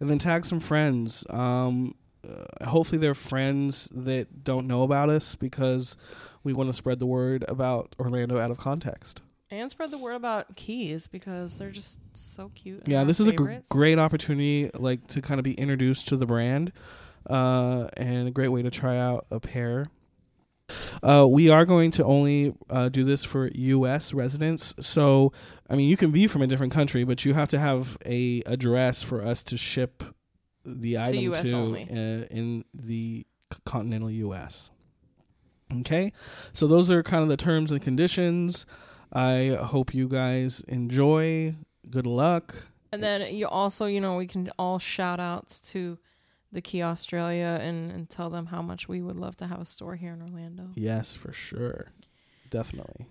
and 0.00 0.10
then 0.10 0.18
tag 0.18 0.44
some 0.44 0.60
friends. 0.60 1.24
Um 1.30 1.94
uh, 2.28 2.68
hopefully 2.68 2.98
they're 2.98 3.14
friends 3.14 3.88
that 3.92 4.44
don't 4.44 4.66
know 4.68 4.82
about 4.84 5.10
us 5.10 5.34
because 5.34 5.96
we 6.44 6.52
want 6.52 6.68
to 6.68 6.72
spread 6.72 6.98
the 7.00 7.06
word 7.06 7.44
about 7.48 7.96
orlando 7.98 8.38
out 8.38 8.50
of 8.50 8.58
context. 8.58 9.22
And 9.50 9.68
spread 9.70 9.90
the 9.90 9.98
word 9.98 10.14
about 10.14 10.56
Quays 10.56 11.08
because 11.08 11.58
they're 11.58 11.70
just 11.70 11.98
so 12.16 12.50
cute. 12.54 12.86
yeah 12.86 13.04
this 13.04 13.18
is 13.20 13.26
a 13.26 13.32
gr- 13.32 13.54
great 13.70 13.98
opportunity 13.98 14.70
like 14.74 15.06
to 15.08 15.20
kind 15.20 15.38
of 15.40 15.44
be 15.44 15.54
introduced 15.54 16.08
to 16.08 16.16
the 16.16 16.24
brand 16.26 16.72
uh 17.28 17.88
and 17.96 18.28
a 18.28 18.30
great 18.30 18.48
way 18.48 18.62
to 18.62 18.70
try 18.70 18.98
out 18.98 19.26
a 19.30 19.40
pair 19.40 19.88
uh, 21.02 21.26
we 21.28 21.48
are 21.50 21.64
going 21.64 21.90
to 21.92 22.04
only 22.04 22.54
uh, 22.70 22.88
do 22.88 23.04
this 23.04 23.24
for 23.24 23.48
U.S. 23.48 24.14
residents. 24.14 24.74
So, 24.80 25.32
I 25.68 25.76
mean, 25.76 25.88
you 25.88 25.96
can 25.96 26.10
be 26.10 26.26
from 26.26 26.42
a 26.42 26.46
different 26.46 26.72
country, 26.72 27.04
but 27.04 27.24
you 27.24 27.34
have 27.34 27.48
to 27.48 27.58
have 27.58 27.98
a 28.06 28.42
address 28.46 29.02
for 29.02 29.24
us 29.24 29.42
to 29.44 29.56
ship 29.56 30.02
the 30.64 30.98
item 30.98 31.20
US 31.32 31.42
to 31.42 31.52
only. 31.52 31.82
uh, 31.90 32.26
in 32.30 32.64
the 32.72 33.26
continental 33.64 34.10
U.S. 34.10 34.70
Okay, 35.80 36.12
so 36.52 36.66
those 36.66 36.90
are 36.90 37.02
kind 37.02 37.22
of 37.22 37.28
the 37.28 37.36
terms 37.36 37.72
and 37.72 37.80
conditions. 37.80 38.66
I 39.12 39.58
hope 39.60 39.94
you 39.94 40.08
guys 40.08 40.62
enjoy. 40.68 41.54
Good 41.88 42.06
luck. 42.06 42.54
And 42.92 43.02
then 43.02 43.34
you 43.34 43.48
also, 43.48 43.86
you 43.86 44.00
know, 44.00 44.16
we 44.16 44.26
can 44.26 44.50
all 44.58 44.78
shout 44.78 45.18
outs 45.18 45.60
to 45.72 45.98
the 46.52 46.60
Quay 46.60 46.82
Australia 46.82 47.58
and, 47.60 47.90
and 47.90 48.08
tell 48.10 48.30
them 48.30 48.46
how 48.46 48.62
much 48.62 48.88
we 48.88 49.00
would 49.00 49.16
love 49.16 49.36
to 49.38 49.46
have 49.46 49.60
a 49.60 49.66
store 49.66 49.96
here 49.96 50.12
in 50.12 50.22
Orlando. 50.22 50.68
Yes, 50.74 51.14
for 51.14 51.32
sure. 51.32 51.86
Definitely. 52.50 53.06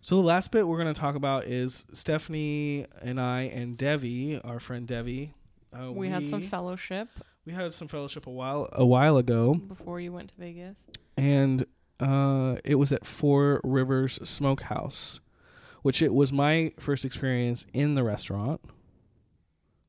So 0.00 0.16
the 0.16 0.22
last 0.22 0.52
bit 0.52 0.66
we're 0.66 0.80
going 0.80 0.94
to 0.94 0.98
talk 0.98 1.16
about 1.16 1.44
is 1.44 1.84
Stephanie 1.92 2.86
and 3.02 3.20
I 3.20 3.42
and 3.42 3.76
Devi, 3.76 4.40
our 4.42 4.60
friend 4.60 4.86
Devi. 4.86 5.34
Uh, 5.72 5.92
we, 5.92 6.08
had 6.08 6.26
some 6.26 6.40
fellowship 6.40 7.08
we 7.48 7.54
had 7.54 7.72
some 7.72 7.88
fellowship 7.88 8.26
a 8.26 8.30
while 8.30 8.68
a 8.72 8.84
while 8.84 9.16
ago, 9.16 9.54
before 9.54 9.98
you 10.00 10.12
went 10.12 10.28
to 10.28 10.34
Vegas. 10.38 10.86
and 11.16 11.64
uh, 11.98 12.56
it 12.62 12.74
was 12.74 12.92
at 12.92 13.06
Four 13.06 13.62
Rivers 13.64 14.18
Smokehouse, 14.22 15.20
which 15.80 16.02
it 16.02 16.12
was 16.12 16.30
my 16.30 16.72
first 16.78 17.06
experience 17.06 17.64
in 17.72 17.94
the 17.94 18.04
restaurant. 18.04 18.60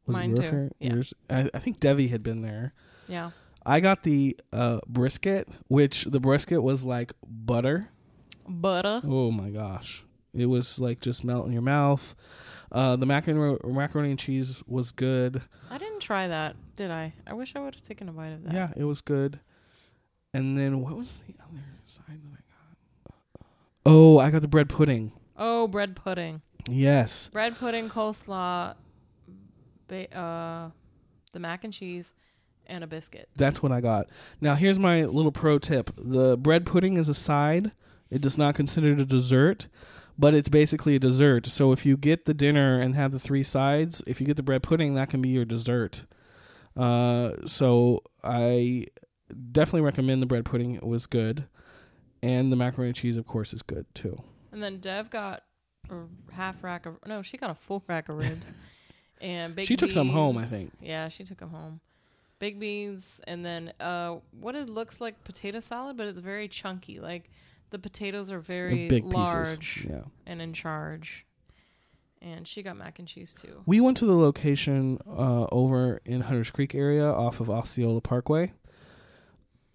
Was 0.10 0.18
Mine 0.18 0.32
it 0.32 0.38
your 0.42 0.44
too, 0.44 0.50
fir- 0.50 0.70
yeah. 0.80 0.94
yours? 0.94 1.14
I, 1.30 1.50
I 1.54 1.60
think 1.60 1.80
Devi 1.80 2.08
had 2.08 2.24
been 2.24 2.42
there. 2.42 2.74
Yeah. 3.08 3.30
I 3.66 3.80
got 3.80 4.04
the 4.04 4.36
uh, 4.52 4.80
brisket, 4.88 5.48
which 5.68 6.06
the 6.06 6.20
brisket 6.20 6.64
was 6.64 6.84
like 6.84 7.14
butter. 7.28 7.90
Butter. 8.48 9.02
Oh 9.04 9.30
my 9.32 9.50
gosh. 9.52 10.04
It 10.34 10.48
was 10.48 10.80
like 10.80 11.00
just 11.02 11.24
melt 11.24 11.46
in 11.46 11.54
your 11.54 11.62
mouth. 11.62 12.16
Uh, 12.72 12.96
the 12.96 13.06
macaroni, 13.06 13.58
macaroni 13.64 14.10
and 14.12 14.20
cheese 14.20 14.64
was 14.66 14.92
good. 14.92 15.42
I 15.70 15.78
didn't 15.78 16.00
try 16.00 16.28
that, 16.28 16.56
did 16.76 16.90
I? 16.92 17.14
I 17.28 17.34
wish 17.34 17.56
I 17.56 17.60
would 17.60 17.76
have 17.76 17.84
taken 17.84 18.10
a 18.10 18.12
bite 18.12 18.30
of 18.34 18.44
that. 18.46 18.54
Yeah, 18.54 18.72
it 18.76 18.84
was 18.86 19.02
good. 19.02 19.40
And 20.34 20.58
then 20.58 20.82
what 20.82 20.96
was 20.96 21.18
the 21.28 21.34
other 21.44 21.64
side 21.86 22.06
that 22.24 22.32
I 22.32 22.42
got? 23.42 23.48
Oh, 23.86 24.18
I 24.18 24.30
got 24.32 24.42
the 24.42 24.48
bread 24.48 24.70
pudding. 24.70 25.12
Oh, 25.38 25.68
bread 25.68 25.96
pudding. 25.96 26.42
Yes. 26.68 27.30
Bread 27.30 27.58
pudding, 27.58 27.90
coleslaw, 27.90 28.76
ba- 29.90 30.18
uh, 30.18 30.70
the 31.34 31.40
mac 31.40 31.66
and 31.66 31.74
cheese, 31.74 32.14
and 32.66 32.84
a 32.84 32.88
biscuit. 32.88 33.28
That's 33.36 33.62
what 33.62 33.72
I 33.72 33.82
got. 33.82 34.08
Now, 34.40 34.56
here's 34.56 34.80
my 34.80 35.04
little 35.04 35.32
pro 35.32 35.60
tip. 35.60 35.92
The 35.98 36.38
bread 36.38 36.66
pudding 36.66 36.98
is 36.98 37.10
a 37.10 37.14
side. 37.14 37.72
It 38.10 38.22
does 38.22 38.38
not 38.38 38.56
consider 38.56 38.94
it 38.94 39.00
a 39.00 39.06
dessert, 39.06 39.68
but 40.18 40.34
it's 40.34 40.50
basically 40.50 40.96
a 40.96 41.00
dessert. 41.00 41.46
So 41.48 41.72
if 41.72 41.86
you 41.86 41.98
get 41.98 42.26
the 42.26 42.34
dinner 42.34 42.80
and 42.80 42.96
have 42.96 43.12
the 43.12 43.20
three 43.20 43.44
sides, 43.44 44.02
if 44.08 44.22
you 44.22 44.28
get 44.28 44.38
the 44.38 44.44
bread 44.44 44.64
pudding, 44.64 44.94
that 44.96 45.10
can 45.10 45.22
be 45.22 45.30
your 45.30 45.46
dessert. 45.46 46.06
Uh, 46.78 47.32
so 47.46 48.02
I 48.24 48.86
definitely 49.52 49.82
recommend 49.82 50.22
the 50.22 50.26
bread 50.26 50.46
pudding. 50.46 50.76
It 50.76 50.86
was 50.86 51.06
good. 51.06 51.46
And 52.22 52.52
the 52.52 52.56
macaroni 52.56 52.90
and 52.90 52.96
cheese, 52.96 53.18
of 53.18 53.26
course, 53.26 53.54
is 53.54 53.62
good 53.62 53.86
too. 53.94 54.22
And 54.52 54.62
then 54.62 54.80
Dev 54.80 55.10
got 55.10 55.44
a 55.90 55.96
half 56.34 56.64
rack 56.64 56.86
of 56.86 56.98
no, 57.06 57.22
she 57.22 57.38
got 57.38 57.50
a 57.50 57.56
full 57.56 57.84
rack 57.88 58.10
of 58.10 58.18
ribs. 58.18 58.54
and 59.22 59.56
big 59.56 59.66
She 59.66 59.76
took 59.76 59.92
some 59.92 60.10
home, 60.10 60.38
I 60.38 60.46
think. 60.46 60.72
Yeah, 60.82 61.10
she 61.10 61.24
took 61.24 61.40
them 61.40 61.50
home. 61.50 61.80
Big 62.40 62.60
beans 62.60 63.20
and 63.28 63.46
then 63.46 63.74
uh 63.82 64.16
what 64.40 64.56
it 64.56 64.70
looks 64.70 65.02
like 65.02 65.24
potato 65.26 65.60
salad, 65.60 65.98
but 65.98 66.08
it's 66.08 66.20
very 66.20 66.48
chunky. 66.48 67.00
Like 67.00 67.30
the 67.70 67.80
potatoes 67.80 68.32
are 68.32 68.40
very 68.40 68.88
big 68.88 69.04
large 69.06 69.60
pieces. 69.60 69.86
Yeah. 69.92 70.02
and 70.26 70.42
in 70.42 70.54
charge. 70.54 71.26
And 72.22 72.46
she 72.48 72.64
got 72.64 72.76
mac 72.78 73.00
and 73.00 73.08
cheese 73.08 73.34
too. 73.34 73.62
We 73.66 73.80
went 73.80 73.98
to 73.98 74.06
the 74.06 74.16
location 74.16 75.00
uh, 75.08 75.46
over 75.52 76.02
in 76.06 76.22
Hunters 76.22 76.50
Creek 76.52 76.76
area 76.76 77.06
off 77.06 77.40
of 77.40 77.50
Osceola 77.50 78.02
Parkway. 78.02 78.52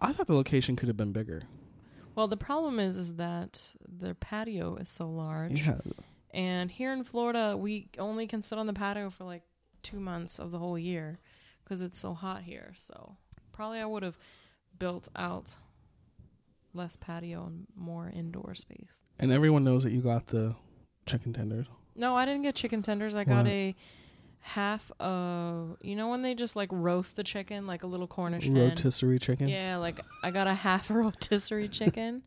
I 0.01 0.13
thought 0.13 0.27
the 0.27 0.35
location 0.35 0.75
could 0.75 0.87
have 0.87 0.97
been 0.97 1.11
bigger. 1.11 1.43
Well, 2.13 2.27
the 2.27 2.37
problem 2.37 2.79
is 2.79 2.97
is 2.97 3.15
that 3.15 3.73
their 3.87 4.13
patio 4.13 4.75
is 4.75 4.89
so 4.89 5.09
large. 5.09 5.65
Yeah. 5.65 5.79
And 6.35 6.69
here 6.69 6.91
in 6.91 7.05
Florida, 7.05 7.55
we 7.57 7.87
only 7.97 8.27
can 8.27 8.41
sit 8.41 8.59
on 8.59 8.65
the 8.65 8.73
patio 8.73 9.09
for 9.09 9.23
like 9.23 9.43
two 9.83 10.01
months 10.01 10.37
of 10.37 10.51
the 10.51 10.59
whole 10.59 10.77
year 10.77 11.17
because 11.63 11.79
it's 11.79 11.97
so 11.97 12.13
hot 12.13 12.43
here. 12.43 12.73
So 12.75 13.15
probably 13.53 13.79
I 13.79 13.85
would 13.85 14.03
have 14.03 14.17
built 14.77 15.07
out 15.15 15.55
less 16.73 16.97
patio 16.97 17.45
and 17.45 17.67
more 17.73 18.11
indoor 18.13 18.53
space. 18.53 19.05
And 19.17 19.31
everyone 19.31 19.63
knows 19.63 19.83
that 19.83 19.93
you 19.93 20.01
got 20.01 20.27
the 20.27 20.55
chicken 21.05 21.31
tenders. 21.31 21.67
No, 21.95 22.17
I 22.17 22.25
didn't 22.25 22.41
get 22.41 22.53
chicken 22.53 22.81
tenders. 22.81 23.15
I 23.15 23.23
got 23.23 23.47
a 23.47 23.73
half 24.41 24.91
of 24.99 25.75
you 25.81 25.95
know 25.95 26.09
when 26.09 26.21
they 26.21 26.35
just 26.35 26.55
like 26.55 26.69
roast 26.71 27.15
the 27.15 27.23
chicken 27.23 27.65
like 27.65 27.81
a 27.83 27.87
little 27.87 28.07
Cornish 28.07 28.43
hen. 28.43 28.55
Rotisserie 28.55 29.19
chicken. 29.19 29.47
Yeah, 29.47 29.77
like 29.77 30.01
I 30.21 30.31
got 30.31 30.47
a 30.47 30.53
half 30.53 30.89
a 30.89 30.93
rotisserie 30.95 31.69
chicken. 31.69 32.23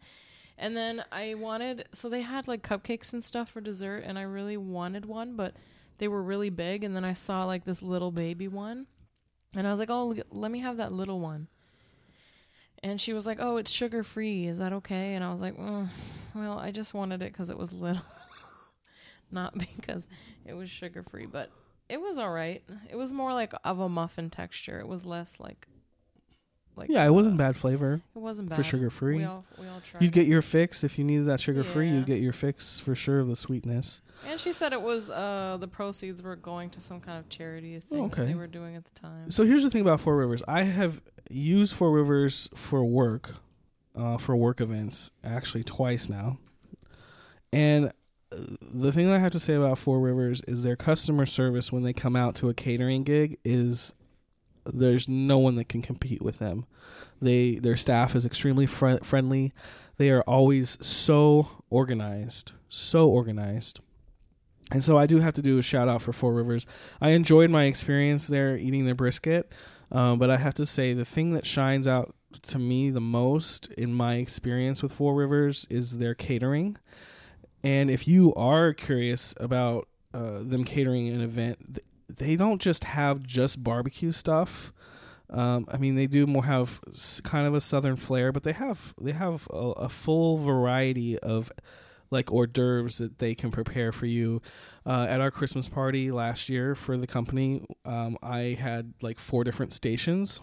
And 0.58 0.76
then 0.76 1.04
I 1.12 1.34
wanted 1.34 1.88
so 1.92 2.08
they 2.08 2.22
had 2.22 2.48
like 2.48 2.62
cupcakes 2.62 3.12
and 3.12 3.22
stuff 3.22 3.50
for 3.50 3.60
dessert 3.60 4.02
and 4.04 4.18
I 4.18 4.22
really 4.22 4.56
wanted 4.56 5.06
one, 5.06 5.36
but 5.36 5.54
they 5.98 6.08
were 6.08 6.22
really 6.22 6.50
big 6.50 6.82
and 6.82 6.96
then 6.96 7.04
I 7.04 7.12
saw 7.12 7.44
like 7.44 7.64
this 7.64 7.80
little 7.80 8.10
baby 8.10 8.48
one. 8.48 8.86
And 9.54 9.66
I 9.66 9.70
was 9.70 9.78
like, 9.80 9.88
"Oh, 9.90 10.14
let 10.30 10.50
me 10.50 10.58
have 10.58 10.76
that 10.76 10.92
little 10.92 11.20
one." 11.20 11.48
And 12.82 13.00
she 13.00 13.12
was 13.12 13.26
like, 13.26 13.38
"Oh, 13.40 13.56
it's 13.56 13.70
sugar 13.70 14.02
free. 14.02 14.46
Is 14.46 14.58
that 14.58 14.72
okay?" 14.74 15.14
And 15.14 15.24
I 15.24 15.32
was 15.32 15.40
like, 15.40 15.56
mm, 15.56 15.88
"Well, 16.34 16.58
I 16.58 16.70
just 16.70 16.92
wanted 16.92 17.22
it 17.22 17.32
cuz 17.32 17.50
it 17.50 17.56
was 17.56 17.72
little." 17.72 18.02
Not 19.30 19.56
because 19.56 20.08
it 20.44 20.54
was 20.54 20.68
sugar 20.68 21.02
free, 21.02 21.26
but 21.26 21.50
it 21.88 22.00
was 22.00 22.18
all 22.18 22.30
right. 22.30 22.62
It 22.90 22.96
was 22.96 23.12
more 23.12 23.32
like 23.32 23.52
of 23.64 23.78
a 23.78 23.88
muffin 23.88 24.28
texture. 24.28 24.80
It 24.80 24.88
was 24.88 25.06
less 25.06 25.40
like 25.40 25.66
like 26.78 26.88
Yeah, 26.90 27.04
it 27.04 27.12
wasn't 27.12 27.34
uh, 27.34 27.38
bad 27.38 27.56
flavor 27.56 28.00
it 28.14 28.18
wasn't 28.18 28.48
bad. 28.48 28.56
for 28.56 28.62
sugar 28.62 28.90
free. 28.90 29.18
We 29.18 29.24
all 29.24 29.44
we 29.58 29.68
all 29.68 29.80
tried. 29.80 30.02
You'd 30.02 30.12
get 30.12 30.26
your 30.26 30.42
fix 30.42 30.84
if 30.84 30.98
you 30.98 31.04
needed 31.04 31.26
that 31.26 31.40
sugar 31.40 31.64
free. 31.64 31.88
Yeah. 31.88 31.96
You'd 31.96 32.06
get 32.06 32.20
your 32.20 32.32
fix 32.32 32.80
for 32.80 32.94
sure 32.94 33.20
of 33.20 33.28
the 33.28 33.36
sweetness. 33.36 34.00
and 34.26 34.40
she 34.40 34.52
said 34.52 34.72
it 34.72 34.82
was 34.82 35.10
uh 35.10 35.56
the 35.60 35.68
proceeds 35.68 36.22
were 36.22 36.36
going 36.36 36.70
to 36.70 36.80
some 36.80 37.00
kind 37.00 37.18
of 37.18 37.28
charity 37.28 37.78
thing 37.80 38.04
okay. 38.04 38.24
they 38.24 38.34
were 38.34 38.46
doing 38.46 38.76
at 38.76 38.84
the 38.84 39.00
time. 39.00 39.30
So 39.30 39.44
here's 39.44 39.62
the 39.62 39.70
thing 39.70 39.82
about 39.82 40.00
Four 40.00 40.16
Rivers. 40.16 40.42
I 40.48 40.62
have 40.62 41.00
used 41.30 41.74
Four 41.74 41.92
Rivers 41.92 42.48
for 42.54 42.84
work, 42.84 43.34
uh, 43.96 44.18
for 44.18 44.36
work 44.36 44.60
events, 44.60 45.10
actually 45.22 45.64
twice 45.64 46.08
now. 46.08 46.38
And 47.52 47.86
uh, 48.32 48.36
the 48.60 48.92
thing 48.92 49.06
that 49.06 49.16
I 49.16 49.18
have 49.18 49.32
to 49.32 49.40
say 49.40 49.54
about 49.54 49.78
Four 49.78 50.00
Rivers 50.00 50.42
is 50.46 50.62
their 50.62 50.76
customer 50.76 51.26
service 51.26 51.72
when 51.72 51.82
they 51.82 51.92
come 51.92 52.16
out 52.16 52.34
to 52.36 52.48
a 52.48 52.54
catering 52.54 53.02
gig 53.04 53.38
is 53.44 53.94
there's 54.72 55.08
no 55.08 55.38
one 55.38 55.56
that 55.56 55.68
can 55.68 55.82
compete 55.82 56.22
with 56.22 56.38
them. 56.38 56.66
They 57.20 57.56
their 57.56 57.76
staff 57.76 58.14
is 58.14 58.24
extremely 58.24 58.66
fri 58.66 58.98
friendly. 59.02 59.52
They 59.96 60.10
are 60.10 60.22
always 60.22 60.78
so 60.84 61.48
organized, 61.70 62.52
so 62.68 63.08
organized. 63.08 63.80
And 64.70 64.84
so 64.84 64.98
I 64.98 65.06
do 65.06 65.18
have 65.20 65.34
to 65.34 65.42
do 65.42 65.58
a 65.58 65.62
shout 65.62 65.88
out 65.88 66.02
for 66.02 66.12
Four 66.12 66.34
Rivers. 66.34 66.66
I 67.00 67.10
enjoyed 67.10 67.50
my 67.50 67.64
experience 67.64 68.26
there 68.26 68.56
eating 68.56 68.84
their 68.84 68.94
brisket, 68.94 69.50
um, 69.90 70.18
but 70.18 70.30
I 70.30 70.36
have 70.36 70.54
to 70.56 70.66
say 70.66 70.92
the 70.92 71.06
thing 71.06 71.32
that 71.32 71.46
shines 71.46 71.88
out 71.88 72.14
to 72.42 72.58
me 72.58 72.90
the 72.90 73.00
most 73.00 73.72
in 73.72 73.94
my 73.94 74.16
experience 74.16 74.82
with 74.82 74.92
Four 74.92 75.14
Rivers 75.14 75.66
is 75.70 75.98
their 75.98 76.14
catering. 76.14 76.76
And 77.62 77.90
if 77.90 78.06
you 78.06 78.34
are 78.34 78.72
curious 78.74 79.34
about 79.38 79.88
uh, 80.14 80.40
them 80.42 80.64
catering 80.64 81.08
an 81.08 81.22
event, 81.22 81.80
they 82.18 82.36
don't 82.36 82.60
just 82.60 82.84
have 82.84 83.22
just 83.22 83.62
barbecue 83.62 84.12
stuff. 84.12 84.72
Um, 85.30 85.66
I 85.70 85.76
mean, 85.76 85.94
they 85.94 86.06
do 86.06 86.26
more 86.26 86.44
have 86.44 86.80
kind 87.22 87.46
of 87.46 87.54
a 87.54 87.60
southern 87.60 87.96
flair, 87.96 88.32
but 88.32 88.42
they 88.44 88.52
have 88.52 88.94
they 89.00 89.12
have 89.12 89.46
a, 89.52 89.56
a 89.56 89.88
full 89.88 90.38
variety 90.38 91.18
of 91.18 91.50
like 92.10 92.30
hors 92.30 92.46
d'oeuvres 92.46 92.96
that 92.98 93.18
they 93.18 93.34
can 93.34 93.50
prepare 93.50 93.92
for 93.92 94.06
you. 94.06 94.40
Uh, 94.86 95.06
at 95.08 95.20
our 95.20 95.30
Christmas 95.30 95.68
party 95.68 96.10
last 96.10 96.48
year 96.48 96.74
for 96.74 96.96
the 96.96 97.06
company, 97.06 97.62
um, 97.84 98.16
I 98.22 98.56
had 98.58 98.94
like 99.02 99.18
four 99.18 99.44
different 99.44 99.74
stations, 99.74 100.40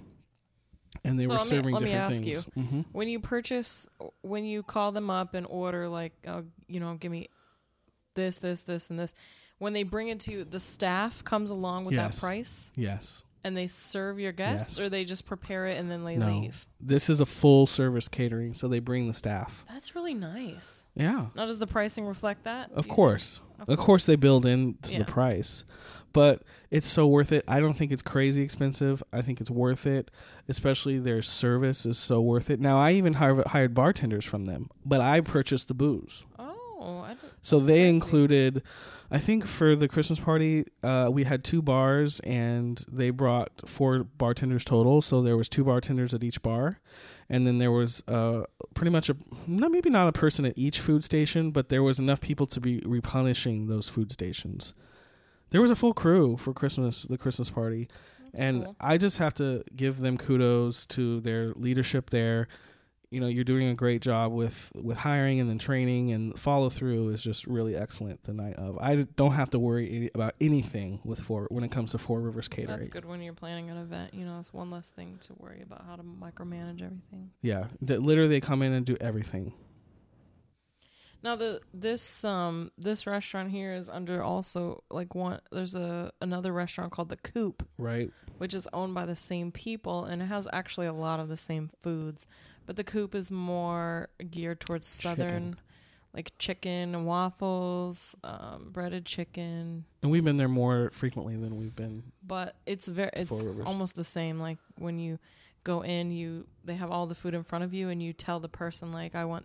and 1.03 1.17
they 1.19 1.23
So 1.23 1.29
were 1.29 1.35
let 1.37 1.43
me- 1.45 1.49
serving 1.49 1.73
let 1.73 1.81
me 1.81 1.91
ask 1.93 2.21
things. 2.21 2.45
hmm 2.53 2.81
When 2.91 3.07
you 3.07 3.19
purchase 3.19 3.87
when 4.21 4.45
you 4.45 4.61
call 4.61 4.91
them 4.91 5.09
up 5.09 5.33
and 5.33 5.47
order 5.49 5.87
like 5.87 6.13
uh, 6.27 6.43
you 6.67 6.79
know, 6.79 6.93
give 6.93 7.11
me 7.11 7.29
this, 8.13 8.37
this, 8.37 8.61
this 8.61 8.89
and 8.91 8.99
this, 8.99 9.13
when 9.59 9.73
they 9.73 9.83
bring 9.83 10.09
it 10.09 10.19
to 10.21 10.31
you, 10.31 10.43
the 10.43 10.59
staff 10.59 11.23
comes 11.23 11.49
along 11.49 11.85
with 11.85 11.95
Yes. 11.95 12.15
that 12.15 12.21
price 12.21 12.71
Yes. 12.75 13.23
and 13.43 13.55
they 13.55 13.67
serve 13.67 14.19
your 14.19 14.31
guests 14.31 14.77
Yes. 14.77 14.85
or 14.85 14.89
they 14.89 15.05
just 15.05 15.25
prepare 15.25 15.65
it 15.67 15.77
and 15.77 15.89
then 15.89 16.03
they 16.03 16.17
No. 16.17 16.27
leave. 16.39 16.65
This 16.79 17.09
is 17.09 17.19
a 17.19 17.25
full 17.25 17.65
service 17.65 18.07
catering, 18.07 18.53
so 18.53 18.67
they 18.67 18.79
bring 18.79 19.07
the 19.07 19.13
staff. 19.13 19.65
That's 19.69 19.95
really 19.95 20.13
nice. 20.13 20.85
Yeah. 20.95 21.27
Now 21.35 21.45
does 21.45 21.59
the 21.59 21.67
pricing 21.67 22.05
reflect 22.05 22.43
that? 22.43 22.71
Of 22.71 22.83
do 22.85 22.89
you 22.89 22.95
course. 22.95 23.39
Of 23.67 23.77
course 23.79 24.05
they 24.05 24.15
build 24.17 24.45
into 24.45 24.91
Yeah. 24.91 24.99
the 24.99 25.05
price. 25.05 25.63
But 26.11 26.43
it's 26.71 26.87
so 26.87 27.07
worth 27.07 27.31
it. 27.33 27.43
I 27.47 27.59
don't 27.59 27.73
think 27.77 27.91
it's 27.91 28.01
crazy 28.01 28.41
expensive. 28.41 29.03
I 29.11 29.21
think 29.21 29.41
it's 29.41 29.51
worth 29.51 29.85
it. 29.85 30.11
Especially 30.47 30.97
their 30.99 31.21
service 31.21 31.85
is 31.85 31.97
so 31.97 32.21
worth 32.21 32.49
it. 32.49 32.59
Now 32.59 32.77
I 32.77 32.91
even 32.93 33.13
hired, 33.13 33.47
hired 33.47 33.73
bartenders 33.73 34.23
from 34.25 34.45
them, 34.45 34.69
but 34.85 35.01
I 35.01 35.19
purchased 35.21 35.67
the 35.67 35.73
booze. 35.73 36.23
Oh, 36.39 37.01
I 37.05 37.15
didn't. 37.15 37.33
So 37.41 37.59
they 37.59 37.89
included 37.89 38.61
I 39.15 39.19
think 39.19 39.47
for 39.47 39.77
the 39.77 39.87
Christmas 39.87 40.19
party, 40.19 40.65
uh, 40.83 41.07
we 41.09 41.23
had 41.23 41.45
two 41.45 41.61
bars 41.61 42.19
and 42.25 42.83
they 42.91 43.11
brought 43.11 43.49
four 43.65 44.03
bartenders 44.03 44.65
total. 44.65 45.01
So 45.01 45.21
there 45.21 45.37
was 45.37 45.47
two 45.47 45.63
bartenders 45.63 46.13
at 46.13 46.21
each 46.21 46.41
bar. 46.41 46.81
And 47.29 47.47
then 47.47 47.57
there 47.57 47.71
was 47.71 48.03
uh, 48.09 48.43
pretty 48.73 48.91
much 48.91 49.09
a 49.09 49.15
not 49.47 49.71
maybe 49.71 49.89
not 49.89 50.09
a 50.09 50.11
person 50.11 50.43
at 50.43 50.57
each 50.57 50.81
food 50.81 51.01
station, 51.05 51.51
but 51.51 51.69
there 51.69 51.81
was 51.81 51.97
enough 51.97 52.19
people 52.19 52.45
to 52.47 52.59
be 52.59 52.81
replenishing 52.85 53.67
those 53.67 53.87
food 53.87 54.11
stations. 54.11 54.73
There 55.51 55.61
was 55.61 55.71
a 55.71 55.77
full 55.77 55.93
crew 55.93 56.35
for 56.35 56.53
Christmas, 56.53 57.03
the 57.03 57.17
Christmas 57.17 57.49
party, 57.49 57.87
and 58.33 58.65
cool. 58.65 58.75
I 58.81 58.97
just 58.97 59.19
have 59.19 59.33
to 59.35 59.63
give 59.73 60.01
them 60.01 60.17
kudos 60.17 60.85
to 60.87 61.21
their 61.21 61.53
leadership 61.53 62.09
there. 62.09 62.49
You 63.15 63.21
know, 63.21 63.27
you're 63.27 63.45
doing 63.45 63.69
a 63.69 63.75
great 63.75 64.01
job 64.01 64.33
with 64.33 64.71
with 64.75 64.97
hiring 64.97 65.39
and 65.39 65.49
then 65.49 65.57
training 65.57 66.11
and 66.11 66.37
follow 66.37 66.69
through 66.69 67.09
is 67.09 67.23
just 67.23 67.47
really 67.47 67.73
excellent 67.73 68.21
the 68.23 68.33
night 68.33 68.55
of. 68.55 68.77
I 68.77 69.07
don't 69.15 69.31
have 69.31 69.49
to 69.51 69.59
worry 69.59 69.89
any, 69.89 70.09
about 70.13 70.33
anything 70.41 70.99
with 71.05 71.21
four 71.21 71.47
when 71.49 71.63
it 71.63 71.71
comes 71.71 71.91
to 71.91 71.97
Four 71.97 72.19
Rivers 72.19 72.49
catering. 72.49 72.75
That's 72.75 72.89
good 72.89 73.05
when 73.05 73.21
you're 73.21 73.33
planning 73.33 73.69
an 73.69 73.77
event. 73.77 74.13
You 74.13 74.25
know, 74.25 74.37
it's 74.37 74.53
one 74.53 74.69
less 74.69 74.89
thing 74.89 75.17
to 75.21 75.33
worry 75.37 75.61
about 75.61 75.85
how 75.85 75.95
to 75.95 76.03
micromanage 76.03 76.83
everything. 76.83 77.31
Yeah, 77.41 77.67
literally 77.79 78.27
they 78.27 78.41
come 78.41 78.61
in 78.61 78.73
and 78.73 78.85
do 78.85 78.97
everything. 78.99 79.53
Now 81.25 81.35
the 81.35 81.59
this 81.73 82.23
um 82.23 82.71
this 82.77 83.07
restaurant 83.07 83.49
here 83.49 83.73
is 83.73 83.89
under 83.89 84.21
also 84.21 84.83
like 84.91 85.15
one 85.15 85.39
there's 85.51 85.73
a 85.73 86.11
another 86.21 86.53
restaurant 86.53 86.91
called 86.91 87.09
the 87.09 87.17
Coop 87.17 87.67
Right? 87.79 88.11
which 88.37 88.53
is 88.53 88.67
owned 88.73 88.93
by 88.93 89.05
the 89.07 89.15
same 89.15 89.51
people 89.51 90.05
and 90.05 90.21
it 90.21 90.25
has 90.25 90.47
actually 90.53 90.85
a 90.85 90.93
lot 90.93 91.19
of 91.19 91.27
the 91.27 91.35
same 91.35 91.71
foods 91.81 92.27
but 92.67 92.75
the 92.75 92.83
Coop 92.83 93.15
is 93.15 93.31
more 93.31 94.09
geared 94.29 94.59
towards 94.59 94.85
southern 94.85 95.53
Chicken. 95.53 95.59
like 96.13 96.31
chicken 96.37 96.93
and 96.93 97.07
waffles 97.07 98.15
um, 98.23 98.69
breaded 98.71 99.05
chicken 99.07 99.85
And 100.03 100.11
we've 100.11 100.23
been 100.23 100.37
there 100.37 100.47
more 100.47 100.91
frequently 100.93 101.35
than 101.37 101.57
we've 101.57 101.75
been. 101.75 102.03
but 102.21 102.55
it's 102.67 102.87
very 102.87 103.09
it's 103.13 103.43
almost 103.65 103.95
the 103.95 104.03
same 104.03 104.39
like 104.39 104.59
when 104.77 104.99
you 104.99 105.17
go 105.63 105.81
in 105.81 106.11
you 106.11 106.45
they 106.63 106.75
have 106.75 106.91
all 106.91 107.07
the 107.07 107.15
food 107.15 107.33
in 107.33 107.43
front 107.43 107.63
of 107.63 107.73
you 107.73 107.89
and 107.89 108.03
you 108.03 108.13
tell 108.13 108.39
the 108.39 108.47
person 108.47 108.91
like 108.91 109.15
i 109.15 109.25
want 109.25 109.43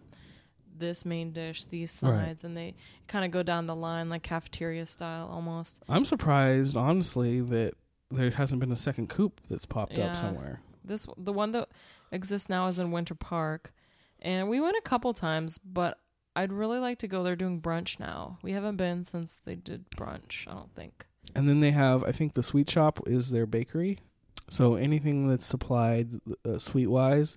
this 0.80 1.04
main 1.04 1.30
dish 1.32 1.64
these 1.64 2.00
Right. 2.02 2.26
sides 2.26 2.42
and 2.44 2.56
they 2.56 2.74
kind 3.06 3.24
of 3.24 3.30
go 3.30 3.42
down 3.44 3.66
the 3.66 3.76
line 3.76 4.08
like 4.08 4.22
cafeteria 4.24 4.86
style 4.86 5.28
almost 5.30 5.82
I'm 5.88 6.04
surprised, 6.04 6.76
honestly, 6.76 7.40
that 7.40 7.74
there 8.10 8.30
hasn't 8.30 8.58
been 8.60 8.72
a 8.72 8.76
second 8.76 9.08
coop 9.08 9.40
that's 9.48 9.66
popped 9.66 9.96
Yeah. 9.96 10.06
up 10.10 10.16
somewhere. 10.16 10.60
this 10.84 11.06
the 11.16 11.32
one 11.32 11.52
that 11.52 11.68
exists 12.10 12.48
now 12.48 12.66
is 12.66 12.78
in 12.80 12.90
winter 12.90 13.14
park 13.14 13.72
and 14.20 14.48
we 14.48 14.58
went 14.60 14.76
a 14.76 14.80
couple 14.82 15.12
times 15.14 15.58
but 15.58 15.98
i'd 16.34 16.52
really 16.52 16.78
like 16.80 16.98
to 16.98 17.06
go 17.06 17.22
there 17.22 17.36
doing 17.36 17.60
brunch 17.60 18.00
now 18.00 18.38
we 18.42 18.50
haven't 18.52 18.76
been 18.76 19.04
since 19.04 19.38
they 19.44 19.54
did 19.54 19.88
brunch 19.90 20.48
i 20.48 20.52
don't 20.52 20.74
think 20.74 21.06
And 21.36 21.46
then 21.48 21.60
they 21.60 21.70
have, 21.70 22.02
I 22.02 22.10
think, 22.12 22.32
the 22.32 22.42
sweet 22.42 22.68
shop 22.68 22.98
is 23.06 23.30
their 23.30 23.46
bakery. 23.46 24.00
So 24.48 24.74
anything 24.74 25.28
that's 25.28 25.46
supplied 25.46 26.08
uh, 26.44 26.58
sweet 26.58 26.88
wise 26.88 27.36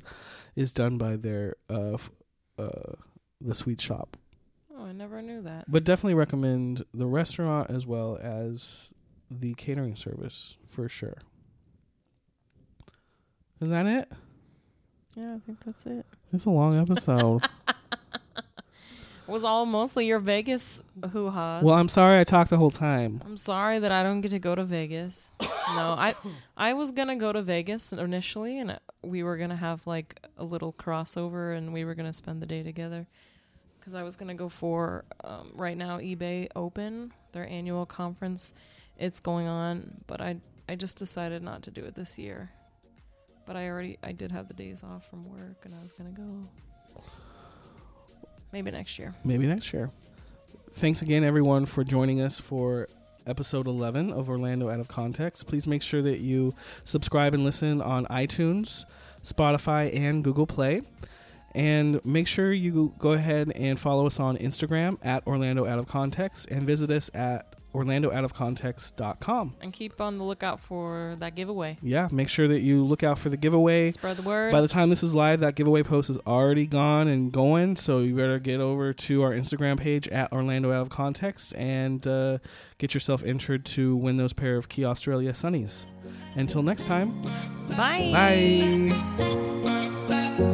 is 0.56 0.72
done 0.74 0.98
by 0.98 1.16
their 1.18 1.58
uh, 1.70 1.94
f- 1.94 2.10
uh, 2.58 2.94
the 3.46 3.56
sweet 3.56 3.82
shop. 3.82 4.18
oh 4.78 4.86
i 4.86 4.92
never 4.92 5.22
knew 5.22 5.42
that 5.42 5.66
But 5.68 5.84
definitely 5.84 6.14
recommend 6.16 6.84
the 6.94 7.06
restaurant 7.08 7.70
as 7.70 7.86
well 7.86 8.18
as 8.22 8.94
the 9.30 9.54
catering 9.56 9.96
service 9.96 10.58
for 10.70 10.88
sure. 10.90 11.18
Is 13.62 13.70
that 13.70 13.86
it? 13.86 14.12
yeah 15.16 15.36
i 15.36 15.40
think 15.46 15.64
that's 15.66 15.86
it 15.86 16.06
It's 16.34 16.46
a 16.46 16.50
long 16.50 16.78
episode. 16.80 17.44
was 19.28 19.44
all 19.46 19.66
mostly 19.66 20.06
your 20.06 20.20
vegas 20.20 20.82
hoo-has 21.12 21.64
well, 21.64 21.76
I'm 21.76 21.88
sorry 21.88 22.20
I 22.20 22.24
talked 22.24 22.50
the 22.50 22.58
whole 22.58 22.72
time. 22.72 23.22
I'm 23.26 23.38
sorry 23.38 23.80
that 23.80 23.92
I 23.92 24.04
don't 24.04 24.22
get 24.22 24.30
to 24.32 24.40
go 24.40 24.54
to 24.54 24.66
Vegas. 24.66 25.32
no, 25.40 25.96
I 25.98 26.14
I 26.58 26.74
was 26.74 26.92
gonna 26.92 27.16
go 27.16 27.32
to 27.32 27.42
Vegas 27.42 27.94
initially, 27.94 28.60
and 28.60 28.80
we 29.02 29.24
were 29.24 29.38
gonna 29.38 29.56
have 29.56 29.88
like 29.88 30.20
a 30.38 30.44
little 30.44 30.74
crossover, 30.74 31.56
and 31.58 31.72
we 31.74 31.86
were 31.86 31.96
gonna 31.96 32.12
spend 32.14 32.42
the 32.42 32.46
day 32.46 32.64
together. 32.64 33.08
Because 33.84 33.96
I 33.96 34.04
was 34.04 34.16
gonna 34.16 34.34
go 34.34 34.48
for 34.48 35.04
um, 35.26 35.52
right 35.56 35.76
now 35.76 35.98
eBay 35.98 36.48
Open, 36.56 37.12
their 37.34 37.46
annual 37.46 37.86
conference. 37.86 38.54
It's 38.98 39.20
going 39.20 39.46
on, 39.46 39.98
but 40.08 40.22
I 40.22 40.38
I 40.70 40.76
just 40.76 40.96
decided 40.96 41.44
not 41.44 41.64
to 41.64 41.72
do 41.72 41.84
it 41.84 41.94
this 41.94 42.18
year. 42.18 42.50
But 43.46 43.58
I 43.58 43.68
already 43.68 43.98
I 44.02 44.14
did 44.14 44.32
have 44.32 44.48
the 44.48 44.54
days 44.54 44.84
off 44.86 45.10
from 45.10 45.30
work, 45.30 45.66
and 45.66 45.76
I 45.76 45.82
was 45.82 45.92
gonna 45.92 46.12
go. 46.12 46.48
Maybe 48.54 48.72
next 48.72 48.98
year. 48.98 49.14
Maybe 49.26 49.48
next 49.48 49.74
year. 49.74 49.90
Thanks 50.72 51.02
again, 51.02 51.26
everyone, 51.26 51.66
for 51.66 51.84
joining 51.84 52.22
us 52.22 52.40
for 52.40 52.88
episode 53.28 53.68
11 53.68 54.14
of 54.14 54.30
Orlando 54.30 54.70
Out 54.70 54.80
of 54.80 54.88
Context. 54.88 55.46
Please 55.46 55.68
make 55.68 55.82
sure 55.82 56.02
that 56.02 56.20
you 56.20 56.56
subscribe 56.86 57.34
and 57.34 57.44
listen 57.44 57.82
on 57.82 58.06
iTunes, 58.06 58.86
Spotify, 59.26 59.94
and 59.94 60.24
Google 60.24 60.48
Play. 60.48 60.84
And 61.56 62.04
make 62.06 62.28
sure 62.28 62.52
you 62.52 62.94
go 62.98 63.12
ahead 63.12 63.52
and 63.56 63.80
follow 63.80 64.08
us 64.08 64.20
on 64.20 64.38
Instagram 64.38 64.98
at 65.04 65.26
Orlando 65.28 65.68
Out 65.68 65.78
of 65.80 65.88
Context 65.88 66.50
and 66.50 66.66
visit 66.66 66.90
us 66.90 67.12
at 67.14 67.56
orlandooutofcontext.com. 67.74 69.56
And 69.62 69.74
keep 69.74 70.00
on 70.00 70.18
the 70.18 70.24
lookout 70.24 70.60
for 70.60 71.16
that 71.20 71.36
giveaway. 71.36 71.78
Yeah, 71.82 72.08
make 72.12 72.30
sure 72.30 72.48
that 72.48 72.62
you 72.62 72.84
look 72.84 73.04
out 73.04 73.20
for 73.20 73.30
the 73.30 73.38
giveaway. 73.38 73.92
Spread 73.92 74.18
the 74.18 74.24
word. 74.24 74.52
By 74.52 74.62
the 74.62 74.68
time 74.68 74.90
this 74.90 75.04
is 75.04 75.16
live, 75.16 75.40
that 75.42 75.56
giveaway 75.56 75.84
post 75.84 76.10
is 76.10 76.18
already 76.20 76.66
gone 76.66 77.08
and 77.08 77.32
going. 77.32 77.76
So 77.76 78.00
you 78.00 78.16
better 78.16 78.40
get 78.40 78.60
over 78.60 78.94
to 78.94 79.22
our 79.24 79.32
Instagram 79.32 79.80
page 79.80 80.08
at 80.10 80.32
Orlando 80.32 80.72
Out 80.72 80.82
of 80.84 80.90
Context 80.90 81.54
and 81.56 82.06
uh, 82.06 82.38
get 82.78 82.94
yourself 82.94 83.24
entered 83.24 83.66
to 83.66 83.96
win 83.96 84.18
those 84.18 84.34
pair 84.34 84.58
of 84.58 84.70
Quay 84.70 84.86
Australia 84.86 85.34
Sunnies. 85.34 85.86
Until 86.36 86.64
next 86.64 86.88
time, 86.88 87.22
Bye. 87.70 88.12
bye. 88.14 88.90
Why 90.38 90.48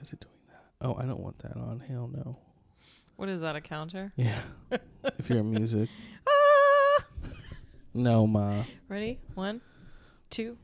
is 0.00 0.12
it 0.12 0.20
doing 0.20 0.40
that? 0.48 0.64
Oh, 0.80 0.94
I 0.98 1.04
don't 1.04 1.20
want 1.20 1.38
that 1.40 1.56
on. 1.56 1.80
Hell 1.80 2.08
no. 2.12 2.38
What 3.16 3.28
is 3.28 3.42
that, 3.42 3.54
a 3.54 3.60
counter? 3.60 4.12
Yeah. 4.16 4.40
if 4.70 5.28
you're 5.28 5.40
in 5.40 5.50
music, 5.50 5.90
Ah! 6.26 7.04
no, 7.92 8.26
ma. 8.26 8.64
Ready? 8.88 9.20
One, 9.34 9.60
two, 10.30 10.56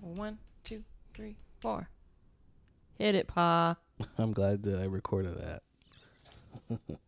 one, 0.00 0.38
two, 0.64 0.84
three, 1.14 1.38
four. 1.60 1.88
Hit 2.98 3.14
it, 3.14 3.26
Pa. 3.26 3.76
I'm 4.18 4.32
glad 4.32 4.64
that 4.64 4.78
I 4.80 4.84
recorded 4.84 5.34
that. 5.38 5.62